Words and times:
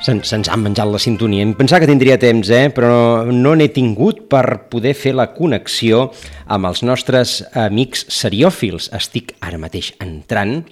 Se'ns 0.00 0.30
se 0.32 0.38
ha 0.48 0.56
menjat 0.56 0.88
la 0.88 0.98
sintonia. 0.98 1.44
Em 1.44 1.50
pensava 1.52 1.82
que 1.82 1.90
tindria 1.90 2.16
temps, 2.16 2.48
eh? 2.56 2.70
però 2.72 3.28
no 3.28 3.52
n'he 3.52 3.66
tingut 3.68 4.22
per 4.32 4.70
poder 4.72 4.94
fer 4.96 5.12
la 5.12 5.26
connexió 5.34 6.06
amb 6.48 6.70
els 6.70 6.80
nostres 6.88 7.42
amics 7.52 8.06
seriòfils. 8.08 8.88
Estic 8.96 9.34
ara 9.44 9.60
mateix 9.60 9.90
entrant 10.00 10.62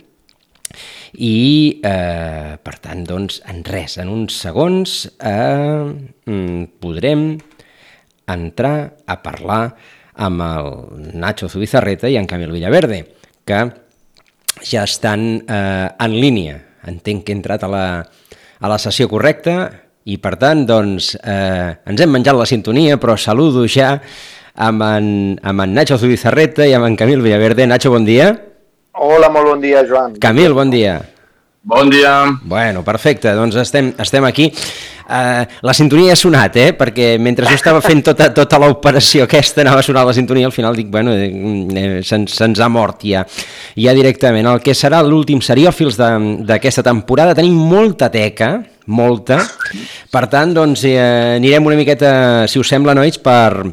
i, 1.12 1.80
eh, 1.84 2.56
per 2.56 2.74
tant, 2.80 3.04
doncs, 3.04 3.42
en 3.52 3.60
res, 3.68 3.98
en 4.00 4.08
uns 4.08 4.38
segons, 4.46 4.94
eh, 5.20 5.84
mm, 6.24 6.80
podrem 6.80 7.34
entrar 8.32 8.94
a 9.04 9.22
parlar 9.22 9.74
amb 10.14 10.40
el 10.40 10.72
Nacho 11.20 11.50
Zubizarreta 11.52 12.08
i 12.08 12.16
en 12.16 12.26
Camil 12.26 12.52
Villaverde, 12.56 13.04
que 13.44 13.60
ja 14.64 14.84
estan 14.84 15.44
eh, 15.46 15.88
en 16.00 16.16
línia. 16.16 16.64
Entenc 16.88 17.26
que 17.26 17.32
he 17.32 17.36
entrat 17.36 17.62
a 17.64 17.68
la, 17.68 17.84
a 18.60 18.70
la 18.70 18.78
sessió 18.82 19.08
correcta 19.10 19.68
i 20.08 20.16
per 20.22 20.36
tant 20.40 20.64
doncs, 20.66 21.12
eh, 21.20 21.76
ens 21.86 22.00
hem 22.00 22.10
menjat 22.10 22.36
la 22.38 22.48
sintonia 22.48 22.96
però 23.00 23.16
saludo 23.18 23.66
ja 23.68 23.96
amb 24.58 24.82
en, 24.82 25.10
amb 25.42 25.62
en 25.62 25.74
Nacho 25.76 25.98
Zubizarreta 25.98 26.66
i 26.66 26.74
amb 26.74 26.88
en 26.88 26.96
Camil 26.98 27.22
Villaverde. 27.22 27.66
Nacho, 27.70 27.92
bon 27.94 28.04
dia. 28.04 28.32
Hola, 28.98 29.30
molt 29.30 29.52
bon 29.52 29.62
dia, 29.62 29.84
Joan. 29.86 30.18
Camil, 30.18 30.56
bon 30.56 30.72
dia. 30.74 30.98
Bon 31.68 31.90
dia. 31.90 32.24
Bueno, 32.42 32.82
perfecte, 32.82 33.30
doncs 33.36 33.58
estem, 33.62 33.92
estem 34.00 34.24
aquí. 34.26 34.48
Uh, 35.08 35.46
la 35.64 35.72
sintonia 35.72 36.12
ha 36.12 36.18
sonat, 36.20 36.56
eh? 36.60 36.72
perquè 36.76 37.14
mentre 37.16 37.46
jo 37.48 37.56
estava 37.56 37.80
fent 37.80 38.02
tota, 38.04 38.26
tota 38.36 38.58
l'operació 38.60 39.24
aquesta 39.24 39.62
anava 39.64 39.80
a 39.80 39.86
sonar 39.86 40.02
la 40.04 40.12
sintonia, 40.12 40.50
al 40.50 40.52
final 40.52 40.76
dic, 40.76 40.90
bueno, 40.92 41.14
eh, 41.16 41.30
eh 41.72 42.02
se'ns 42.04 42.34
se 42.36 42.62
ha 42.62 42.68
mort 42.68 43.06
ja, 43.08 43.22
ja 43.72 43.94
directament. 43.96 44.44
El 44.52 44.60
que 44.60 44.76
serà 44.76 45.00
l'últim 45.00 45.40
seriòfils 45.40 45.96
d'aquesta 45.96 46.84
temporada, 46.84 47.32
tenim 47.38 47.56
molta 47.56 48.10
teca, 48.12 48.58
molta, 48.92 49.40
per 50.12 50.26
tant, 50.28 50.52
doncs 50.52 50.84
eh, 50.84 51.00
anirem 51.40 51.72
una 51.72 51.80
miqueta, 51.80 52.12
si 52.44 52.60
us 52.60 52.68
sembla, 52.68 52.92
nois, 52.92 53.16
per, 53.16 53.64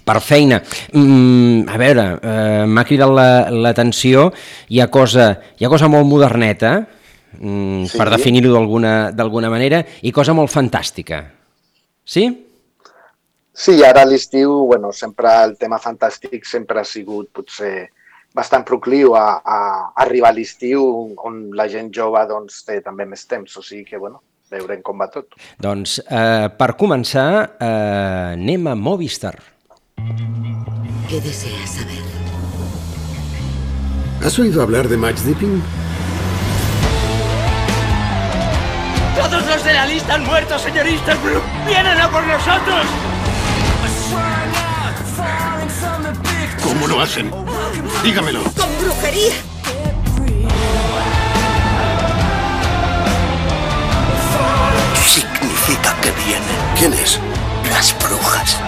per 0.00 0.18
feina. 0.24 0.62
Mm, 0.96 1.68
a 1.68 1.76
veure, 1.80 2.08
eh, 2.16 2.64
m'ha 2.64 2.88
cridat 2.88 3.52
l'atenció, 3.52 4.30
la, 4.30 4.44
hi, 4.68 4.80
ha 4.80 4.88
cosa, 4.88 5.34
hi 5.58 5.68
ha 5.68 5.72
cosa 5.72 5.92
molt 5.92 6.08
moderneta, 6.08 6.78
mm, 7.38 7.84
sí. 7.90 7.98
per 7.98 8.08
definir-ho 8.14 8.52
d'alguna 9.14 9.50
manera, 9.52 9.82
i 10.02 10.12
cosa 10.12 10.34
molt 10.36 10.52
fantàstica. 10.52 11.24
Sí? 12.04 12.28
Sí, 13.54 13.78
ara 13.86 14.02
a 14.02 14.08
l'estiu, 14.08 14.64
bueno, 14.66 14.90
sempre 14.92 15.30
el 15.44 15.56
tema 15.56 15.78
fantàstic 15.78 16.46
sempre 16.48 16.80
ha 16.80 16.88
sigut 16.88 17.30
potser 17.30 17.88
bastant 18.34 18.64
procliu 18.66 19.14
a, 19.14 19.38
a 19.46 19.58
arribar 20.02 20.32
a 20.32 20.34
l'estiu 20.34 20.82
on 21.22 21.52
la 21.54 21.68
gent 21.70 21.92
jove 21.94 22.24
doncs, 22.26 22.64
té 22.66 22.80
també 22.82 23.06
més 23.06 23.22
temps, 23.30 23.54
o 23.54 23.62
sigui 23.62 23.84
que, 23.86 24.00
bueno, 24.02 24.18
veurem 24.50 24.82
com 24.82 24.98
va 24.98 25.06
tot. 25.12 25.38
Doncs, 25.62 26.00
eh, 26.02 26.48
per 26.58 26.74
començar, 26.80 27.28
eh, 27.54 28.34
anem 28.34 28.66
a 28.66 28.74
Movistar. 28.74 29.36
¿Qué 31.08 31.20
deseas 31.20 31.70
saber? 31.78 32.02
¿Has 34.24 34.38
oído 34.38 34.62
hablar 34.62 34.88
de 34.88 34.96
match 34.96 35.20
dipping? 35.20 35.62
Todos 39.16 39.46
los 39.46 39.64
de 39.64 39.72
la 39.72 39.86
lista 39.86 40.14
han 40.14 40.24
muerto, 40.24 40.58
señor 40.58 40.86
Easterbrook. 40.86 41.42
¡Vienen 41.66 42.00
a 42.00 42.10
por 42.10 42.26
nosotros! 42.26 42.86
¿Cómo 46.62 46.86
lo 46.88 47.00
hacen? 47.00 47.30
Dígamelo. 48.02 48.42
¡Con 48.42 48.78
brujería! 48.80 49.32
Significa 55.04 55.94
que 56.00 56.10
vienen. 56.26 56.56
¿Quiénes? 56.78 57.20
Las 57.70 57.96
brujas. 57.98 58.58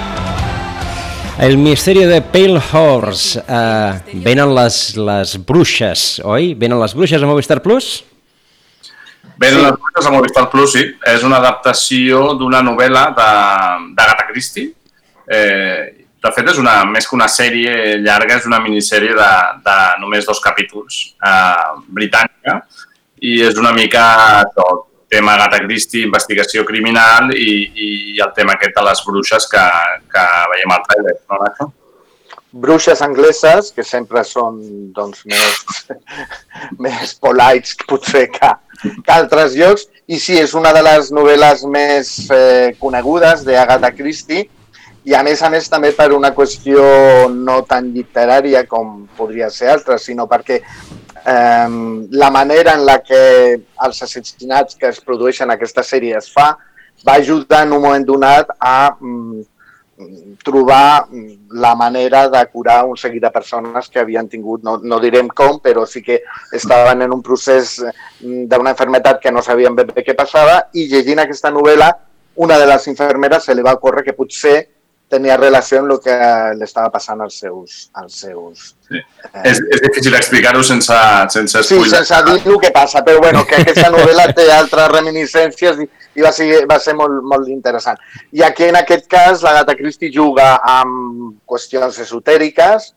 El 1.39 1.59
misteri 1.59 2.05
de 2.05 2.23
Pale 2.23 2.63
Horse. 2.73 3.43
Uh, 3.49 4.01
venen 4.25 4.55
les, 4.55 4.97
les 4.97 5.37
bruixes, 5.45 6.21
oi? 6.25 6.55
Venen 6.55 6.81
les 6.81 6.95
bruixes 6.95 7.23
a 7.23 7.27
Movistar 7.27 7.61
Plus? 7.61 8.05
Bé, 9.37 9.51
sí. 9.51 9.61
les 9.61 9.77
bruixes 9.77 10.09
a 10.09 10.15
Movistar 10.15 10.47
Plus, 10.53 10.73
sí. 10.73 10.87
És 11.13 11.25
una 11.27 11.41
adaptació 11.43 12.33
d'una 12.41 12.63
novel·la 12.65 13.05
d'Agatha 13.17 14.27
Christie. 14.31 14.73
Eh, 15.27 16.07
de 16.27 16.33
fet, 16.35 16.49
és 16.51 16.59
una, 16.59 16.81
més 16.89 17.07
que 17.07 17.17
una 17.17 17.29
sèrie 17.31 17.97
llarga, 18.03 18.41
és 18.41 18.49
una 18.49 18.61
minissèrie 18.65 19.15
de, 19.15 19.31
de 19.67 19.77
només 20.03 20.27
dos 20.27 20.41
capítols 20.43 21.03
eh, 21.23 21.71
britànica 21.99 22.61
i 23.23 23.39
és 23.47 23.57
una 23.61 23.73
mica 23.77 24.05
tot, 24.57 24.87
tema 25.09 25.37
Agatha 25.37 25.61
Christie, 25.63 26.05
investigació 26.07 26.65
criminal 26.67 27.31
i, 27.31 27.51
i 27.79 27.89
el 28.23 28.33
tema 28.35 28.57
aquest 28.57 28.75
de 28.75 28.85
les 28.89 29.03
bruixes 29.07 29.47
que, 29.53 29.65
que 30.13 30.25
veiem 30.53 30.75
al 30.75 30.87
trailer, 30.89 31.19
no, 31.31 31.43
Nacho? 31.45 31.73
bruixes 32.57 33.03
angleses, 33.05 33.71
que 33.77 33.85
sempre 33.85 34.23
són 34.25 34.59
doncs, 34.97 35.25
més, 35.29 35.91
més 36.87 37.15
polites 37.21 37.77
potser 37.89 38.27
que, 38.33 38.51
que 39.05 39.15
altres 39.21 39.57
llocs, 39.59 39.87
i 40.07 40.19
sí, 40.23 40.37
és 40.39 40.55
una 40.55 40.73
de 40.77 40.83
les 40.87 41.11
novel·les 41.15 41.65
més 41.71 42.13
eh, 42.31 42.75
conegudes 42.81 43.45
d'Agatha 43.47 43.93
Christie, 43.97 44.47
i 45.07 45.15
a 45.15 45.23
més 45.23 45.43
a 45.47 45.51
més 45.51 45.69
també 45.71 45.93
per 45.95 46.11
una 46.15 46.33
qüestió 46.35 46.83
no 47.31 47.61
tan 47.69 47.93
literària 47.95 48.65
com 48.67 49.05
podria 49.17 49.51
ser 49.55 49.71
altra, 49.71 50.01
sinó 50.03 50.27
perquè 50.27 50.61
eh, 50.61 51.69
la 52.11 52.31
manera 52.35 52.75
en 52.75 52.87
la 52.87 52.99
que 53.03 53.21
els 53.87 54.03
assassinats 54.03 54.75
que 54.75 54.91
es 54.91 54.99
produeixen 55.01 55.47
en 55.47 55.55
aquesta 55.55 55.87
sèrie 55.87 56.17
es 56.19 56.31
fa 56.33 56.57
va 57.07 57.21
ajudar 57.21 57.63
en 57.67 57.77
un 57.77 57.83
moment 57.83 58.07
donat 58.07 58.51
a 58.59 58.97
mm, 58.99 59.45
trobar 60.45 61.09
la 61.51 61.75
manera 61.75 62.29
de 62.29 62.43
curar 62.53 62.85
un 62.85 62.97
seguit 62.97 63.23
de 63.23 63.31
persones 63.31 63.89
que 63.89 64.01
havien 64.01 64.29
tingut, 64.29 64.63
no, 64.63 64.77
no 64.83 65.01
direm 65.01 65.29
com, 65.29 65.59
però 65.65 65.87
sí 65.89 66.03
que 66.05 66.21
estaven 66.53 67.03
en 67.07 67.15
un 67.17 67.23
procés 67.25 67.79
d'una 68.21 68.75
enfermetat 68.75 69.23
que 69.23 69.33
no 69.33 69.43
sabien 69.43 69.77
bé 69.77 69.87
què 70.05 70.17
passava 70.17 70.67
i 70.75 70.87
llegint 70.91 71.25
aquesta 71.25 71.51
novel·la, 71.51 71.91
una 72.37 72.59
de 72.61 72.67
les 72.69 72.89
infermeres 72.93 73.49
se 73.49 73.55
li 73.57 73.65
va 73.65 73.77
ocórrer 73.79 74.05
que 74.05 74.17
potser 74.17 74.59
tenia 75.13 75.37
relació 75.39 75.81
amb 75.81 75.93
el 75.95 76.01
que 76.03 76.17
li 76.59 76.67
estava 76.67 76.91
passant 76.95 77.21
als 77.23 77.39
seus... 77.43 77.77
Als 78.01 78.19
seus 78.25 78.65
sí. 78.89 78.99
eh, 78.99 79.43
és, 79.53 79.61
és 79.61 79.83
difícil 79.85 80.17
explicar-ho 80.19 80.63
sense, 80.67 80.97
sense. 81.35 81.63
Sí, 81.69 81.79
sense 81.93 82.21
dir 82.27 82.37
el 82.41 82.59
que 82.63 82.73
passa, 82.75 83.05
però 83.07 83.23
bueno, 83.23 83.45
que 83.47 83.61
aquesta 83.63 83.91
novel·la 83.95 84.29
té 84.37 84.49
altres 84.55 84.91
reminiscències 84.95 85.83
i, 85.85 85.89
i 86.19 86.27
va 86.27 86.33
ser, 86.35 86.49
va 86.71 86.81
ser 86.83 86.97
molt, 86.99 87.23
molt 87.23 87.51
interessant. 87.53 88.03
I 88.35 88.43
aquí, 88.47 88.67
en 88.71 88.81
aquest 88.83 89.07
cas, 89.13 89.45
la 89.47 89.55
Gata 89.61 89.77
Christie 89.79 90.13
juga 90.15 90.57
amb 90.67 91.37
qüestions 91.47 92.03
esotèriques 92.03 92.91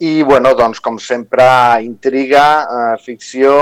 i, 0.00 0.22
bueno, 0.24 0.54
doncs, 0.56 0.80
com 0.80 0.96
sempre, 1.02 1.44
intriga, 1.84 2.46
eh, 2.64 2.96
ficció 3.04 3.52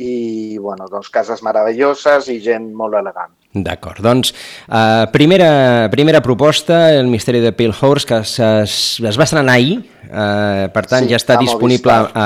i, 0.00 0.56
bueno, 0.56 0.88
doncs, 0.88 1.12
cases 1.12 1.44
meravelloses 1.44 2.32
i 2.32 2.40
gent 2.40 2.72
molt 2.76 2.96
elegant. 2.96 3.36
D'acord, 3.52 4.00
doncs 4.00 4.30
uh, 4.72 5.04
primera, 5.12 5.90
primera 5.92 6.22
proposta, 6.24 6.86
el 6.96 7.10
misteri 7.12 7.42
de 7.42 7.52
Pale 7.52 7.74
Horse, 7.76 8.08
que 8.08 8.22
es, 8.24 8.38
es, 8.40 8.76
es 9.04 9.18
va 9.20 9.26
estrenar 9.28 9.58
ahir, 9.58 9.82
uh, 10.08 10.70
per 10.72 10.86
tant 10.88 11.04
sí, 11.04 11.12
ja 11.12 11.20
està 11.20 11.36
disponible 11.36 11.92
a, 11.92 12.24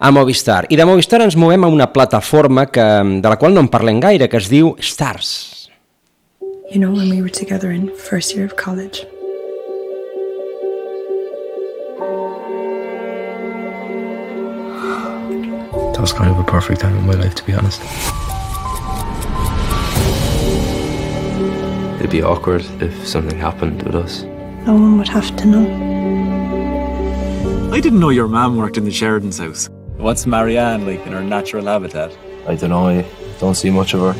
a 0.00 0.10
Movistar. 0.16 0.64
I 0.72 0.80
de 0.80 0.88
Movistar 0.88 1.20
ens 1.20 1.36
movem 1.36 1.68
a 1.68 1.68
una 1.68 1.90
plataforma 1.92 2.64
que, 2.72 2.88
de 3.20 3.28
la 3.28 3.36
qual 3.36 3.52
no 3.52 3.60
en 3.60 3.68
parlem 3.68 4.00
gaire, 4.00 4.30
que 4.32 4.40
es 4.40 4.48
diu 4.48 4.72
Stars. 4.80 5.68
You 6.72 6.80
know 6.80 6.88
when 6.88 7.10
we 7.10 7.20
were 7.20 7.28
together 7.28 7.70
in 7.70 7.90
first 7.94 8.32
year 8.34 8.46
of 8.46 8.56
college? 8.56 9.04
That 15.92 16.00
was 16.00 16.14
kind 16.14 16.30
of 16.30 16.38
a 16.38 16.44
perfect 16.44 16.80
time 16.80 16.96
in 16.96 17.06
my 17.06 17.12
life, 17.12 17.34
to 17.34 17.44
be 17.44 17.52
honest. 17.52 17.82
It'd 22.00 22.10
be 22.10 22.22
awkward 22.22 22.64
if 22.80 23.06
something 23.06 23.38
happened 23.38 23.82
with 23.82 23.94
us. 23.94 24.22
No 24.64 24.72
one 24.72 24.96
would 24.96 25.08
have 25.08 25.36
to 25.36 25.44
know. 25.46 25.66
I 27.74 27.78
didn't 27.78 28.00
know 28.00 28.08
your 28.08 28.26
mom 28.26 28.56
worked 28.56 28.78
in 28.78 28.86
the 28.86 28.90
Sheridan's 28.90 29.36
house. 29.36 29.68
What's 29.98 30.24
Marianne 30.26 30.86
like 30.86 31.06
in 31.06 31.12
her 31.12 31.22
natural 31.22 31.66
habitat? 31.66 32.16
I 32.48 32.54
don't 32.54 32.70
know, 32.70 32.88
I 32.88 33.04
don't 33.38 33.54
see 33.54 33.68
much 33.68 33.92
of 33.92 34.00
her. 34.00 34.14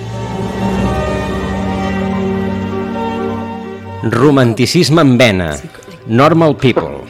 Romanticisme 4.10 5.00
en 5.00 5.16
vena. 5.16 5.58
Normal 6.06 6.54
people. 6.54 7.06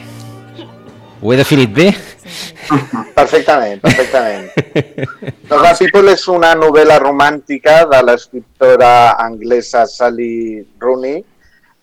Ho 1.21 1.31
he 1.31 1.35
definit 1.35 1.73
bé? 1.73 1.91
Perfectament, 3.13 3.81
perfectament. 3.81 5.35
Normal 5.51 5.75
People 5.79 6.11
és 6.13 6.23
una 6.31 6.53
novel·la 6.55 6.97
romàntica 7.01 7.81
de 7.91 7.99
l'escriptora 8.07 8.91
anglesa 9.19 9.85
Sally 9.85 10.61
Rooney, 10.79 11.19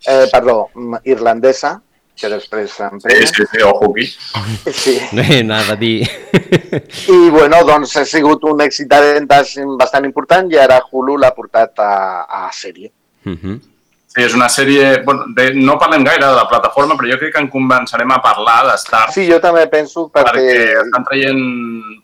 eh, 0.09 0.25
perdó, 0.33 0.71
irlandesa, 1.05 1.75
que 2.19 2.29
després 2.33 2.71
Sí, 2.71 2.77
s'emprenya. 2.81 3.27
sí, 3.27 3.45
sí, 3.53 3.63
ojo 3.63 3.93
aquí. 3.93 4.07
Sí. 4.73 4.99
Eh, 5.23 5.41
anava 5.41 5.75
a 5.75 5.77
dir... 5.77 6.09
I, 7.09 7.19
bueno, 7.31 7.61
doncs 7.65 7.95
ha 7.97 8.05
sigut 8.05 8.43
un 8.45 8.61
èxit 8.65 8.89
de 8.91 8.99
vendes 9.05 9.55
bastant 9.79 10.05
important 10.09 10.51
i 10.53 10.59
ara 10.59 10.81
Hulu 10.91 11.17
l'ha 11.17 11.31
portat 11.37 11.79
a, 11.79 11.93
a 12.25 12.49
sèrie. 12.53 12.91
Mhm. 13.25 13.61
Sí, 14.19 14.25
és 14.27 14.35
una 14.35 14.49
sèrie... 14.51 14.87
Bueno, 15.07 15.29
de, 15.31 15.53
no 15.55 15.77
parlem 15.79 16.03
gaire 16.03 16.27
de 16.27 16.35
la 16.35 16.49
plataforma, 16.51 16.97
però 16.99 17.07
jo 17.07 17.19
crec 17.21 17.37
que 17.37 17.43
en 17.45 17.49
començarem 17.53 18.11
a 18.11 18.19
parlar 18.23 18.57
d'Star, 18.67 19.05
Sí, 19.15 19.29
jo 19.29 19.39
també 19.39 19.63
penso 19.71 20.09
perquè 20.11 20.33
perquè 20.35 20.57
estan 20.81 21.05
traient 21.07 21.43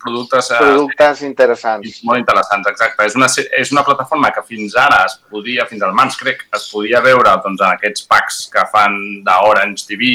productes 0.03 0.53
eh, 0.55 0.61
productes 0.63 1.25
interessants. 1.27 1.99
molt 2.07 2.23
interessants, 2.23 2.71
exacte. 2.71 3.09
És 3.09 3.17
una, 3.19 3.27
és 3.59 3.73
una 3.75 3.83
plataforma 3.83 4.31
que 4.31 4.45
fins 4.47 4.77
ara 4.79 5.03
es 5.09 5.19
podia, 5.27 5.67
fins 5.67 5.83
al 5.83 5.97
març 5.97 6.21
crec, 6.21 6.47
es 6.55 6.69
podia 6.71 7.03
veure 7.03 7.35
doncs, 7.43 7.59
en 7.65 7.75
aquests 7.75 8.07
packs 8.07 8.45
que 8.53 8.63
fan 8.71 9.01
d'Orange 9.27 9.89
TV 9.91 10.13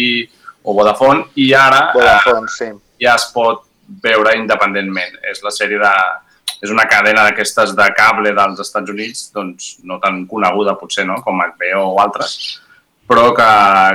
o 0.64 0.78
Vodafone 0.80 1.28
i 1.36 1.52
ara 1.52 1.90
eh, 1.90 1.98
Vodafone, 1.98 2.54
sí. 2.56 2.72
ja 3.04 3.20
es 3.20 3.28
pot 3.36 3.66
veure 4.08 4.38
independentment. 4.40 5.20
És 5.28 5.44
la 5.44 5.52
sèrie 5.52 5.84
de... 5.84 5.94
És 6.60 6.72
una 6.74 6.88
cadena 6.92 7.24
d'aquestes 7.28 7.72
de 7.76 7.86
cable 7.96 8.34
dels 8.36 8.60
Estats 8.60 8.92
Units, 8.92 9.30
doncs 9.36 9.78
no 9.88 10.00
tan 10.04 10.26
coneguda 10.28 10.76
potser, 10.80 11.06
no?, 11.08 11.22
com 11.24 11.40
HBO 11.40 11.86
o 11.94 12.02
altres, 12.04 12.36
però 13.10 13.34
que, 13.34 13.46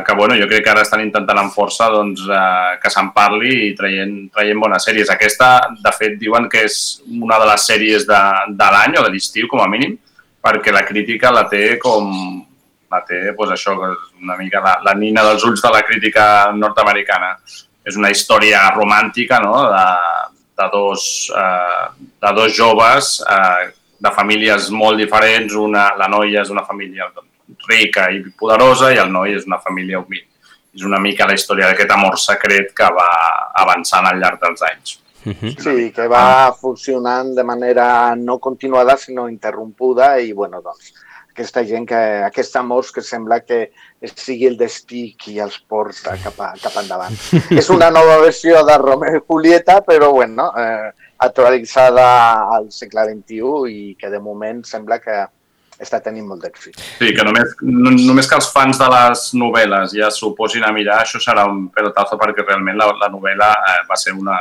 que 0.03 0.15
bueno, 0.19 0.35
jo 0.35 0.49
crec 0.51 0.65
que 0.67 0.71
ara 0.73 0.83
estan 0.83 1.05
intentant 1.05 1.39
amb 1.39 1.53
força 1.55 1.87
doncs, 1.93 2.25
eh, 2.27 2.73
que 2.83 2.91
se'n 2.91 3.13
parli 3.15 3.53
i 3.69 3.75
traient, 3.79 4.17
traient 4.35 4.59
bones 4.59 4.83
sèries. 4.89 5.13
Aquesta, 5.13 5.51
de 5.85 5.93
fet, 5.95 6.17
diuen 6.19 6.49
que 6.51 6.65
és 6.67 6.79
una 7.23 7.39
de 7.39 7.47
les 7.47 7.67
sèries 7.69 8.09
de, 8.09 8.23
de 8.59 8.71
l'any 8.75 8.99
o 8.99 9.05
de 9.07 9.13
l'estiu, 9.15 9.47
com 9.53 9.63
a 9.63 9.69
mínim, 9.71 9.95
perquè 10.43 10.75
la 10.75 10.83
crítica 10.89 11.31
la 11.31 11.47
té 11.53 11.77
com... 11.83 12.11
La 12.95 13.01
té, 13.07 13.21
doncs 13.35 13.55
això, 13.55 13.73
una 14.23 14.37
mica 14.39 14.61
la, 14.63 14.75
la 14.87 14.93
nina 14.95 15.23
dels 15.27 15.43
ulls 15.47 15.63
de 15.63 15.71
la 15.73 15.81
crítica 15.87 16.27
nord-americana. 16.55 17.33
És 17.87 17.97
una 17.99 18.11
història 18.11 18.67
romàntica, 18.75 19.39
no?, 19.43 19.55
de, 19.71 19.87
de, 20.57 20.69
dos, 20.73 21.33
eh, 21.37 22.11
de 22.23 22.33
dos 22.35 22.57
joves 22.57 23.17
eh, 23.29 23.71
de 23.99 24.13
famílies 24.13 24.71
molt 24.71 25.01
diferents. 25.01 25.55
Una, 25.59 25.91
la 25.99 26.09
noia 26.09 26.43
és 26.43 26.53
una 26.55 26.65
família 26.67 27.11
rica 27.69 28.09
i 28.11 28.23
poderosa 28.39 28.93
i 28.95 29.01
el 29.01 29.13
noi 29.13 29.37
és 29.39 29.47
una 29.49 29.61
família 29.63 30.01
humil. 30.03 30.25
És 30.75 30.83
una 30.83 30.99
mica 30.99 31.27
la 31.29 31.37
història 31.39 31.71
d'aquest 31.71 31.93
amor 31.95 32.19
secret 32.19 32.73
que 32.75 32.91
va 32.97 33.11
avançant 33.63 34.07
al 34.09 34.19
llarg 34.21 34.41
dels 34.43 34.63
anys. 34.71 34.99
Mhm. 35.25 35.55
Sí, 35.57 35.91
que 35.95 36.07
va 36.09 36.53
funcionant 36.53 37.33
de 37.35 37.45
manera 37.45 38.15
no 38.17 38.39
continuada, 38.39 38.97
sinó 38.97 39.29
interrompuda 39.29 40.19
i, 40.21 40.33
bueno, 40.33 40.61
doncs, 40.61 40.93
aquesta 41.31 41.65
gent 41.65 41.89
que, 41.89 42.01
aquests 42.27 42.57
amors 42.61 42.93
que 42.93 43.03
sembla 43.03 43.41
que 43.41 43.73
sigui 44.13 44.49
el 44.51 44.59
destí 44.61 45.05
qui 45.19 45.39
els 45.41 45.57
porta 45.69 46.17
cap, 46.23 46.41
a, 46.41 46.53
cap 46.61 46.77
endavant. 46.83 47.15
És 47.61 47.71
una 47.73 47.91
nova 47.95 48.19
versió 48.23 48.65
de 48.67 48.77
Romeo 48.81 49.21
i 49.21 49.25
Julieta, 49.27 49.81
però, 49.87 50.11
bueno, 50.13 50.51
eh, 50.59 50.91
actualitzada 51.25 52.09
al 52.57 52.69
segle 52.75 53.07
XXI 53.13 53.73
i 53.73 53.95
que 53.99 54.11
de 54.13 54.21
moment 54.21 54.63
sembla 54.67 55.01
que 55.01 55.23
està 55.81 55.99
tenint 56.03 56.27
molt 56.29 56.45
d'èxit. 56.45 56.77
Sí, 56.79 57.11
que 57.17 57.25
només, 57.27 57.55
no, 57.67 57.93
només 57.95 58.29
que 58.31 58.37
els 58.39 58.49
fans 58.55 58.79
de 58.79 58.89
les 58.93 59.25
novel·les 59.41 59.95
ja 59.99 60.11
s'ho 60.15 60.31
posin 60.39 60.65
a 60.67 60.73
mirar, 60.75 61.01
això 61.03 61.21
serà 61.23 61.47
un 61.51 61.67
pelotazo 61.75 62.19
perquè 62.21 62.45
realment 62.47 62.79
la, 62.79 62.91
la 63.01 63.11
novel·la 63.13 63.51
eh, 63.73 63.79
va 63.89 63.99
ser, 63.99 64.15
una, 64.15 64.37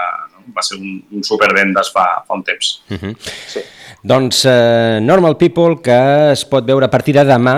va 0.53 0.65
ser 0.65 0.77
un, 0.79 0.99
un 1.11 1.25
supervendes 1.25 1.89
fa, 1.93 2.05
fa 2.27 2.37
un 2.37 2.45
temps. 2.45 2.75
Mhm. 2.93 3.15
Sí. 3.55 3.63
Doncs 4.03 4.43
eh, 4.51 4.99
Normal 5.01 5.37
People, 5.39 5.79
que 5.81 5.97
es 6.33 6.45
pot 6.45 6.65
veure 6.67 6.85
a 6.85 6.93
partir 6.93 7.15
de 7.17 7.25
demà, 7.25 7.57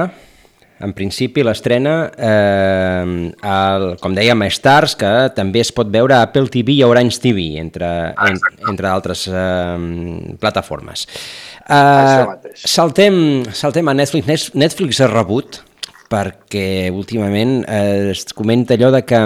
en 0.84 0.92
principi 0.94 1.44
l'estrena, 1.46 1.96
eh, 2.18 3.32
el, 3.32 3.86
com 4.02 4.16
dèiem, 4.18 4.44
a 4.44 4.50
Stars, 4.52 4.98
que 5.00 5.12
també 5.36 5.64
es 5.64 5.72
pot 5.76 5.92
veure 5.92 6.18
a 6.18 6.26
Apple 6.28 6.52
TV 6.52 6.80
i 6.80 6.82
a 6.84 6.90
Orange 6.92 7.22
TV, 7.24 7.54
entre, 7.62 7.92
en, 8.12 8.42
entre 8.70 8.92
altres 8.92 9.28
eh, 9.32 10.36
plataformes. 10.42 11.08
Eh, 11.66 12.26
saltem, 12.54 13.16
saltem 13.56 13.88
a 13.88 13.96
Netflix. 13.96 14.52
Netflix 14.54 15.02
ha 15.02 15.10
rebut 15.12 15.64
perquè 16.12 16.92
últimament 16.94 17.64
eh, 17.68 18.12
es 18.12 18.26
comenta 18.38 18.76
allò 18.76 18.92
de 18.94 19.02
que, 19.08 19.22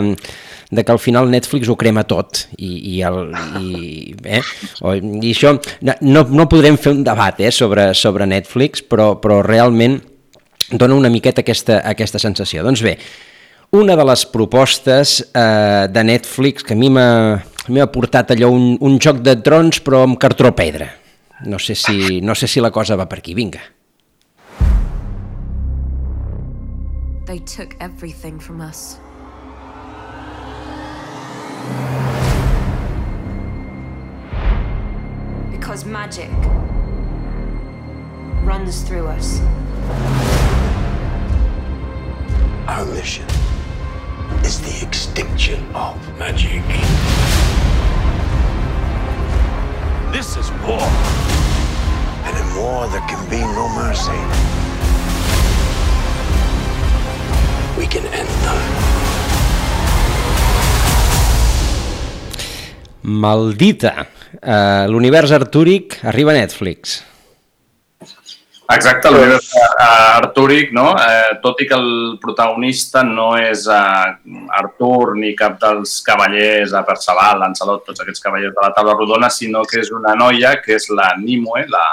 de 0.72 0.86
que 0.86 0.94
al 0.94 1.02
final 1.02 1.30
Netflix 1.32 1.70
ho 1.70 1.76
crema 1.76 2.06
tot 2.08 2.46
i, 2.58 2.70
i, 2.96 3.02
el, 3.04 3.34
i, 3.60 4.16
eh? 4.24 4.42
o, 4.82 4.96
i 4.96 5.34
això 5.34 5.58
no, 5.84 6.24
no 6.24 6.48
podrem 6.52 6.80
fer 6.80 6.96
un 6.96 7.04
debat 7.04 7.42
eh, 7.44 7.52
sobre, 7.52 7.92
sobre 7.94 8.30
Netflix 8.30 8.86
però, 8.86 9.12
però 9.20 9.42
realment 9.46 10.00
dona 10.72 10.96
una 10.96 11.10
miqueta 11.10 11.42
aquesta, 11.42 11.82
aquesta 11.88 12.20
sensació. 12.22 12.64
Doncs 12.64 12.84
bé, 12.86 12.98
una 13.72 13.96
de 13.96 14.06
les 14.06 14.26
propostes 14.26 15.20
eh, 15.34 15.88
de 15.90 16.04
Netflix 16.04 16.66
que 16.66 16.74
a 16.74 16.80
mi 16.80 16.90
m'ha 16.90 17.90
portat 17.94 18.34
allò 18.34 18.50
un, 18.54 18.72
un 18.82 18.98
joc 19.02 19.22
de 19.26 19.36
trons 19.46 19.82
però 19.86 20.04
amb 20.06 20.18
cartró 20.22 20.54
pedra. 20.58 20.90
No 21.46 21.60
sé, 21.60 21.76
si, 21.76 22.20
no 22.22 22.36
sé 22.36 22.48
si 22.48 22.60
la 22.60 22.72
cosa 22.72 22.98
va 23.00 23.08
per 23.08 23.20
aquí. 23.20 23.34
Vinga. 23.34 23.62
They 27.26 27.40
took 27.40 27.76
everything 27.80 28.40
from 28.40 28.60
us. 28.60 28.98
Because 35.52 35.86
magic 35.86 36.32
runs 38.44 38.82
through 38.82 39.08
us. 39.08 39.40
Our 42.68 42.86
mission 42.86 43.26
is 44.44 44.60
the 44.62 44.86
extinction 44.86 45.60
of 45.76 45.96
magic. 46.18 46.64
This 50.12 50.38
is 50.38 50.50
war. 50.66 50.88
And 52.26 52.36
in 52.38 52.48
war, 52.56 52.88
there 52.88 53.06
can 53.08 53.24
be 53.30 53.40
no 53.40 53.68
mercy. 53.70 54.20
We 57.78 57.88
can 57.88 58.06
end 58.14 58.30
them. 58.44 58.60
Maldita. 63.04 64.08
Uh, 64.42 64.86
L'univers 64.88 65.32
artúric 65.32 66.00
arriba 66.04 66.32
a 66.32 66.36
Netflix. 66.46 67.04
Exacte, 68.70 69.10
l'univers 69.10 69.48
eh, 69.58 69.62
artúric, 70.20 70.70
no? 70.78 70.92
Eh, 70.94 71.40
tot 71.42 71.58
i 71.64 71.66
que 71.66 71.74
el 71.74 72.20
protagonista 72.22 73.02
no 73.02 73.32
és 73.40 73.64
eh, 73.66 74.36
Artur 74.60 75.16
ni 75.18 75.32
cap 75.38 75.56
dels 75.62 75.96
cavallers, 76.06 76.76
a 76.78 76.84
Perceval, 76.86 77.42
Lancelot, 77.42 77.82
tots 77.88 78.04
aquests 78.04 78.22
cavallers 78.22 78.54
de 78.54 78.62
la 78.62 78.70
taula 78.76 78.94
rodona, 78.94 79.32
sinó 79.34 79.64
que 79.66 79.82
és 79.82 79.90
una 79.96 80.14
noia 80.20 80.54
que 80.62 80.78
és 80.78 80.86
la 80.94 81.16
Nimue, 81.18 81.66
la, 81.74 81.88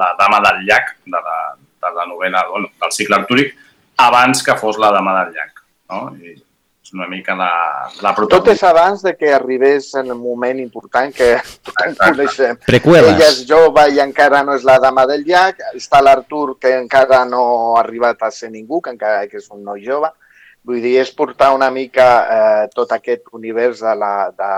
la 0.00 0.14
dama 0.22 0.40
del 0.48 0.64
llac 0.70 0.96
de 1.04 1.20
la, 1.28 1.36
de 1.60 1.92
la 1.98 2.08
novel·la, 2.08 2.46
bueno, 2.54 2.72
del 2.80 2.96
cicle 2.96 3.20
artúric, 3.20 3.52
abans 4.08 4.40
que 4.42 4.56
fos 4.56 4.80
la 4.80 4.94
dama 4.96 5.18
del 5.20 5.36
llac. 5.36 5.60
No? 5.92 6.06
I 6.16 6.38
una 6.94 7.08
mica 7.10 7.34
la, 7.34 7.50
la 8.02 8.10
Tot 8.14 8.16
protagonista. 8.16 8.52
és 8.54 8.62
abans 8.70 9.02
de 9.02 9.12
que 9.16 9.32
arribés 9.34 9.88
en 9.98 10.06
el 10.12 10.18
moment 10.18 10.60
important 10.62 11.12
que 11.14 11.32
tothom 11.66 11.94
coneixem. 11.98 12.56
Preqüeles. 12.66 13.10
Ella 13.16 13.28
és 13.32 13.40
jove 13.48 13.86
i 13.92 14.00
encara 14.00 14.42
no 14.46 14.54
és 14.54 14.62
la 14.64 14.78
dama 14.78 15.04
del 15.10 15.24
llac. 15.26 15.58
Està 15.74 16.00
l'Artur, 16.02 16.58
que 16.58 16.72
encara 16.78 17.24
no 17.26 17.42
ha 17.76 17.80
arribat 17.82 18.22
a 18.22 18.30
ser 18.30 18.50
ningú, 18.54 18.80
que 18.80 18.94
encara 18.94 19.26
que 19.28 19.38
és 19.42 19.50
un 19.50 19.64
noi 19.66 19.82
jove. 19.84 20.10
Vull 20.64 20.80
dir, 20.80 20.94
és 21.02 21.10
portar 21.12 21.50
una 21.52 21.70
mica 21.70 22.06
eh, 22.24 22.68
tot 22.74 22.92
aquest 22.96 23.26
univers 23.36 23.82
de 23.84 23.94
la, 24.00 24.14
de, 24.32 24.52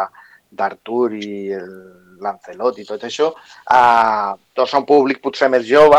d'Artur 0.52 1.12
i 1.18 1.52
el- 1.52 1.92
Lancelot 2.16 2.78
i 2.80 2.84
tot 2.88 3.02
això 3.04 3.26
a 3.68 4.32
tots 4.56 4.72
a 4.72 4.78
un 4.80 4.86
públic 4.88 5.18
potser 5.20 5.50
més 5.52 5.66
jove 5.68 5.98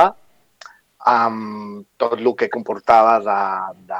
amb 1.05 1.85
tot 1.97 2.15
el 2.17 2.31
que 2.35 2.49
comportava 2.49 3.19
de, 3.21 3.35
de, 3.91 3.99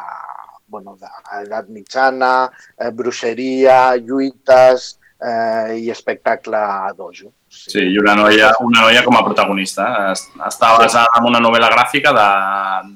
bueno, 0.68 0.98
d'edat 1.00 1.70
mitjana, 1.70 2.50
eh, 2.78 2.92
bruixeria, 2.92 3.96
lluites 3.98 4.98
eh, 5.24 5.78
i 5.80 5.90
espectacle 5.90 6.58
a 6.58 6.92
dojo. 6.96 7.32
Sí, 7.50 7.80
i 7.80 7.98
una 7.98 8.14
noia, 8.20 8.52
una 8.62 8.82
noia 8.84 9.02
com 9.06 9.16
a 9.18 9.24
protagonista. 9.24 10.12
Es- 10.12 10.28
Està 10.50 10.74
basada 10.78 11.08
en 11.18 11.26
una 11.30 11.40
novel·la 11.40 11.70
gràfica 11.72 12.12
de, 12.14 12.28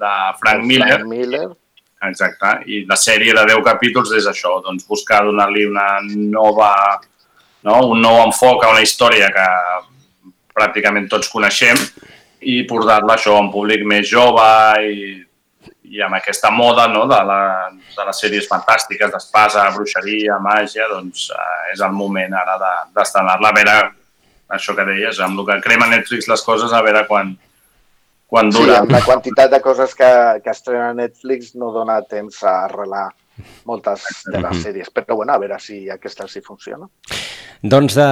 de 0.04 0.12
Frank 0.42 0.66
Miller, 0.68 0.98
Frank 1.00 1.08
Miller. 1.10 1.48
exacte, 2.04 2.52
i 2.68 2.84
la 2.90 2.98
sèrie 3.00 3.34
de 3.38 3.46
10 3.54 3.64
capítols 3.64 4.12
és 4.18 4.28
això, 4.28 4.58
doncs 4.66 4.86
buscar 4.90 5.24
donar-li 5.24 5.66
una 5.70 5.88
nova, 6.04 6.74
no? 7.64 7.80
un 7.94 8.02
nou 8.02 8.20
enfoc 8.26 8.64
a 8.66 8.72
una 8.76 8.82
història 8.82 9.30
que 9.32 9.48
pràcticament 10.54 11.08
tots 11.10 11.30
coneixem 11.32 11.78
i 12.42 12.64
portar-la 12.68 13.16
això 13.16 13.36
a 13.38 13.42
un 13.46 13.52
públic 13.54 13.84
més 13.88 14.10
jove 14.10 14.46
i, 14.84 15.12
i 15.92 16.02
amb 16.02 16.16
aquesta 16.16 16.50
moda 16.56 16.86
no? 16.88 17.04
de, 17.10 17.18
la, 17.28 17.40
de 17.72 18.06
les 18.08 18.20
sèries 18.24 18.48
fantàstiques 18.48 19.12
d'espasa, 19.12 19.66
bruixeria, 19.76 20.38
màgia, 20.40 20.88
doncs 20.92 21.30
eh, 21.36 21.72
és 21.74 21.82
el 21.84 21.92
moment 21.96 22.34
ara 22.40 22.56
de- 22.62 22.76
d'estrenar-la, 22.96 23.50
a 23.52 23.58
veure 23.58 23.76
això 24.56 24.76
que 24.76 24.86
deies, 24.88 25.20
amb 25.24 25.40
el 25.40 25.46
que 25.50 25.60
crema 25.68 25.88
Netflix 25.92 26.28
les 26.32 26.42
coses, 26.48 26.72
a 26.74 26.82
veure 26.84 27.06
quan, 27.08 27.34
quan 28.32 28.52
Sí, 28.52 28.58
dura. 28.62 28.80
amb 28.82 28.92
la 28.96 29.02
quantitat 29.04 29.52
de 29.52 29.60
coses 29.64 29.94
que, 29.96 30.10
que 30.44 30.52
estrena 30.56 30.94
Netflix 30.96 31.54
no 31.56 31.72
dona 31.76 32.02
temps 32.08 32.42
a 32.44 32.62
arrelar 32.66 33.10
moltes 33.66 34.06
de 34.32 34.42
les 34.42 34.64
sèries. 34.64 34.90
Però 34.94 35.18
bueno, 35.20 35.34
a 35.34 35.42
veure 35.42 35.60
si 35.60 35.84
aquesta 35.90 36.28
sí 36.32 36.42
funciona. 36.46 36.90
Doncs 37.62 37.94
de, 37.94 38.08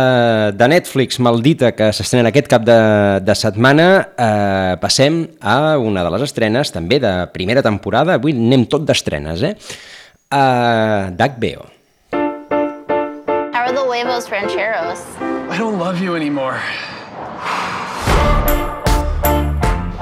de 0.53 0.67
Netflix, 0.69 1.17
maldita, 1.25 1.71
que 1.74 1.89
s'estrena 1.95 2.29
aquest 2.29 2.50
cap 2.51 2.65
de, 2.67 2.77
de 3.25 3.36
setmana, 3.38 3.88
eh, 4.13 4.75
passem 4.81 5.24
a 5.41 5.77
una 5.81 6.03
de 6.05 6.12
les 6.13 6.27
estrenes, 6.27 6.69
també 6.75 7.00
de 7.01 7.13
primera 7.33 7.65
temporada. 7.65 8.19
Avui 8.19 8.38
anem 8.38 8.67
tot 8.69 8.86
d'estrenes, 8.86 9.41
eh? 9.41 9.55
Uh, 10.29 11.09
d'HBO. 11.17 11.65
How 12.13 13.65
are 13.65 13.74
the 13.74 13.81
huevos 13.81 14.29
rancheros? 14.29 15.01
I 15.50 15.57
don't 15.57 15.79
love 15.79 16.00
you 16.00 16.15
anymore. 16.15 16.62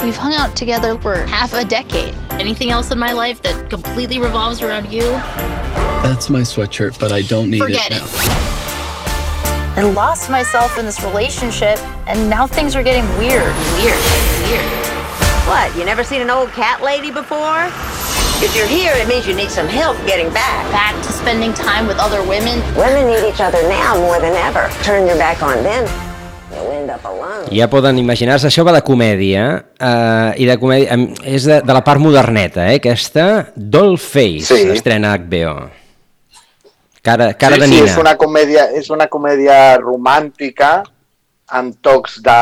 We've 0.03 0.17
hung 0.17 0.33
out 0.33 0.57
together 0.57 0.97
for 0.99 1.23
half 1.25 1.53
a 1.53 1.63
decade. 1.63 2.13
Anything 2.39 2.69
else 2.69 2.91
in 2.91 2.99
my 2.99 3.13
life 3.13 3.41
that 3.41 3.69
completely 3.69 4.19
revolves 4.19 4.61
around 4.61 4.91
you? 4.91 5.01
That's 6.03 6.29
my 6.29 6.41
sweatshirt, 6.41 6.99
but 6.99 7.11
I 7.11 7.23
don't 7.23 7.49
need 7.49 7.59
Forget 7.59 7.91
it 7.91 7.99
now. 7.99 8.07
I 9.75 9.81
lost 9.81 10.29
myself 10.29 10.77
in 10.77 10.85
this 10.85 11.03
relationship, 11.03 11.79
and 12.07 12.29
now 12.29 12.45
things 12.45 12.75
are 12.75 12.83
getting 12.83 13.05
weird, 13.17 13.53
weird, 13.81 13.97
weird. 14.45 14.65
What, 15.49 15.75
you 15.75 15.83
never 15.83 16.03
seen 16.03 16.21
an 16.21 16.29
old 16.29 16.49
cat 16.51 16.83
lady 16.83 17.09
before? 17.09 17.69
If 18.39 18.55
you're 18.55 18.67
here, 18.67 18.93
it 18.93 19.07
means 19.07 19.27
you 19.27 19.33
need 19.33 19.49
some 19.49 19.67
help 19.67 19.97
getting 20.05 20.31
back. 20.31 20.71
Back 20.71 20.95
to 21.05 21.11
spending 21.11 21.53
time 21.53 21.87
with 21.87 21.97
other 21.97 22.21
women. 22.21 22.59
Women 22.77 23.07
need 23.07 23.27
each 23.27 23.41
other 23.41 23.61
now 23.63 23.97
more 23.97 24.19
than 24.19 24.33
ever. 24.33 24.69
Turn 24.83 25.07
your 25.07 25.17
back 25.17 25.41
on 25.41 25.63
them, 25.63 25.85
Ja 27.51 27.67
poden 27.71 27.97
imaginar-se, 27.99 28.47
això 28.47 28.63
va 28.67 28.73
de 28.75 28.83
comèdia, 28.85 29.47
eh, 29.79 30.43
i 30.43 30.47
de 30.47 30.55
comèdia, 30.61 30.95
és 31.23 31.47
de, 31.47 31.59
de 31.65 31.75
la 31.75 31.83
part 31.83 31.99
moderneta, 32.01 32.69
eh, 32.71 32.79
aquesta, 32.81 33.47
Dollface, 33.55 34.47
Sí. 34.47 34.69
estrena 34.75 35.13
HBO. 35.17 35.69
Cara, 37.01 37.33
cara 37.35 37.55
sí, 37.55 37.61
de 37.61 37.67
sí, 37.67 37.73
nina. 37.75 37.91
és 37.91 37.97
una 37.97 38.15
comèdia, 38.19 38.65
és 38.75 38.89
una 38.91 39.07
comèdia 39.07 39.77
romàntica 39.79 40.83
amb 41.47 41.77
tocs 41.81 42.17
de, 42.23 42.39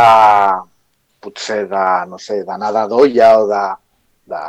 potser 1.22 1.66
de, 1.70 1.86
no 2.10 2.18
sé, 2.22 2.44
d'anar 2.48 2.88
d'olla 2.90 3.30
o 3.42 3.46
de, 3.50 3.66
de 4.34 4.42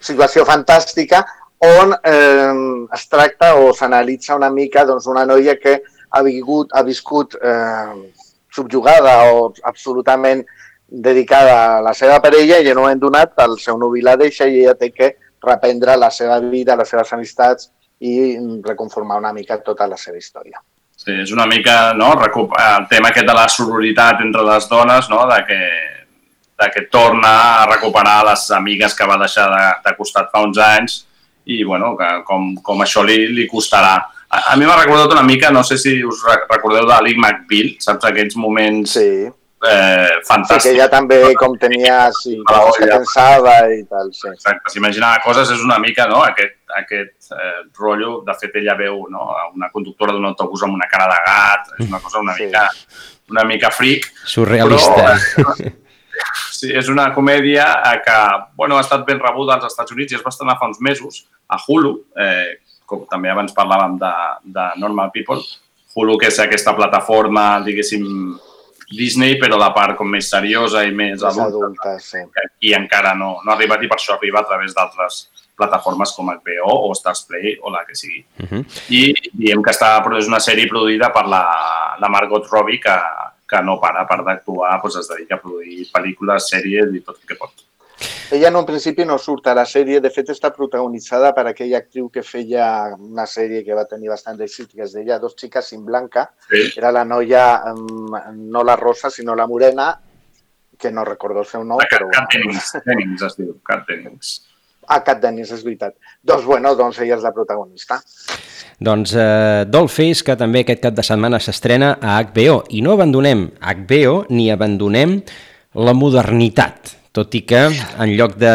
situació 0.00 0.44
fantàstica, 0.46 1.24
on 1.58 1.94
eh, 2.04 2.54
es 2.94 3.06
tracta 3.08 3.54
o 3.58 3.72
s'analitza 3.74 4.36
una 4.36 4.50
mica 4.50 4.84
doncs, 4.84 5.06
una 5.10 5.24
noia 5.26 5.56
que 5.58 5.80
ha, 6.10 6.22
vingut, 6.22 6.70
ha 6.72 6.82
viscut 6.86 7.34
eh, 7.40 7.94
subjugada 8.56 9.16
o 9.34 9.52
absolutament 9.62 10.44
dedicada 10.86 11.56
a 11.76 11.80
la 11.82 11.94
seva 11.94 12.20
parella 12.22 12.60
i 12.62 12.70
en 12.70 12.78
un 12.78 12.84
moment 12.86 13.02
donat 13.02 13.34
el 13.44 13.58
seu 13.62 13.78
nuvi 13.78 14.04
la 14.06 14.16
deixa 14.16 14.46
i 14.46 14.62
ella 14.62 14.76
té 14.78 14.92
que 14.94 15.12
reprendre 15.46 15.96
la 15.96 16.10
seva 16.10 16.38
vida, 16.40 16.76
les 16.78 16.88
seves 16.88 17.12
amistats 17.12 17.70
i 18.00 18.36
reconformar 18.64 19.18
una 19.18 19.32
mica 19.32 19.58
tota 19.64 19.86
la 19.88 19.98
seva 20.00 20.18
història. 20.18 20.60
Sí, 20.96 21.12
és 21.12 21.32
una 21.32 21.46
mica 21.46 21.92
no, 21.92 22.14
el 22.16 22.86
tema 22.88 23.10
aquest 23.10 23.28
de 23.28 23.34
la 23.36 23.48
sororitat 23.52 24.22
entre 24.24 24.42
les 24.46 24.68
dones, 24.68 25.10
no, 25.12 25.26
de, 25.28 25.42
que, 25.48 25.60
de 26.62 26.70
que 26.72 26.86
torna 26.92 27.32
a 27.62 27.66
recuperar 27.68 28.22
les 28.30 28.46
amigues 28.56 28.94
que 28.96 29.08
va 29.08 29.18
deixar 29.20 29.46
de, 29.52 29.66
de 29.84 29.94
costat 29.98 30.30
fa 30.32 30.42
uns 30.46 30.58
anys 30.58 31.02
i 31.44 31.62
bueno, 31.64 31.92
que 31.98 32.08
com, 32.26 32.54
com 32.64 32.80
això 32.82 33.04
li, 33.06 33.26
li 33.36 33.46
costarà. 33.50 33.98
A, 34.28 34.52
a 34.52 34.56
mi 34.58 34.66
m'ha 34.66 34.76
recordat 34.82 35.12
una 35.12 35.22
mica, 35.22 35.50
no 35.54 35.62
sé 35.64 35.76
si 35.78 36.02
us 36.04 36.22
re- 36.26 36.44
recordeu 36.50 36.86
de 36.88 36.96
Lick 37.04 37.18
McBeal, 37.22 37.74
saps 37.80 38.04
aquells 38.08 38.34
moments 38.36 38.96
sí. 38.98 39.04
eh, 39.26 39.32
Sí, 39.62 40.26
fantàstics. 40.28 40.64
que 40.66 40.72
ella 40.74 40.88
també 40.92 41.20
com 41.38 41.54
tenia 41.58 42.10
sí, 42.12 42.34
coses 42.46 42.80
que 42.82 42.88
pensava 42.90 43.54
i 43.72 43.84
tal, 43.90 44.10
sí. 44.12 44.28
Exacte, 44.32 44.72
s'imaginava 44.74 45.22
coses, 45.24 45.50
és 45.54 45.62
una 45.64 45.78
mica 45.82 46.08
no, 46.10 46.20
aquest, 46.26 46.56
aquest 46.82 47.32
eh, 47.32 47.62
rotllo. 47.78 48.20
De 48.26 48.34
fet, 48.40 48.54
ella 48.60 48.74
veu 48.78 49.06
no, 49.10 49.30
una 49.54 49.70
conductora 49.72 50.12
d'un 50.12 50.26
autobús 50.26 50.62
amb 50.66 50.74
una 50.74 50.90
cara 50.90 51.06
de 51.14 51.22
gat, 51.30 51.72
és 51.80 51.88
una 51.88 52.00
cosa 52.02 52.18
una, 52.20 52.34
Sí. 52.34 52.46
mica, 52.46 52.66
una 53.30 53.44
mica 53.44 53.70
fric. 53.70 54.10
Surrealista. 54.24 55.16
Però, 55.36 55.54
sí, 56.50 56.70
és 56.72 56.88
una 56.88 57.10
comèdia 57.14 57.64
eh, 57.92 57.98
que 58.04 58.18
bueno, 58.56 58.76
ha 58.78 58.84
estat 58.84 59.06
ben 59.06 59.18
rebuda 59.20 59.54
als 59.58 59.66
Estats 59.70 59.92
Units 59.92 60.12
i 60.12 60.16
es 60.18 60.22
va 60.24 60.30
estrenar 60.34 60.58
fa 60.58 60.66
uns 60.70 60.80
mesos 60.80 61.26
a 61.48 61.58
Hulu, 61.62 61.94
eh, 62.16 62.58
com 62.86 63.04
també 63.10 63.30
abans 63.30 63.54
parlàvem 63.56 63.98
de, 64.00 64.12
de 64.56 64.66
Normal 64.82 65.12
People. 65.14 65.42
Hulu, 65.96 66.18
que 66.20 66.28
és 66.28 66.38
aquesta 66.42 66.74
plataforma, 66.76 67.56
diguéssim, 67.64 68.04
Disney, 68.90 69.34
però 69.40 69.58
la 69.58 69.72
part 69.74 69.96
com 69.98 70.08
més 70.10 70.28
seriosa 70.30 70.84
i 70.86 70.92
més 70.94 71.16
Més 71.16 71.24
adulta, 71.26 71.66
adulta, 71.66 71.96
sí. 71.98 72.22
que 72.32 72.44
aquí 72.44 72.74
encara 72.76 73.14
no, 73.18 73.40
no 73.42 73.50
ha 73.50 73.56
arribat 73.56 73.82
i 73.82 73.90
per 73.90 73.98
això 73.98 74.14
arriba 74.14 74.40
a 74.42 74.46
través 74.46 74.76
d'altres 74.76 75.26
plataformes 75.56 76.12
com 76.14 76.28
HBO 76.30 76.74
o 76.86 76.92
Stars 76.94 77.24
Play 77.26 77.56
o 77.62 77.72
la 77.72 77.82
que 77.88 77.96
sigui. 77.96 78.24
Uh 78.38 78.46
-huh. 78.46 78.64
I 78.90 79.14
diem 79.32 79.62
que 79.62 79.72
està, 79.72 79.98
però 80.04 80.18
és 80.18 80.28
una 80.28 80.38
sèrie 80.38 80.68
produïda 80.68 81.12
per 81.12 81.26
la, 81.26 81.96
la 81.98 82.08
Margot 82.08 82.46
Robbie 82.52 82.78
que, 82.78 82.96
que 83.48 83.62
no 83.62 83.80
para, 83.80 84.02
a 84.02 84.06
part 84.06 84.24
d'actuar, 84.24 84.80
doncs 84.82 84.96
es 85.00 85.08
dedica 85.08 85.34
a 85.36 85.40
produir 85.40 85.88
pel·lícules, 85.92 86.50
sèries 86.50 86.94
i 86.94 87.00
tot 87.00 87.16
el 87.16 87.26
que 87.26 87.34
pot. 87.34 87.65
Ella 88.30 88.48
en 88.48 88.56
un 88.56 88.66
principi 88.66 89.04
no 89.06 89.18
surt 89.22 89.46
a 89.46 89.54
la 89.54 89.62
sèrie, 89.68 90.00
de 90.02 90.10
fet 90.10 90.32
està 90.34 90.50
protagonitzada 90.54 91.30
per 91.34 91.44
aquella 91.46 91.78
actriu 91.78 92.08
que 92.10 92.24
feia 92.26 92.66
una 92.96 93.26
sèrie 93.30 93.62
que 93.62 93.76
va 93.78 93.84
tenir 93.86 94.10
bastant 94.10 94.40
èxit, 94.42 94.72
que 94.74 94.82
es 94.82 94.96
deia 94.96 95.20
Dos 95.22 95.36
xiques 95.38 95.70
sin 95.70 95.84
blanca. 95.86 96.26
Sí. 96.50 96.64
Era 96.76 96.90
la 96.90 97.04
noia, 97.06 97.44
no 98.34 98.64
la 98.66 98.74
rosa, 98.76 99.10
sinó 99.14 99.36
la 99.38 99.46
morena, 99.46 99.92
que 100.76 100.90
no 100.90 101.04
recordo 101.04 101.40
el 101.40 101.46
seu 101.46 101.62
nom, 101.64 101.78
La 101.78 101.86
Cat, 101.86 102.02
però... 102.02 102.10
Cat 102.12 102.34
Dennings, 102.34 102.74
Dennings 102.84 103.22
es 103.30 103.38
diu, 103.38 103.54
Cat 103.64 103.86
Dennings. 103.88 104.34
Ah, 104.86 105.00
Cat 105.06 105.22
Dennis, 105.22 105.54
és 105.54 105.62
veritat. 105.66 105.96
Doncs, 106.22 106.44
bueno, 106.46 106.74
doncs 106.78 106.98
ella 107.02 107.16
és 107.16 107.24
la 107.24 107.32
protagonista. 107.34 108.00
Doncs 108.78 109.14
eh, 109.16 109.64
Dollface, 109.70 110.26
que 110.26 110.36
també 110.38 110.62
aquest 110.62 110.82
cap 110.84 110.98
de 110.98 111.06
setmana 111.06 111.40
s'estrena 111.42 111.96
a 112.02 112.18
HBO. 112.26 112.60
I 112.74 112.82
no 112.86 112.94
abandonem 112.94 113.48
HBO 113.62 114.20
ni 114.30 114.50
abandonem 114.52 115.18
la 115.76 115.94
modernitat, 115.96 116.94
tot 117.16 117.32
i 117.38 117.42
que 117.48 117.62
en 117.72 118.12
lloc 118.18 118.36
de, 118.36 118.52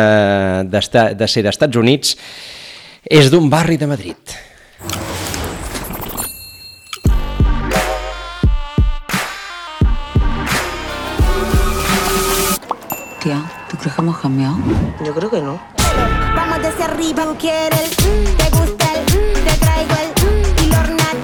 de, 0.70 1.04
de 1.18 1.28
ser 1.34 1.42
d'Estats 1.48 1.82
Units 1.82 2.14
és 3.10 3.32
d'un 3.34 3.50
barri 3.50 3.80
de 3.82 3.90
Madrid. 3.90 4.36
Tía, 13.22 13.42
¿tú 13.70 13.78
crees 13.78 13.96
que 13.96 14.02
hemos 14.02 14.18
cambiado? 14.20 14.58
Yo 15.06 15.14
creo 15.14 15.30
que 15.30 15.42
no. 15.42 15.60
Vamos 16.36 16.62
desde 16.62 16.84
arriba, 16.84 17.26
quiere 17.40 17.78
el 18.46 18.51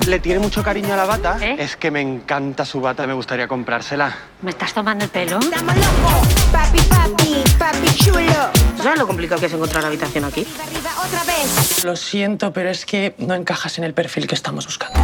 Le 0.08 0.20
tiene 0.20 0.40
mucho 0.40 0.64
cariño 0.64 0.94
a 0.94 0.96
la 0.96 1.04
bata. 1.04 1.38
Es 1.58 1.76
que 1.76 1.92
me 1.92 2.00
encanta 2.00 2.64
su 2.64 2.80
bata, 2.80 3.06
me 3.06 3.12
gustaría 3.12 3.46
comprársela. 3.46 4.16
¿Me 4.42 4.52
estás 4.52 4.74
tomando 4.74 5.04
el 5.04 5.12
pelo? 5.12 5.38
Estamos 5.38 5.76
locos, 5.76 6.28
papi, 6.50 6.80
papi, 6.80 7.44
papi 7.60 7.88
chulo. 7.98 8.52
¿Sabes 8.82 9.00
lo 9.00 9.06
complicado 9.06 9.42
que 9.42 9.48
es 9.48 9.54
encontrar 9.54 9.84
habitación 9.84 10.24
aquí? 10.24 10.48
Arriba 10.64 10.92
otra 11.06 11.24
vez. 11.26 11.84
Lo 11.84 11.98
siento, 11.98 12.54
pero 12.54 12.70
es 12.70 12.86
que 12.86 13.16
no 13.18 13.34
encajas 13.34 13.80
en 13.80 13.84
el 13.84 13.94
perfil 13.94 14.28
que 14.28 14.36
estamos 14.36 14.66
buscando. 14.66 14.98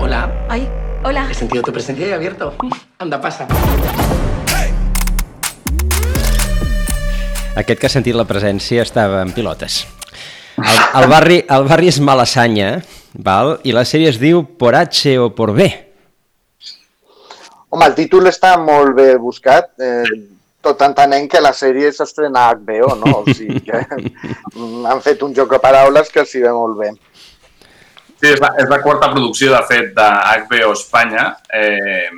Hola. 0.00 0.32
Ay, 0.48 0.66
hola. 1.04 1.28
He 1.30 1.34
sentido 1.34 1.62
tu 1.62 1.70
presencia 1.70 2.08
y 2.08 2.12
abierto. 2.12 2.54
Anda, 2.98 3.20
pasa. 3.20 3.46
Aquest 7.54 7.80
que 7.80 7.86
ha 7.86 7.90
sentit 7.90 8.16
la 8.16 8.24
presència 8.24 8.80
estava 8.80 9.20
en 9.20 9.32
pilotes. 9.36 9.82
El, 10.58 11.02
el, 11.02 11.08
barri, 11.10 11.36
el 11.54 11.66
barri 11.68 11.90
és 11.92 12.00
Malassanya, 12.02 12.70
val? 13.14 13.58
i 13.62 13.74
la 13.74 13.84
sèrie 13.86 14.10
es 14.10 14.18
diu 14.18 14.42
Por 14.58 14.74
H 14.74 15.14
o 15.22 15.28
Por 15.34 15.52
B. 15.54 15.68
Home, 17.68 17.84
el 17.86 17.94
títol 17.94 18.26
està 18.30 18.56
molt 18.58 18.96
bé 18.96 19.12
buscat, 19.22 19.70
eh, 19.78 20.02
tot 20.64 20.82
entenent 20.82 21.28
que 21.30 21.42
la 21.44 21.52
sèrie 21.54 21.92
s'estrena 21.94 22.48
a 22.48 22.56
HBO, 22.58 22.94
no? 22.98 23.20
O 23.20 23.34
sigui 23.36 23.60
que 23.68 23.84
han 24.90 25.04
fet 25.04 25.22
un 25.22 25.36
joc 25.36 25.52
de 25.54 25.60
paraules 25.62 26.10
que 26.10 26.26
s'hi 26.26 26.42
ve 26.42 26.54
molt 26.56 26.80
bé. 26.80 26.90
Sí, 28.18 28.32
és 28.32 28.40
la, 28.42 28.50
és 28.58 28.66
la 28.66 28.80
quarta 28.82 29.12
producció, 29.12 29.52
de 29.54 29.62
fet, 29.68 29.92
de 29.94 30.08
HBO 30.42 30.72
Espanya 30.74 31.28
eh, 31.54 32.08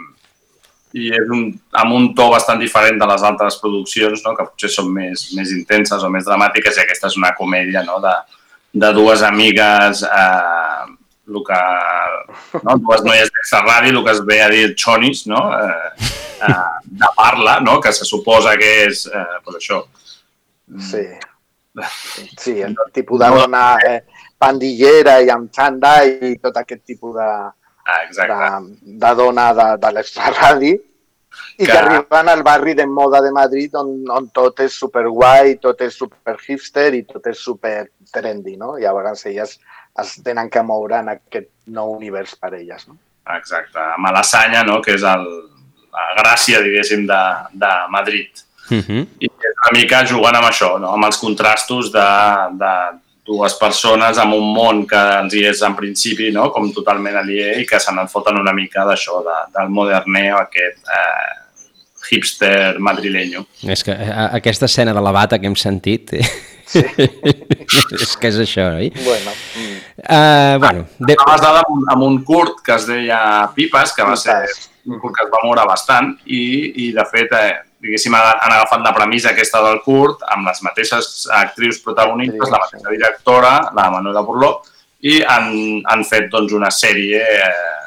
i 0.96 1.10
és 1.14 1.28
un, 1.30 1.44
amb 1.82 1.94
un 1.94 2.08
to 2.18 2.26
bastant 2.32 2.58
diferent 2.58 2.98
de 2.98 3.08
les 3.10 3.24
altres 3.26 3.58
produccions, 3.62 4.24
no? 4.26 4.34
que 4.36 4.46
potser 4.48 4.70
són 4.72 4.90
més, 4.94 5.28
més 5.36 5.52
intenses 5.54 6.02
o 6.02 6.10
més 6.10 6.26
dramàtiques 6.26 6.78
i 6.78 6.82
aquesta 6.84 7.10
és 7.10 7.18
una 7.20 7.34
comèdia 7.38 7.84
no? 7.86 8.00
de, 8.02 8.14
de 8.84 8.90
dues 8.96 9.22
amigues, 9.26 10.02
eh, 10.06 10.96
el 11.30 11.44
que, 11.46 11.60
no? 12.64 12.76
dues 12.82 13.06
noies 13.06 13.30
d'extra 13.30 13.62
ràdio, 13.68 13.94
el 13.94 14.04
que 14.06 14.16
es 14.16 14.24
ve 14.26 14.40
a 14.42 14.50
dir 14.50 14.66
xonis, 14.74 15.24
no? 15.30 15.44
eh, 15.54 16.10
eh, 16.48 16.58
de 17.04 17.14
parla, 17.16 17.60
no? 17.62 17.78
que 17.80 17.94
se 17.94 18.08
suposa 18.08 18.58
que 18.58 18.74
és 18.88 19.06
eh, 19.06 19.40
pues 19.44 19.62
això, 19.62 19.84
Sí. 20.78 21.06
Sí, 22.36 22.60
el 22.60 22.74
tipus 22.92 23.20
de 23.20 23.28
dona 23.30 23.78
eh, 23.86 24.00
pandillera 24.38 25.20
i 25.22 25.30
amb 25.30 25.52
xanda 25.54 26.00
i 26.04 26.34
tot 26.42 26.56
aquest 26.58 26.82
tipus 26.82 27.14
de, 27.14 27.28
ah, 27.90 28.04
exacte. 28.06 28.38
de, 28.38 28.94
de 29.04 29.12
dona 29.18 29.50
de, 29.58 29.66
de 29.82 29.92
l'extraradi 29.96 30.72
I 31.60 31.66
que, 31.66 31.70
que 31.70 31.78
arriben 31.78 32.28
al 32.32 32.42
barri 32.42 32.74
de 32.74 32.86
moda 32.86 33.20
de 33.22 33.30
Madrid 33.32 33.74
on, 33.78 33.92
on 34.10 34.30
tot 34.34 34.62
és 34.64 34.74
super 34.82 35.04
guai, 35.08 35.58
tot 35.62 35.80
és 35.84 35.94
super 35.94 36.36
hipster 36.40 36.88
i 36.96 37.04
tot 37.06 37.26
és 37.30 37.38
super 37.38 37.84
trendy, 38.12 38.56
no? 38.58 38.76
I 38.80 38.88
a 38.88 38.94
vegades 38.96 39.26
elles 39.30 39.58
es 40.00 40.16
tenen 40.24 40.50
que 40.50 40.62
moure 40.66 40.98
en 40.98 41.12
aquest 41.12 41.50
nou 41.76 41.94
univers 41.98 42.34
per 42.40 42.54
elles, 42.58 42.86
no? 42.88 42.96
Exacte, 43.36 43.78
a 43.78 43.98
Malassanya, 44.00 44.62
no? 44.66 44.80
que 44.82 44.96
és 44.96 45.04
el, 45.06 45.26
la 45.94 46.06
gràcia, 46.18 46.62
diguéssim, 46.64 47.04
de, 47.06 47.20
de 47.62 47.72
Madrid. 47.92 48.42
Uh 48.70 48.80
-huh. 48.80 49.06
I 49.20 49.26
és 49.26 49.54
una 49.62 49.78
mica 49.78 50.04
jugant 50.06 50.36
amb 50.36 50.48
això, 50.48 50.78
no? 50.80 50.94
amb 50.94 51.04
els 51.04 51.18
contrastos 51.18 51.92
de, 51.92 52.08
de 52.62 52.72
dues 53.30 53.54
persones 53.60 54.18
amb 54.18 54.34
un 54.34 54.48
món 54.54 54.84
que 54.90 55.00
els 55.20 55.36
hi 55.36 55.44
és 55.52 55.62
en 55.66 55.76
principi 55.78 56.30
no? 56.34 56.48
com 56.54 56.70
totalment 56.74 57.20
aliè 57.20 57.54
i 57.62 57.66
que 57.68 57.78
se 57.82 57.94
n'en 57.94 58.10
foten 58.10 58.40
una 58.40 58.54
mica 58.56 58.86
d'això, 58.88 59.20
de, 59.26 59.36
del 59.54 59.70
moderneo 59.74 60.40
aquest 60.40 60.90
eh, 60.90 61.28
hipster 62.10 62.80
madrileño. 62.82 63.44
És 63.62 63.84
que 63.86 63.94
a, 63.94 64.30
aquesta 64.40 64.66
escena 64.66 64.94
de 64.96 65.04
la 65.04 65.14
bata 65.14 65.38
que 65.38 65.50
hem 65.50 65.58
sentit... 65.58 66.16
Sí. 66.70 66.82
és 67.96 68.12
que 68.14 68.28
és 68.30 68.36
això, 68.44 68.68
oi? 68.78 68.92
Bueno. 69.02 69.32
Uh, 69.98 70.54
bueno 70.62 70.84
de... 71.00 71.16
Estaves 71.16 71.42
dada 71.42 71.64
amb, 71.64 71.88
amb 71.96 72.06
un 72.06 72.20
curt 72.26 72.60
que 72.66 72.76
es 72.76 72.86
deia 72.86 73.18
Pipes, 73.56 73.94
que 73.96 74.06
va 74.06 74.14
ser 74.18 74.38
un 74.86 75.00
curt 75.02 75.16
que 75.16 75.26
es 75.26 75.32
va 75.32 75.42
moure 75.42 75.64
bastant 75.66 76.12
i, 76.26 76.44
i 76.86 76.92
de 76.94 77.06
fet, 77.10 77.34
eh, 77.34 77.58
diguéssim, 77.80 78.14
han 78.14 78.52
agafat 78.52 78.82
la 78.84 78.92
premissa 78.96 79.32
aquesta 79.32 79.62
del 79.64 79.80
curt 79.84 80.24
amb 80.28 80.48
les 80.48 80.60
mateixes 80.66 81.26
actrius 81.40 81.80
protagonistes, 81.84 82.48
sí, 82.48 82.52
la 82.52 82.62
mateixa 82.62 82.94
directora, 82.94 83.52
la 83.76 83.88
Manuela 83.94 84.24
Burló, 84.26 84.52
i 85.00 85.20
han, 85.24 85.52
han 85.88 86.04
fet 86.04 86.28
doncs, 86.32 86.52
una 86.56 86.70
sèrie 86.74 87.20
eh, 87.20 87.80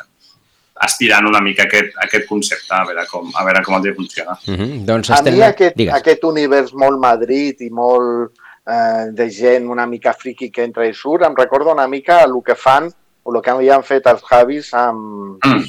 estirant 0.84 1.28
una 1.30 1.42
mica 1.46 1.68
aquest, 1.68 1.94
aquest 2.06 2.26
concepte, 2.28 2.74
a 2.76 2.84
veure 2.88 3.06
com, 3.10 3.30
a 3.38 3.46
veure 3.46 3.62
com 3.66 3.78
el 3.78 3.86
dia 3.86 3.96
funciona. 3.96 4.38
Uh 4.48 4.56
-huh. 4.56 4.86
doncs 4.86 5.12
a 5.12 5.20
estem... 5.22 5.36
mi 5.36 5.44
aquest, 5.44 5.80
aquest 6.00 6.24
univers 6.24 6.74
molt 6.74 7.00
Madrid 7.00 7.62
i 7.62 7.70
molt 7.70 8.34
eh, 8.66 9.06
de 9.12 9.30
gent 9.30 9.70
una 9.70 9.86
mica 9.86 10.14
friqui 10.14 10.50
que 10.50 10.64
entra 10.64 10.88
i 10.88 10.94
surt, 10.94 11.24
em 11.24 11.36
recorda 11.36 11.72
una 11.72 11.88
mica 11.88 12.24
el 12.24 12.34
que 12.46 12.56
fan 12.56 12.92
o 13.24 13.36
el 13.36 13.42
que 13.42 13.52
havien 13.52 13.84
fet 13.84 14.06
els 14.08 14.22
Javis 14.30 14.74
amb, 14.74 15.38
mm. 15.46 15.64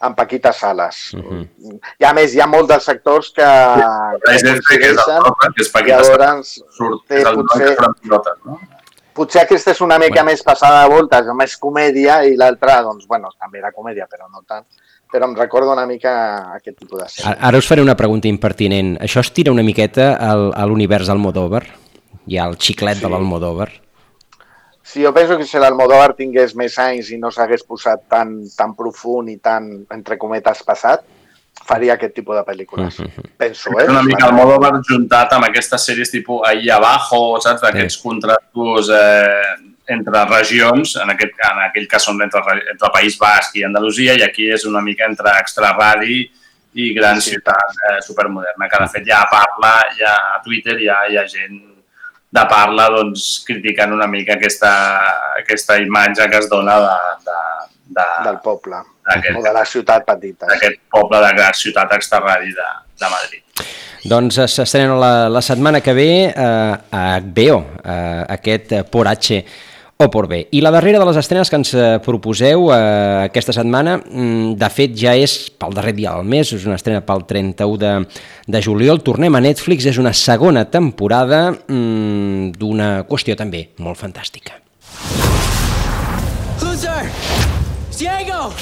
Amb 0.00 0.16
Paquita 0.16 0.52
Salas. 0.52 1.12
Uh 1.14 1.20
-huh. 1.20 1.80
I 1.98 2.04
a 2.04 2.12
més, 2.14 2.34
hi 2.34 2.40
ha 2.40 2.46
molts 2.46 2.68
dels 2.68 2.84
sectors 2.84 3.32
que... 3.34 3.42
Sí, 3.42 4.44
que, 4.44 4.52
que, 4.54 4.78
que, 4.78 4.90
és 4.90 4.98
el, 4.98 5.54
que 5.54 5.62
és 5.62 5.70
Paquita 5.70 6.00
llavors, 6.02 6.60
surt, 6.70 7.10
és 7.10 7.24
el 7.24 7.34
potser, 7.34 7.76
que 7.76 7.92
pilotes, 8.02 8.36
no? 8.44 8.60
potser 9.12 9.42
aquesta 9.42 9.72
és 9.72 9.80
una 9.80 9.98
mica 9.98 10.22
bueno. 10.22 10.30
més 10.30 10.42
passada 10.42 10.84
de 10.84 10.94
voltes, 10.94 11.26
més 11.34 11.56
comèdia, 11.56 12.22
i 12.24 12.36
l'altra, 12.36 12.82
doncs, 12.82 13.06
bueno, 13.06 13.30
també 13.40 13.58
era 13.58 13.72
comèdia, 13.72 14.06
però 14.06 14.30
no 14.30 14.44
tant 14.46 14.64
però 15.10 15.24
em 15.24 15.34
recorda 15.34 15.72
una 15.72 15.86
mica 15.86 16.12
aquest 16.52 16.78
tipus 16.78 17.00
de 17.00 17.08
sèrie. 17.08 17.36
Ara 17.40 17.58
us 17.58 17.66
faré 17.66 17.80
una 17.80 17.96
pregunta 17.96 18.28
impertinent. 18.28 18.98
Això 19.00 19.22
es 19.24 19.32
tira 19.32 19.54
una 19.54 19.64
miqueta 19.64 20.10
al, 20.20 20.50
a 20.52 20.66
l'univers 20.68 21.08
Almodóvar? 21.08 21.64
Hi 22.28 22.36
ha 22.36 22.44
el 22.50 22.58
xiclet 22.60 22.98
sí. 22.98 23.06
de 23.06 23.08
l'Almodóvar. 23.08 23.70
Sí, 24.88 25.02
jo 25.04 25.12
penso 25.12 25.36
que 25.36 25.44
si 25.44 25.60
l'Almodóvar 25.60 26.14
tingués 26.16 26.54
més 26.56 26.78
anys 26.80 27.10
i 27.12 27.18
no 27.20 27.28
s'hagués 27.28 27.60
posat 27.68 28.06
tan, 28.08 28.30
tan 28.56 28.70
profund 28.72 29.28
i 29.28 29.36
tan, 29.36 29.66
entre 29.92 30.16
cometes, 30.16 30.62
passat, 30.64 31.02
faria 31.68 31.98
aquest 31.98 32.14
tipus 32.16 32.38
de 32.38 32.44
pel·lícules. 32.46 32.96
Mm 32.96 33.10
-hmm. 33.10 33.28
Penso, 33.36 33.68
eh? 33.80 33.84
Una 33.90 34.02
mica 34.02 34.26
Almodóvar 34.30 34.80
juntat 34.88 35.32
amb 35.32 35.44
aquestes 35.44 35.84
sèries 35.84 36.10
tipus 36.10 36.40
Ahí 36.48 36.70
Abajo, 36.70 37.38
saps? 37.40 37.60
D'aquests 37.60 38.00
sí. 38.00 38.02
contrastos 38.02 38.88
eh, 38.88 39.54
entre 39.88 40.24
regions, 40.24 40.96
en, 40.96 41.10
aquest, 41.10 41.34
en 41.52 41.58
aquell 41.68 41.86
cas 41.86 42.04
són 42.04 42.22
entre, 42.22 42.40
entre 42.72 42.88
País 42.92 43.18
Basc 43.18 43.56
i 43.56 43.64
Andalusia, 43.64 44.14
i 44.14 44.22
aquí 44.22 44.50
és 44.50 44.64
una 44.64 44.80
mica 44.80 45.04
entre 45.04 45.38
extraradi 45.38 46.30
i 46.72 46.94
gran 46.94 47.20
sí. 47.20 47.30
ciutat 47.30 47.76
eh, 47.90 48.00
supermoderna, 48.00 48.68
que 48.68 48.84
de 48.84 48.88
fet 48.88 49.04
ja 49.06 49.26
parla, 49.30 49.84
ja 50.00 50.14
a 50.36 50.42
Twitter 50.42 50.80
ja 50.80 51.04
hi 51.10 51.18
ha 51.18 51.26
gent 51.26 51.77
de 52.28 52.44
parla 52.50 52.88
doncs, 52.92 53.26
criticant 53.46 53.92
una 53.96 54.06
mica 54.10 54.36
aquesta, 54.36 54.70
aquesta 55.38 55.78
imatge 55.80 56.28
que 56.28 56.40
es 56.42 56.48
dona 56.50 56.76
de, 56.84 56.96
de, 57.24 57.38
de, 57.96 58.06
del 58.26 58.40
poble, 58.44 58.82
o 59.08 59.42
de 59.44 59.52
la 59.54 59.64
ciutat 59.64 60.04
petita. 60.08 60.48
D'aquest 60.50 60.82
poble 60.92 61.22
de 61.24 61.32
la 61.40 61.52
ciutat 61.56 61.94
extraradi 61.96 62.52
de, 62.52 62.68
de 63.00 63.12
Madrid. 63.14 63.44
Doncs 64.08 64.38
s'estrena 64.52 64.94
la, 65.00 65.12
la 65.32 65.40
setmana 65.42 65.80
que 65.82 65.94
ve 65.96 66.10
eh, 66.28 66.34
a 66.34 67.06
HBO, 67.24 67.58
eh, 67.82 68.22
aquest 68.36 68.76
Porache 68.92 69.40
o 70.00 70.10
por 70.10 70.28
bé. 70.28 70.46
I 70.52 70.60
la 70.60 70.70
darrera 70.70 71.00
de 71.00 71.06
les 71.08 71.16
estrenes 71.18 71.50
que 71.50 71.58
ens 71.58 71.72
eh, 71.74 71.98
proposeu 72.04 72.68
eh, 72.70 72.76
aquesta 73.26 73.50
setmana, 73.56 73.96
mm, 73.98 74.54
de 74.54 74.68
fet 74.70 74.94
ja 74.94 75.16
és 75.18 75.50
pel 75.58 75.74
darrer 75.74 75.90
dia 75.96 76.12
del 76.14 76.22
mes, 76.22 76.52
és 76.54 76.66
una 76.70 76.78
estrena 76.78 77.02
pel 77.02 77.24
31 77.26 77.80
de, 77.82 77.90
de 78.46 78.62
juliol, 78.62 79.02
tornem 79.02 79.34
a 79.34 79.42
Netflix, 79.42 79.88
és 79.90 79.98
una 79.98 80.14
segona 80.14 80.68
temporada 80.70 81.50
mm, 81.50 82.54
d'una 82.54 82.88
qüestió 83.10 83.34
també 83.34 83.72
molt 83.82 83.98
fantàstica. 83.98 84.62
There? 86.78 87.10
Diego! 87.98 88.52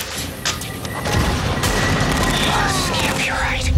Skip, 2.73 3.27
you're 3.27 3.37
right. 3.37 3.69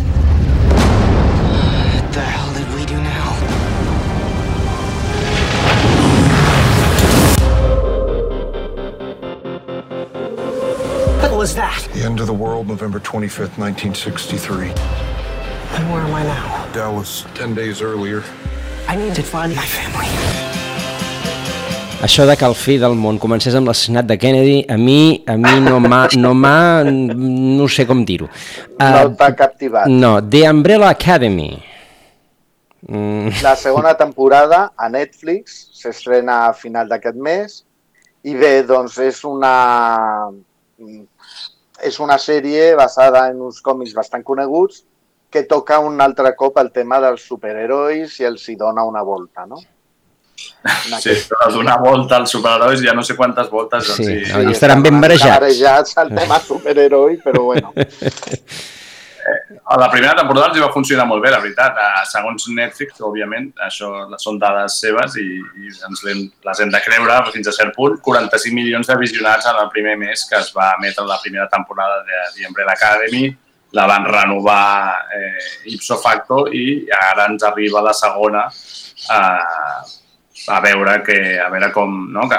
What 1.91 2.13
the 2.15 2.21
hell 2.21 2.48
was 11.49 11.57
that? 11.57 11.89
The 11.95 12.05
end 12.05 12.21
of 12.21 12.27
the 12.27 12.35
world, 12.35 12.69
November 12.69 13.01
25th, 13.01 13.57
1963. 13.57 14.69
And 15.77 15.85
where 15.91 16.03
am 16.03 16.15
I 16.15 16.23
now? 16.25 16.69
Dallas, 16.73 17.25
10 17.35 17.55
days 17.55 17.81
earlier. 17.81 18.23
I 18.87 18.97
need 18.97 19.15
to 19.15 19.23
find 19.23 19.55
my 19.57 19.65
family. 19.65 20.09
Això 22.05 22.27
de 22.29 22.37
que 22.39 22.47
el 22.47 22.55
fi 22.55 22.77
del 22.79 22.95
món 22.95 23.17
comencés 23.19 23.57
amb 23.59 23.67
l'assassinat 23.67 24.07
de 24.07 24.17
Kennedy, 24.21 24.59
a 24.71 24.77
mi 24.79 25.25
a 25.27 25.35
mi 25.37 25.55
no 25.65 25.81
m'ha... 25.83 26.03
No, 26.21 26.35
m'ha, 26.35 26.85
no 26.85 27.67
sé 27.67 27.87
com 27.89 28.05
dir-ho. 28.07 28.29
Uh, 28.77 28.91
no 28.93 29.15
t'ha 29.19 29.33
captivat. 29.35 29.89
No, 29.91 30.13
The 30.21 30.45
Umbrella 30.51 30.93
Academy. 30.95 31.51
Mm. 32.87 33.41
La 33.43 33.57
segona 33.59 33.97
temporada 33.99 34.69
a 34.77 34.91
Netflix 34.93 35.65
s'estrena 35.81 36.45
a 36.47 36.53
final 36.55 36.93
d'aquest 36.93 37.19
mes 37.19 37.63
i 38.23 38.37
bé, 38.39 38.53
doncs 38.69 39.01
és 39.03 39.25
una 39.27 39.57
és 41.89 41.99
una 42.03 42.19
sèrie 42.19 42.75
basada 42.79 43.29
en 43.31 43.41
uns 43.49 43.61
còmics 43.63 43.95
bastant 43.95 44.25
coneguts 44.27 44.85
que 45.31 45.45
toca 45.45 45.79
un 45.85 46.01
altre 46.01 46.35
cop 46.37 46.57
el 46.63 46.71
tema 46.73 47.01
dels 47.05 47.27
superherois 47.29 48.15
i 48.21 48.29
els 48.29 48.47
hi 48.49 48.57
dona 48.57 48.85
una 48.89 49.03
volta, 49.03 49.45
no? 49.47 49.61
Sí, 51.03 51.13
però 51.29 51.51
donar 51.53 51.77
volta 51.83 52.17
als 52.21 52.33
superherois, 52.33 52.81
ja 52.83 52.95
no 52.95 53.03
sé 53.03 53.17
quantes 53.19 53.51
voltes. 53.51 53.91
Sí, 53.97 54.05
sí, 54.07 54.25
sí 54.25 54.51
estaran 54.53 54.83
ben 54.83 55.01
barejats. 55.03 55.35
Barejats 55.35 55.99
al 55.99 56.15
tema 56.15 56.39
superheroi, 56.41 57.19
però 57.25 57.45
bueno. 57.51 57.73
A 59.65 59.77
la 59.81 59.89
primera 59.93 60.15
temporada 60.17 60.49
els 60.51 60.63
va 60.63 60.71
funcionar 60.73 61.07
molt 61.09 61.23
bé, 61.25 61.31
la 61.33 61.41
veritat. 61.43 61.77
Segons 62.11 62.47
Netflix, 62.55 63.01
òbviament, 63.05 63.51
això 63.67 63.91
són 64.23 64.39
dades 64.41 64.79
seves 64.83 65.17
i, 65.21 65.27
i 65.39 65.73
ens 65.89 66.05
les 66.07 66.63
hem 66.63 66.73
de 66.73 66.81
creure 66.85 67.19
fins 67.35 67.51
a 67.51 67.55
cert 67.57 67.75
punt. 67.77 67.99
45 68.05 68.55
milions 68.57 68.89
de 68.89 68.97
visionats 69.01 69.49
en 69.51 69.61
el 69.63 69.71
primer 69.75 69.97
mes 70.01 70.25
que 70.29 70.41
es 70.41 70.51
va 70.57 70.73
emetre 70.79 71.07
la 71.09 71.21
primera 71.23 71.49
temporada 71.53 72.03
de 72.09 72.25
The 72.37 72.49
Umbrella 72.49 72.77
Academy. 72.77 73.29
La 73.77 73.85
van 73.85 74.07
renovar 74.09 75.09
eh, 75.13 75.73
ipso 75.75 75.99
facto 76.01 76.47
i 76.49 76.87
ara 76.97 77.27
ens 77.29 77.45
arriba 77.45 77.85
la 77.85 77.93
segona 77.93 78.47
eh, 78.49 79.99
a 80.49 80.61
veure 80.65 81.03
que 81.05 81.19
a 81.37 81.51
veure 81.53 81.69
com, 81.75 81.99
no, 82.13 82.25
que 82.31 82.39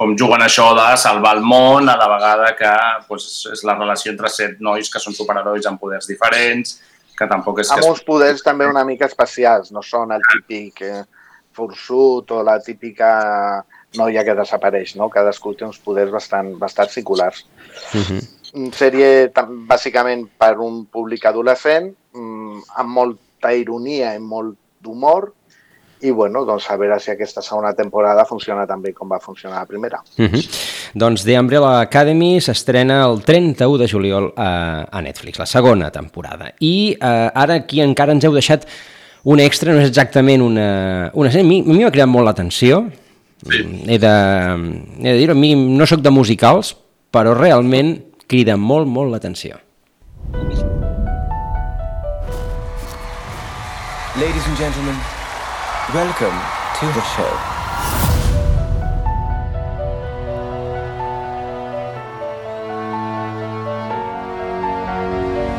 com 0.00 0.14
juguen 0.16 0.40
això 0.40 0.70
de 0.72 0.86
salvar 0.96 1.34
el 1.36 1.42
món, 1.44 1.90
a 1.92 1.96
la 2.00 2.06
vegada 2.08 2.54
que 2.56 2.70
pues, 3.08 3.26
és 3.52 3.60
la 3.68 3.74
relació 3.76 4.14
entre 4.14 4.30
set 4.32 4.62
nois 4.64 4.88
que 4.88 5.02
són 5.02 5.12
superherois 5.12 5.66
amb 5.68 5.80
poders 5.82 6.08
diferents, 6.08 6.78
que 7.18 7.28
tampoc 7.28 7.60
és... 7.60 7.72
Amb 7.74 7.90
uns 7.90 8.00
poders 8.06 8.40
també 8.46 8.64
una 8.70 8.86
mica 8.88 9.04
especials, 9.10 9.68
no 9.76 9.82
són 9.84 10.14
el 10.16 10.24
típic 10.30 10.80
eh, 10.88 11.02
forçut 11.52 12.32
o 12.32 12.40
la 12.46 12.56
típica 12.64 13.10
noia 14.00 14.24
que 14.24 14.38
desapareix, 14.38 14.94
no? 14.96 15.10
Cadascú 15.12 15.52
té 15.58 15.66
uns 15.68 15.80
poders 15.84 16.14
bastant, 16.14 16.54
bastant 16.62 16.88
singulars. 16.94 17.44
Uh 17.92 18.00
-huh. 18.00 18.22
Sèrie 18.72 19.28
bàsicament 19.68 20.24
per 20.38 20.56
un 20.58 20.86
públic 20.86 21.26
adolescent, 21.26 21.92
mm, 22.14 22.62
amb 22.76 22.88
molta 22.88 23.52
ironia 23.52 24.14
i 24.14 24.18
molt 24.18 24.56
d'humor, 24.80 25.34
i 26.02 26.10
bueno, 26.10 26.44
doncs 26.48 26.70
a 26.70 26.76
veure 26.80 26.98
si 27.00 27.10
aquesta 27.12 27.42
segona 27.42 27.72
temporada 27.76 28.24
funciona 28.24 28.66
tan 28.66 28.82
bé 28.82 28.92
com 28.96 29.10
va 29.10 29.20
funcionar 29.20 29.58
la 29.60 29.66
primera. 29.66 30.02
Uh 30.18 30.24
-huh. 30.24 30.90
Doncs 30.94 31.24
The 31.24 31.38
Umbrella 31.38 31.80
Academy 31.80 32.40
s'estrena 32.40 33.04
el 33.06 33.22
31 33.22 33.78
de 33.78 33.88
juliol 33.88 34.32
a, 34.36 34.86
a 34.90 35.02
Netflix, 35.02 35.38
la 35.38 35.46
segona 35.46 35.90
temporada. 35.90 36.52
I 36.60 36.96
eh, 37.00 37.30
ara 37.34 37.54
aquí 37.54 37.80
encara 37.80 38.12
ens 38.12 38.24
heu 38.24 38.32
deixat 38.32 38.66
un 39.24 39.40
extra, 39.40 39.72
no 39.72 39.80
és 39.80 39.88
exactament 39.88 40.42
una... 40.42 41.10
una 41.14 41.30
a 41.30 41.42
mi, 41.42 41.60
a 41.60 41.72
mi 41.72 41.84
m'ha 41.84 41.90
cridat 41.90 42.08
molt 42.08 42.24
l'atenció, 42.24 42.90
sí. 43.48 43.84
he 43.86 43.98
de, 43.98 44.14
he 45.00 45.12
de 45.12 45.18
dir 45.18 45.30
a 45.30 45.34
mi 45.34 45.54
no 45.54 45.86
sóc 45.86 46.00
de 46.00 46.10
musicals, 46.10 46.76
però 47.10 47.34
realment 47.34 47.98
crida 48.26 48.56
molt, 48.56 48.88
molt 48.88 49.12
l'atenció. 49.12 49.58
Ladies 54.16 54.46
and 54.46 54.56
gentlemen, 54.58 55.19
welcome 55.94 56.38
to 56.78 56.86
the 56.86 57.02
show. 57.02 57.32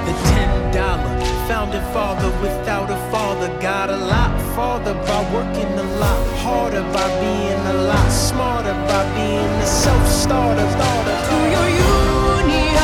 The 0.06 0.13
ten 0.30 0.72
dollar 0.72 1.20
founding 1.48 1.82
father 1.91 2.30
without 2.41 2.89
a 2.89 2.96
father. 3.12 3.50
Got 3.60 3.89
a 3.89 3.98
lot 3.98 4.39
farther 4.56 4.94
by 4.94 5.22
working 5.34 5.67
a 5.78 5.84
lot. 6.00 6.28
Harder 6.38 6.84
by 6.94 7.08
being 7.20 7.65
a 7.67 7.74
lot. 7.89 8.10
Smarter 8.10 8.74
by 8.88 9.04
being 9.15 9.54
a 9.62 9.65
self-starter. 9.65 10.70
Starter 10.72 11.17
to 11.28 11.38
your 11.56 11.67
union. 11.67 12.78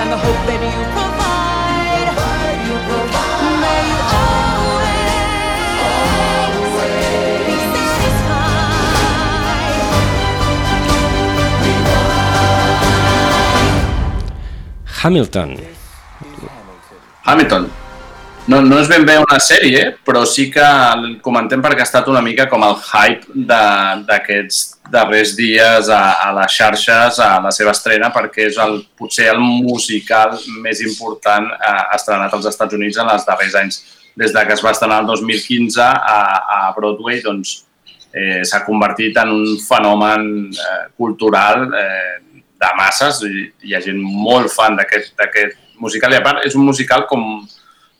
And 0.00 0.12
the 0.12 0.16
hope 0.16 0.46
that 0.46 0.60
you 0.64 1.07
Hamilton. 15.02 15.56
Hamilton. 17.24 17.70
No, 18.48 18.62
no 18.64 18.78
és 18.80 18.88
ben 18.88 19.04
bé 19.04 19.18
una 19.20 19.36
sèrie, 19.44 19.82
però 20.08 20.22
sí 20.24 20.46
que 20.48 20.64
el 20.64 21.18
comentem 21.20 21.60
perquè 21.60 21.84
ha 21.84 21.86
estat 21.86 22.06
una 22.08 22.22
mica 22.24 22.46
com 22.48 22.64
el 22.64 22.78
hype 22.80 23.44
d'aquests 24.08 24.62
darrers 24.88 25.34
dies 25.36 25.90
a, 25.92 26.00
a 26.24 26.30
les 26.38 26.56
xarxes, 26.56 27.20
a 27.20 27.34
la 27.44 27.52
seva 27.52 27.74
estrena, 27.76 28.08
perquè 28.14 28.46
és 28.48 28.56
el, 28.64 28.80
potser 28.96 29.28
el 29.34 29.42
musical 29.44 30.38
més 30.64 30.80
important 30.80 31.50
eh, 31.52 31.84
estrenat 31.98 32.34
als 32.34 32.48
Estats 32.48 32.78
Units 32.78 32.98
en 33.04 33.12
els 33.12 33.28
darrers 33.28 33.58
anys. 33.60 33.82
Des 34.18 34.32
de 34.32 34.46
que 34.48 34.56
es 34.56 34.64
va 34.64 34.72
estrenar 34.72 35.02
el 35.04 35.12
2015 35.12 35.84
a, 35.84 36.20
a 36.56 36.62
Broadway, 36.78 37.20
doncs, 37.22 37.58
eh, 38.16 38.40
s'ha 38.48 38.64
convertit 38.64 39.20
en 39.20 39.34
un 39.36 39.58
fenomen 39.60 40.48
eh, 40.48 40.80
cultural 40.96 41.68
eh, 41.68 42.16
de 42.58 42.72
masses. 42.78 43.22
Hi, 43.24 43.74
ha 43.74 43.82
gent 43.84 44.00
molt 44.02 44.52
fan 44.54 44.76
d'aquest 44.78 45.56
musical 45.78 46.12
i 46.12 46.18
a 46.18 46.24
part 46.24 46.44
és 46.46 46.56
un 46.58 46.66
musical 46.66 47.06
com 47.10 47.24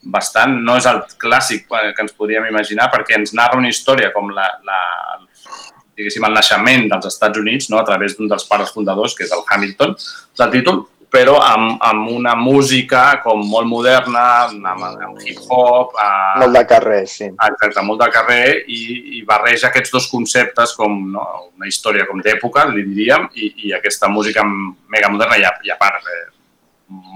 bastant, 0.03 0.55
no 0.64 0.77
és 0.79 0.87
el 0.87 1.01
clàssic 1.21 1.66
eh, 1.75 1.90
que 1.94 2.05
ens 2.05 2.14
podríem 2.16 2.47
imaginar 2.49 2.88
perquè 2.92 3.16
ens 3.18 3.35
narra 3.35 3.59
una 3.59 3.71
història 3.71 4.12
com 4.14 4.31
la, 4.35 4.47
la, 4.66 4.79
diguéssim, 5.99 6.25
el 6.25 6.37
naixement 6.37 6.87
dels 6.92 7.11
Estats 7.11 7.40
Units 7.40 7.68
no? 7.73 7.81
a 7.81 7.87
través 7.87 8.14
d'un 8.16 8.31
dels 8.31 8.47
pares 8.49 8.71
fundadors, 8.75 9.16
que 9.18 9.27
és 9.27 9.35
el 9.35 9.42
Hamilton, 9.47 9.97
del 10.38 10.55
títol, 10.55 10.85
però 11.09 11.38
amb, 11.40 11.79
amb 11.81 12.11
una 12.12 12.35
música 12.37 13.21
com 13.25 13.40
molt 13.49 13.68
moderna, 13.68 14.25
amb, 14.44 14.66
amb 14.68 15.23
hip-hop... 15.25 15.94
eh, 15.97 16.40
Molt 16.42 16.59
de 16.59 16.64
carrer, 16.68 17.01
sí. 17.09 17.31
Exacte, 17.31 17.85
molt 17.87 18.03
de 18.03 18.11
carrer 18.12 18.42
i, 18.68 18.81
i 19.18 19.23
barreja 19.29 19.71
aquests 19.71 19.94
dos 19.94 20.09
conceptes 20.12 20.75
com 20.77 20.99
no, 21.14 21.25
una 21.57 21.71
història 21.71 22.05
com 22.09 22.21
d'època, 22.25 22.66
li 22.73 22.85
diríem, 22.90 23.29
i, 23.40 23.53
i 23.68 23.75
aquesta 23.79 24.12
música 24.12 24.44
mega 24.44 25.11
moderna 25.12 25.40
i 25.40 25.49
a, 25.49 25.55
i 25.64 25.73
a 25.73 25.79
part 25.81 26.05
eh, 26.12 26.23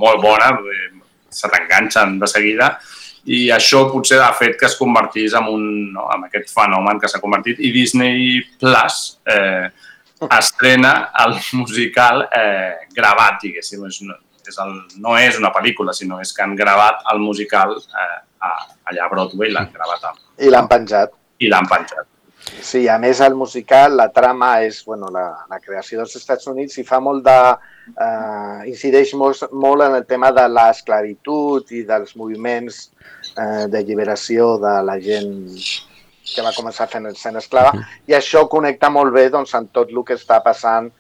molt 0.01 0.25
bona, 0.25 0.55
eh, 0.73 0.91
se 1.33 1.49
t'enganxen 1.53 2.19
de 2.21 2.29
seguida, 2.29 2.73
i 3.33 3.45
això 3.55 3.85
potser 3.93 4.19
ha 4.25 4.33
fet 4.35 4.57
que 4.59 4.67
es 4.67 4.75
convertís 4.75 5.37
en, 5.39 5.47
un, 5.53 5.67
no, 5.95 6.09
en 6.11 6.27
aquest 6.27 6.51
fenomen 6.51 6.99
que 7.01 7.11
s'ha 7.11 7.21
convertit 7.23 7.61
i 7.63 7.71
Disney 7.75 8.41
Plus 8.59 9.03
eh, 9.31 9.69
estrena 10.31 11.11
el 11.25 11.35
musical 11.59 12.29
eh, 12.33 12.87
gravat, 12.95 13.41
diguéssim. 13.43 13.85
És, 13.87 14.01
una- 14.05 14.19
és 14.47 14.59
el, 14.59 14.73
no 14.99 15.17
és 15.19 15.39
una 15.39 15.53
pel·lícula, 15.55 15.93
sinó 15.95 16.21
és 16.21 16.33
que 16.35 16.43
han 16.43 16.57
gravat 16.57 17.03
el 17.13 17.19
musical 17.23 17.77
eh, 17.79 18.17
a, 18.43 18.53
allà 18.91 19.05
a 19.07 19.11
Broadway, 19.13 19.51
l'han 19.55 19.69
gravat 19.75 20.05
amb, 20.11 20.19
I 20.39 20.51
l'han 20.51 20.69
penjat. 20.69 21.13
i 21.39 21.49
l'han 21.49 21.69
penjat. 21.71 22.07
Sí, 22.61 22.89
a 22.91 22.97
més 22.99 23.21
el 23.23 23.37
musical, 23.39 23.95
la 23.97 24.09
trama 24.11 24.63
és 24.67 24.81
bueno, 24.85 25.07
la, 25.15 25.45
la 25.49 25.61
creació 25.63 26.01
dels 26.01 26.17
Estats 26.19 26.47
Units 26.51 26.79
i 26.79 26.85
fa 26.85 26.99
molt 27.01 27.23
de... 27.25 27.37
Eh, 27.99 28.69
incideix 28.71 29.13
molt, 29.19 29.45
molt 29.53 29.83
en 29.87 29.95
el 30.01 30.05
tema 30.07 30.33
de 30.35 30.49
l'esclavitud 30.51 31.71
i 31.75 31.85
dels 31.87 32.17
moviments 32.19 32.91
eh, 33.39 33.67
d'alliberació 33.71 34.57
de 34.63 34.75
la 34.87 34.99
gent 35.03 35.33
que 36.23 36.43
va 36.45 36.55
començar 36.55 36.89
fent 36.91 37.09
sent 37.19 37.39
esclava 37.41 37.73
i 38.09 38.15
això 38.17 38.47
connecta 38.51 38.91
molt 38.91 39.15
bé 39.15 39.29
doncs, 39.31 39.55
amb 39.59 39.73
tot 39.75 39.91
el 39.91 40.05
que 40.07 40.19
està 40.19 40.41
passant 40.45 40.91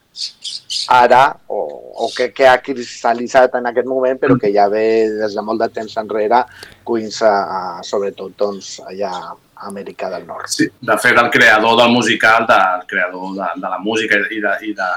ara 0.92 1.22
o, 1.48 1.60
o 2.04 2.08
que, 2.12 2.28
que 2.36 2.48
ha 2.48 2.58
cristal·litzat 2.60 3.54
en 3.56 3.70
aquest 3.70 3.88
moment 3.88 4.18
però 4.20 4.36
que 4.40 4.50
ja 4.52 4.66
ve 4.72 4.84
des 5.20 5.36
de 5.38 5.44
molt 5.46 5.62
de 5.62 5.70
temps 5.72 5.96
enrere 6.02 6.42
cuins 6.84 7.22
a, 7.22 7.32
a, 7.32 7.62
sobretot 7.86 8.34
doncs, 8.36 8.74
allà 8.84 9.12
a 9.14 9.32
Amèrica 9.62 10.08
del 10.10 10.26
Nord. 10.26 10.48
Sí, 10.50 10.66
de 10.66 10.96
fet, 10.98 11.16
el 11.18 11.30
creador 11.30 11.76
del 11.78 11.92
musical, 11.94 12.48
de, 12.48 12.58
el 12.80 12.86
creador 12.90 13.36
de, 13.36 13.48
de 13.62 13.68
la 13.70 13.78
música 13.78 14.18
i 14.18 14.40
de, 14.42 14.54
i 14.66 14.72
de, 14.74 14.88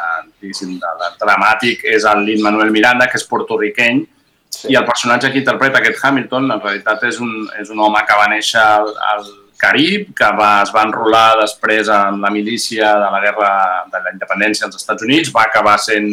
de, 0.41 0.71
de 0.73 1.09
dramàtic 1.21 1.85
és 1.93 2.07
el 2.09 2.25
Lin-Manuel 2.25 2.73
Miranda, 2.73 3.05
que 3.05 3.19
és 3.21 3.27
portorriqueny, 3.29 4.01
sí. 4.49 4.71
i 4.73 4.79
el 4.79 4.87
personatge 4.89 5.29
que 5.29 5.43
interpreta 5.43 5.83
aquest 5.83 6.01
Hamilton 6.01 6.49
en 6.49 6.63
realitat 6.63 7.05
és 7.11 7.21
un, 7.21 7.35
és 7.61 7.69
un 7.69 7.85
home 7.85 8.01
que 8.09 8.17
va 8.17 8.25
néixer 8.33 8.63
al, 8.63 8.89
al 9.11 9.27
Carib, 9.57 10.09
que 10.17 10.29
va, 10.37 10.49
es 10.63 10.71
va 10.75 10.83
enrolar 10.87 11.39
després 11.41 11.89
en 11.91 12.19
la 12.23 12.31
milícia 12.33 12.91
de 13.01 13.11
la 13.13 13.21
guerra 13.23 13.51
de 13.91 14.01
la 14.03 14.11
independència 14.13 14.67
als 14.67 14.81
Estats 14.81 15.05
Units, 15.07 15.31
va 15.35 15.45
acabar 15.47 15.77
sent 15.79 16.09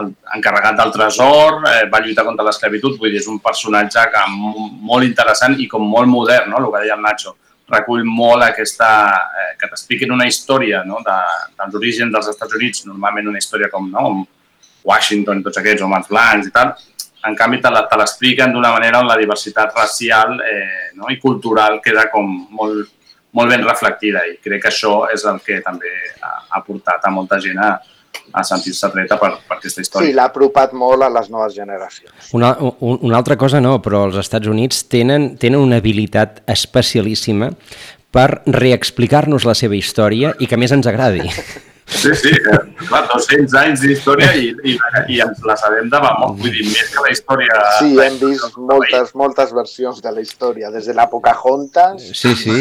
el 0.00 0.08
encarregat 0.36 0.78
del 0.78 0.92
tresor, 0.94 1.60
eh, 1.68 1.84
va 1.92 2.00
lluitar 2.00 2.24
contra 2.24 2.46
l'esclavitud, 2.46 2.96
vull 2.98 3.12
dir, 3.12 3.20
és 3.20 3.28
un 3.28 3.38
personatge 3.44 4.06
que, 4.14 4.26
molt 4.32 5.04
interessant 5.04 5.58
i 5.60 5.68
com 5.68 5.84
molt 5.84 6.08
modern, 6.08 6.48
no? 6.50 6.62
el 6.62 6.70
que 6.72 6.84
deia 6.86 6.96
el 6.96 7.04
Nacho 7.04 7.36
recull 7.72 8.04
molt 8.04 8.44
aquesta, 8.44 8.90
eh, 9.38 9.50
que 9.60 9.68
t'expliquin 9.70 10.12
una 10.12 10.26
història 10.28 10.82
no? 10.84 11.00
de, 11.06 11.18
dels 11.58 11.76
orígens 11.80 12.12
dels 12.14 12.30
Estats 12.32 12.56
Units, 12.58 12.86
normalment 12.88 13.30
una 13.32 13.40
història 13.40 13.70
com 13.72 13.88
no? 13.92 14.06
Washington 14.82 15.44
tots 15.44 15.60
aquests 15.60 15.84
homes 15.86 16.08
blancs 16.10 16.48
i 16.48 16.54
tal, 16.54 16.72
en 17.28 17.36
canvi 17.38 17.60
te 17.62 17.70
l'expliquen 17.70 18.52
d'una 18.52 18.72
manera 18.74 19.00
on 19.00 19.06
la 19.06 19.16
diversitat 19.20 19.74
racial 19.76 20.40
eh, 20.40 20.90
no? 20.98 21.08
i 21.10 21.18
cultural 21.22 21.80
queda 21.84 22.08
com 22.10 22.28
molt, 22.50 22.88
molt 23.32 23.50
ben 23.50 23.62
reflectida 23.64 24.24
i 24.26 24.36
crec 24.42 24.62
que 24.64 24.70
això 24.72 25.06
és 25.12 25.24
el 25.30 25.38
que 25.44 25.60
també 25.64 25.92
ha, 26.20 26.32
ha 26.50 26.62
portat 26.66 27.04
a 27.06 27.12
molta 27.14 27.38
gent 27.40 27.58
a, 27.62 27.70
a 28.32 28.42
sentir-se 28.44 28.86
atreta 28.88 29.16
per, 29.20 29.30
per 29.48 29.56
aquesta 29.58 29.80
Sí, 29.80 29.86
història. 29.86 30.14
l'ha 30.18 30.26
apropat 30.30 30.74
molt 30.74 31.02
a 31.06 31.08
les 31.12 31.30
noves 31.32 31.54
generacions. 31.56 32.32
Una, 32.36 32.52
un, 32.58 32.98
una 33.00 33.16
altra 33.22 33.36
cosa 33.40 33.60
no, 33.60 33.78
però 33.84 34.04
els 34.10 34.18
Estats 34.20 34.48
Units 34.50 34.84
tenen, 34.92 35.36
tenen 35.38 35.60
una 35.60 35.78
habilitat 35.80 36.42
especialíssima 36.46 37.52
per 38.12 38.42
reexplicar-nos 38.46 39.46
la 39.48 39.54
seva 39.56 39.78
història 39.78 40.34
i 40.38 40.46
que 40.46 40.58
a 40.58 40.60
més 40.60 40.74
ens 40.74 40.86
agradi. 40.90 41.24
Sí, 41.86 42.14
sí, 42.14 42.30
eh, 42.30 42.58
clar, 42.88 43.02
200 43.10 43.54
anys 43.58 43.82
d'història 43.82 44.30
i, 44.38 44.52
i, 44.70 44.76
i 45.12 45.18
ens 45.22 45.42
la 45.46 45.56
sabem 45.58 45.90
de 45.90 45.98
memòria, 46.00 46.38
vull 46.38 46.54
dir, 46.54 46.64
més 46.70 46.90
que 46.94 47.02
la 47.04 47.10
història... 47.12 47.58
Sí, 47.78 47.90
hem 48.04 48.18
vist 48.20 48.56
moltes, 48.70 49.12
moltes 49.18 49.52
versions 49.54 50.00
de 50.02 50.12
la 50.14 50.22
història, 50.22 50.70
des 50.72 50.88
de 50.88 50.94
la 50.96 51.08
Pocahontas 51.10 52.06
Sí, 52.14 52.34
sí. 52.38 52.56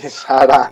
fins 0.00 0.18
ara. 0.32 0.62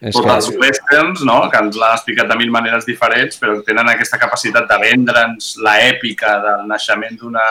És 0.00 0.14
Tots 0.14 0.24
que... 0.24 0.34
els 0.36 0.50
westerns, 0.62 1.22
no?, 1.28 1.38
que 1.52 1.60
ens 1.66 1.78
l'han 1.78 1.98
explicat 1.98 2.30
de 2.30 2.38
mil 2.40 2.50
maneres 2.54 2.88
diferents, 2.88 3.38
però 3.42 3.58
tenen 3.66 3.90
aquesta 3.92 4.20
capacitat 4.22 4.68
de 4.70 4.80
vendre'ns 4.86 5.56
la 5.66 5.78
èpica 5.90 6.38
del 6.46 6.66
naixement 6.70 7.18
d'una 7.20 7.46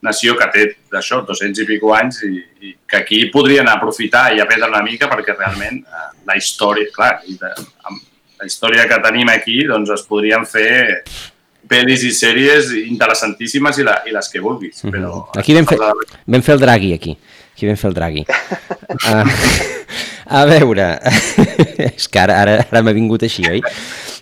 nació 0.00 0.34
que 0.36 0.46
té 0.52 0.68
d'això, 0.90 1.20
200 1.28 1.60
i 1.60 1.66
pico 1.68 1.92
anys, 1.94 2.22
i, 2.24 2.38
i 2.64 2.76
que 2.88 3.02
aquí 3.04 3.24
podrien 3.32 3.68
aprofitar 3.68 4.30
i 4.34 4.40
aprendre 4.40 4.70
una 4.72 4.84
mica 4.84 5.10
perquè 5.12 5.36
realment 5.36 5.82
eh, 5.84 6.06
la 6.26 6.36
història, 6.40 6.88
clar, 6.94 7.18
i 7.28 7.36
de, 7.40 7.52
amb 7.84 8.06
la 8.40 8.48
història 8.48 8.86
que 8.88 9.00
tenim 9.04 9.28
aquí, 9.32 9.60
doncs 9.68 9.92
es 9.94 10.06
podrien 10.08 10.46
fer 10.48 11.02
pel·lis 11.70 12.02
i 12.08 12.10
sèries 12.16 12.72
interessantíssimes 12.80 13.78
i, 13.78 13.86
la, 13.86 14.00
i 14.08 14.14
les 14.16 14.30
que 14.32 14.42
vulguis, 14.42 14.80
però... 14.88 15.26
Aquí 15.38 15.54
vam 15.54 15.68
fer, 15.68 15.78
vam 15.78 16.46
fer 16.46 16.56
el 16.56 16.64
Draghi, 16.64 16.94
aquí. 16.96 17.14
Aquí 17.52 17.68
vam 17.68 17.78
fer 17.78 17.90
el 17.90 17.98
Draghi. 17.98 18.24
Uh, 19.04 19.22
a 20.40 20.44
veure, 20.48 20.88
és 21.90 22.08
que 22.08 22.22
ara, 22.22 22.40
ara, 22.42 22.56
ara 22.64 22.82
m'ha 22.86 22.94
vingut 22.96 23.24
així, 23.26 23.44
oi? 23.50 23.62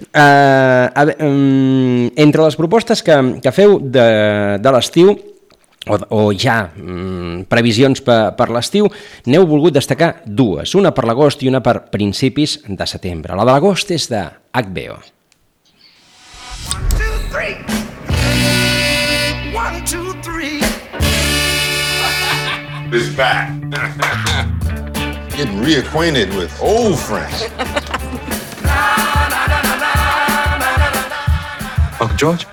Uh, 0.09 0.87
a 0.89 1.05
um, 1.27 2.07
entre 2.17 2.45
les 2.45 2.57
propostes 2.59 3.03
que, 3.05 3.17
que 3.45 3.53
feu 3.55 3.79
de, 3.83 4.07
de 4.63 4.73
l'estiu, 4.75 5.15
o, 5.89 5.99
o 6.15 6.33
ja 6.33 6.69
mm, 6.69 7.49
previsions 7.51 8.03
per, 8.05 8.35
per 8.39 8.49
l'estiu, 8.55 8.89
n'heu 9.27 9.47
volgut 9.49 9.77
destacar 9.77 10.23
dues, 10.25 10.75
una 10.79 10.93
per 10.95 11.07
l'agost 11.09 11.43
i 11.43 11.51
una 11.51 11.63
per 11.65 11.81
principis 11.93 12.59
de 12.69 12.87
setembre. 12.87 13.37
La 13.37 13.47
de 13.49 13.55
l'agost 13.55 13.91
és 13.95 14.09
de 14.13 14.25
HBO. 14.53 14.99
One, 19.59 19.85
two, 19.85 20.13
three. 20.23 20.61
Is 22.93 23.15
back. 23.17 23.51
Getting 25.37 25.61
reacquainted 25.63 26.35
with 26.37 26.51
old 26.61 26.99
friends. 26.99 27.45
Uncle 32.01 32.17
George, 32.17 32.47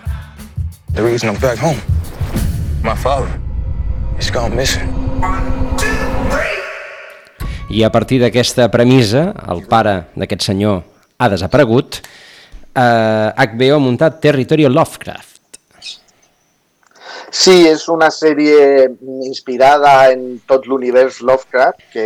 the 0.93 1.03
reason 1.03 1.29
I'm 1.29 1.39
back 1.39 1.57
home, 1.57 1.79
my 2.85 2.95
father, 2.95 3.27
he's 4.15 4.29
gone 4.29 4.55
missing. 4.55 4.85
I 7.69 7.81
a 7.83 7.89
partir 7.89 8.19
d'aquesta 8.21 8.69
premissa, 8.69 9.31
el 9.49 9.63
pare 9.65 9.95
d'aquest 10.13 10.45
senyor 10.45 10.83
ha 11.17 11.29
desaparegut, 11.33 11.97
eh, 12.77 13.29
HBO 13.33 13.79
ha 13.79 13.81
muntat 13.81 14.21
Territorio 14.21 14.69
Lovecraft. 14.69 15.57
Sí, 17.31 17.65
és 17.67 17.87
una 17.89 18.11
sèrie 18.13 18.85
inspirada 19.25 20.11
en 20.13 20.37
tot 20.47 20.69
l'univers 20.69 21.19
Lovecraft, 21.25 21.81
que, 21.91 22.05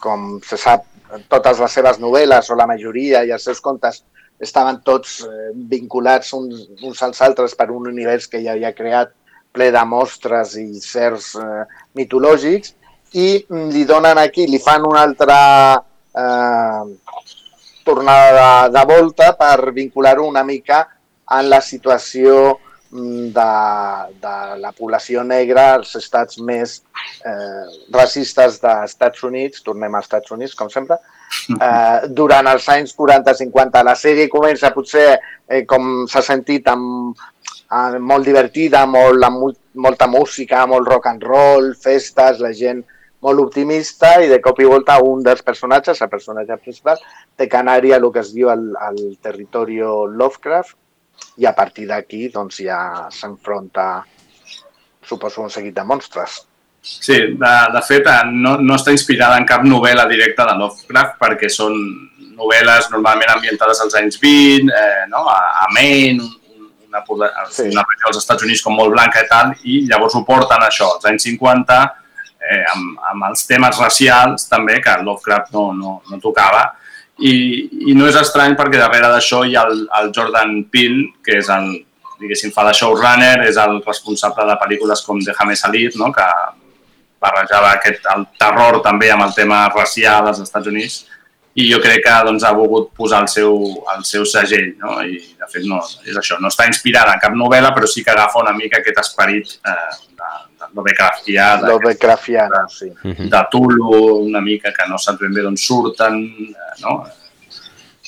com 0.00 0.38
se 0.46 0.56
sap, 0.56 0.86
totes 1.28 1.58
les 1.58 1.74
seves 1.74 1.98
novel·les, 1.98 2.48
o 2.50 2.56
la 2.56 2.70
majoria, 2.70 3.24
i 3.26 3.34
els 3.34 3.44
seus 3.44 3.60
contes, 3.60 4.04
estaven 4.40 4.78
tots 4.86 5.24
eh, 5.26 5.50
vinculats 5.74 6.32
uns, 6.38 6.68
uns 6.86 7.02
als 7.02 7.20
altres 7.22 7.58
per 7.58 7.68
un 7.74 7.90
univers 7.90 8.30
que 8.30 8.40
ja 8.46 8.54
havia 8.54 8.72
creat 8.78 9.12
ple 9.54 9.70
de 9.74 9.84
mostres 9.86 10.56
i 10.58 10.66
certs 10.82 11.34
eh, 11.38 11.62
mitològics, 11.98 12.74
i 13.14 13.28
li 13.70 13.84
donen 13.86 14.18
aquí, 14.18 14.48
li 14.50 14.58
fan 14.58 14.86
una 14.88 15.04
altra 15.06 15.38
eh, 15.78 16.82
tornada 17.86 18.66
de, 18.66 18.74
de 18.74 18.84
volta 18.90 19.32
per 19.38 19.72
vincular-ho 19.76 20.26
una 20.26 20.42
mica 20.42 20.82
en 21.38 21.48
la 21.52 21.60
situació 21.62 22.58
mm, 22.90 23.28
de, 23.36 23.50
de 24.24 24.34
la 24.64 24.72
població 24.76 25.22
negra 25.22 25.68
als 25.76 25.94
estats 26.00 26.40
més 26.42 26.80
eh, 27.22 27.64
racistes 27.94 28.58
dels 28.64 28.94
Estats 28.96 29.22
Units, 29.22 29.62
tornem 29.62 29.94
als 29.94 30.08
Estats 30.08 30.34
Units, 30.34 30.56
com 30.58 30.72
sempre, 30.72 30.98
eh, 31.54 32.08
durant 32.20 32.50
els 32.50 32.66
anys 32.74 32.96
40-50. 32.98 33.84
La 33.86 33.96
sèrie 34.00 34.32
comença 34.32 34.74
potser, 34.74 35.06
eh, 35.46 35.62
com 35.70 36.08
s'ha 36.10 36.24
sentit, 36.24 36.66
amb, 36.72 37.22
amb, 37.74 38.00
molt 38.00 38.26
divertida, 38.26 38.84
molt, 38.86 39.24
amb 39.26 39.54
molta 39.86 40.06
música, 40.10 40.64
molt 40.70 40.88
rock 40.88 41.10
and 41.10 41.24
roll, 41.26 41.72
festes, 41.80 42.40
la 42.42 42.52
gent 42.54 42.84
molt 43.24 43.40
optimista 43.40 44.18
i 44.20 44.28
de 44.28 44.38
cop 44.44 44.58
i 44.60 44.68
volta 44.68 44.98
un 45.02 45.22
dels 45.24 45.42
personatges, 45.42 46.02
el 46.04 46.12
personatge 46.12 46.58
principal, 46.60 47.00
té 47.36 47.48
Canària, 47.48 47.96
el 47.96 48.10
que 48.12 48.20
es 48.20 48.32
diu 48.36 48.50
el, 48.52 48.66
el 48.90 48.98
territori 49.24 49.80
Lovecraft, 49.80 50.76
i 51.40 51.46
a 51.48 51.54
partir 51.56 51.86
d'aquí 51.88 52.28
doncs, 52.32 52.60
ja 52.66 53.08
s'enfronta, 53.10 54.04
suposo, 55.04 55.42
un 55.42 55.50
seguit 55.50 55.74
de 55.74 55.84
monstres. 55.88 56.42
Sí, 56.84 57.16
de, 57.40 57.52
de 57.72 57.82
fet, 57.86 58.08
no, 58.28 58.58
no 58.60 58.76
està 58.76 58.92
inspirada 58.92 59.38
en 59.40 59.46
cap 59.48 59.64
novel·la 59.64 60.04
directa 60.10 60.44
de 60.50 60.58
Lovecraft 60.60 61.16
perquè 61.22 61.48
són 61.48 61.78
novel·les 62.36 62.90
normalment 62.92 63.32
ambientades 63.32 63.80
als 63.80 63.96
anys 63.96 64.18
20, 64.20 64.68
eh, 64.68 65.04
no? 65.08 65.24
a, 65.32 65.38
a 65.64 65.70
Maine, 65.72 66.28
una, 66.94 67.30
sí. 67.50 67.68
una 67.70 67.84
regió 67.88 68.10
dels 68.10 68.22
Estats 68.22 68.46
Units 68.46 68.62
com 68.64 68.76
molt 68.78 68.94
blanca 68.94 69.22
i 69.24 69.28
tal, 69.30 69.52
i 69.64 69.82
llavors 69.88 70.14
ho 70.14 70.24
porten 70.26 70.62
això, 70.62 70.94
als 70.94 71.10
anys 71.10 71.26
50, 71.28 71.80
eh, 72.44 72.62
amb, 72.74 73.02
amb 73.10 73.28
els 73.30 73.46
temes 73.48 73.80
racials 73.80 74.48
també, 74.50 74.80
que 74.84 74.96
Lovecraft 75.02 75.54
no, 75.56 75.68
no, 75.76 75.96
no 76.10 76.20
tocava, 76.22 76.66
i, 77.18 77.34
i 77.90 77.94
no 77.94 78.08
és 78.10 78.18
estrany 78.18 78.56
perquè 78.58 78.80
darrere 78.80 79.12
d'això 79.12 79.44
hi 79.46 79.54
ha 79.54 79.66
el, 79.70 79.84
el 80.00 80.10
Jordan 80.14 80.56
Peele, 80.70 81.12
que 81.22 81.38
és 81.38 81.50
el, 81.54 81.70
diguéssim, 82.20 82.52
fa 82.54 82.66
de 82.66 82.74
showrunner, 82.74 83.44
és 83.46 83.58
el 83.60 83.80
responsable 83.86 84.46
de 84.48 84.58
pel·lícules 84.60 85.02
com 85.06 85.22
Déjame 85.22 85.56
salir, 85.58 85.90
no? 86.00 86.10
que 86.14 86.26
barrejava 87.24 87.72
aquest, 87.78 88.04
el 88.14 88.26
terror 88.40 88.80
també 88.84 89.10
amb 89.12 89.24
el 89.26 89.34
tema 89.36 89.64
racial 89.72 90.28
als 90.28 90.42
Estats 90.42 90.68
Units, 90.70 91.04
i 91.54 91.68
jo 91.70 91.78
crec 91.82 92.02
que 92.02 92.14
doncs, 92.26 92.42
ha 92.42 92.52
volgut 92.54 92.88
posar 92.98 93.20
el 93.22 93.28
seu, 93.30 93.54
el 93.94 94.02
seu 94.06 94.24
segell, 94.26 94.72
no? 94.80 94.96
i 95.06 95.20
de 95.38 95.48
fet 95.50 95.66
no, 95.70 95.78
és 96.02 96.16
això, 96.18 96.40
no 96.42 96.50
està 96.50 96.66
inspirada 96.66 97.14
en 97.14 97.22
cap 97.22 97.36
novel·la, 97.38 97.70
però 97.76 97.86
sí 97.90 98.02
que 98.02 98.10
agafa 98.10 98.42
una 98.42 98.54
mica 98.56 98.80
aquest 98.80 98.98
esperit 99.04 99.52
eh, 99.62 99.92
de, 100.18 100.30
de 100.58 100.70
Lovecraftià, 100.74 101.46
de, 101.62 101.70
Lovecraftiana, 101.70 102.64
sí. 102.74 102.90
de 103.04 103.44
Tulu, 103.52 104.00
una 104.24 104.42
mica 104.42 104.74
que 104.74 104.88
no 104.90 104.98
saps 104.98 105.22
ben 105.22 105.36
bé 105.36 105.46
d'on 105.46 105.58
surten, 105.60 106.18
eh, 106.50 106.74
no? 106.82 106.98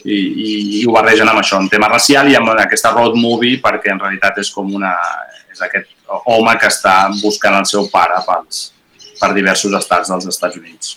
I, 0.07 0.17
i, 0.19 0.51
i 0.81 0.85
ho 0.87 0.93
barregen 0.95 1.31
amb 1.31 1.41
això, 1.41 1.59
en 1.63 1.71
tema 1.71 1.89
racial 1.91 2.29
i 2.31 2.37
amb 2.39 2.51
aquesta 2.53 2.93
road 2.95 3.15
movie, 3.19 3.63
perquè 3.63 3.95
en 3.95 4.03
realitat 4.03 4.43
és 4.43 4.51
com 4.55 4.75
una... 4.75 4.93
és 5.51 5.63
aquest 5.63 5.95
home 6.07 6.53
que 6.61 6.69
està 6.69 6.99
buscant 7.23 7.57
el 7.59 7.67
seu 7.67 7.87
pare 7.91 8.19
pels, 8.27 8.69
per 9.21 9.33
diversos 9.35 9.75
estats 9.79 10.11
dels 10.13 10.27
Estats 10.35 10.59
Units. 10.59 10.97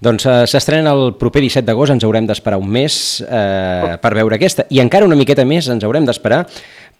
Doncs 0.00 0.24
eh, 0.24 0.36
s'estrena 0.48 0.94
el 0.96 1.12
proper 1.20 1.42
17 1.44 1.66
d'agost, 1.68 1.92
ens 1.92 2.04
haurem 2.08 2.24
d'esperar 2.28 2.58
un 2.60 2.68
mes 2.72 2.94
eh, 3.20 3.96
per 4.00 4.14
veure 4.16 4.38
aquesta. 4.38 4.64
I 4.72 4.80
encara 4.80 5.04
una 5.04 5.18
miqueta 5.18 5.44
més 5.44 5.68
ens 5.68 5.84
haurem 5.84 6.08
d'esperar 6.08 6.46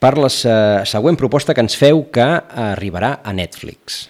per 0.00 0.14
la 0.20 0.28
eh, 0.28 0.84
següent 0.84 1.16
proposta 1.16 1.56
que 1.56 1.64
ens 1.64 1.76
feu 1.80 2.04
que 2.12 2.28
arribarà 2.68 3.18
a 3.24 3.32
Netflix. 3.32 4.08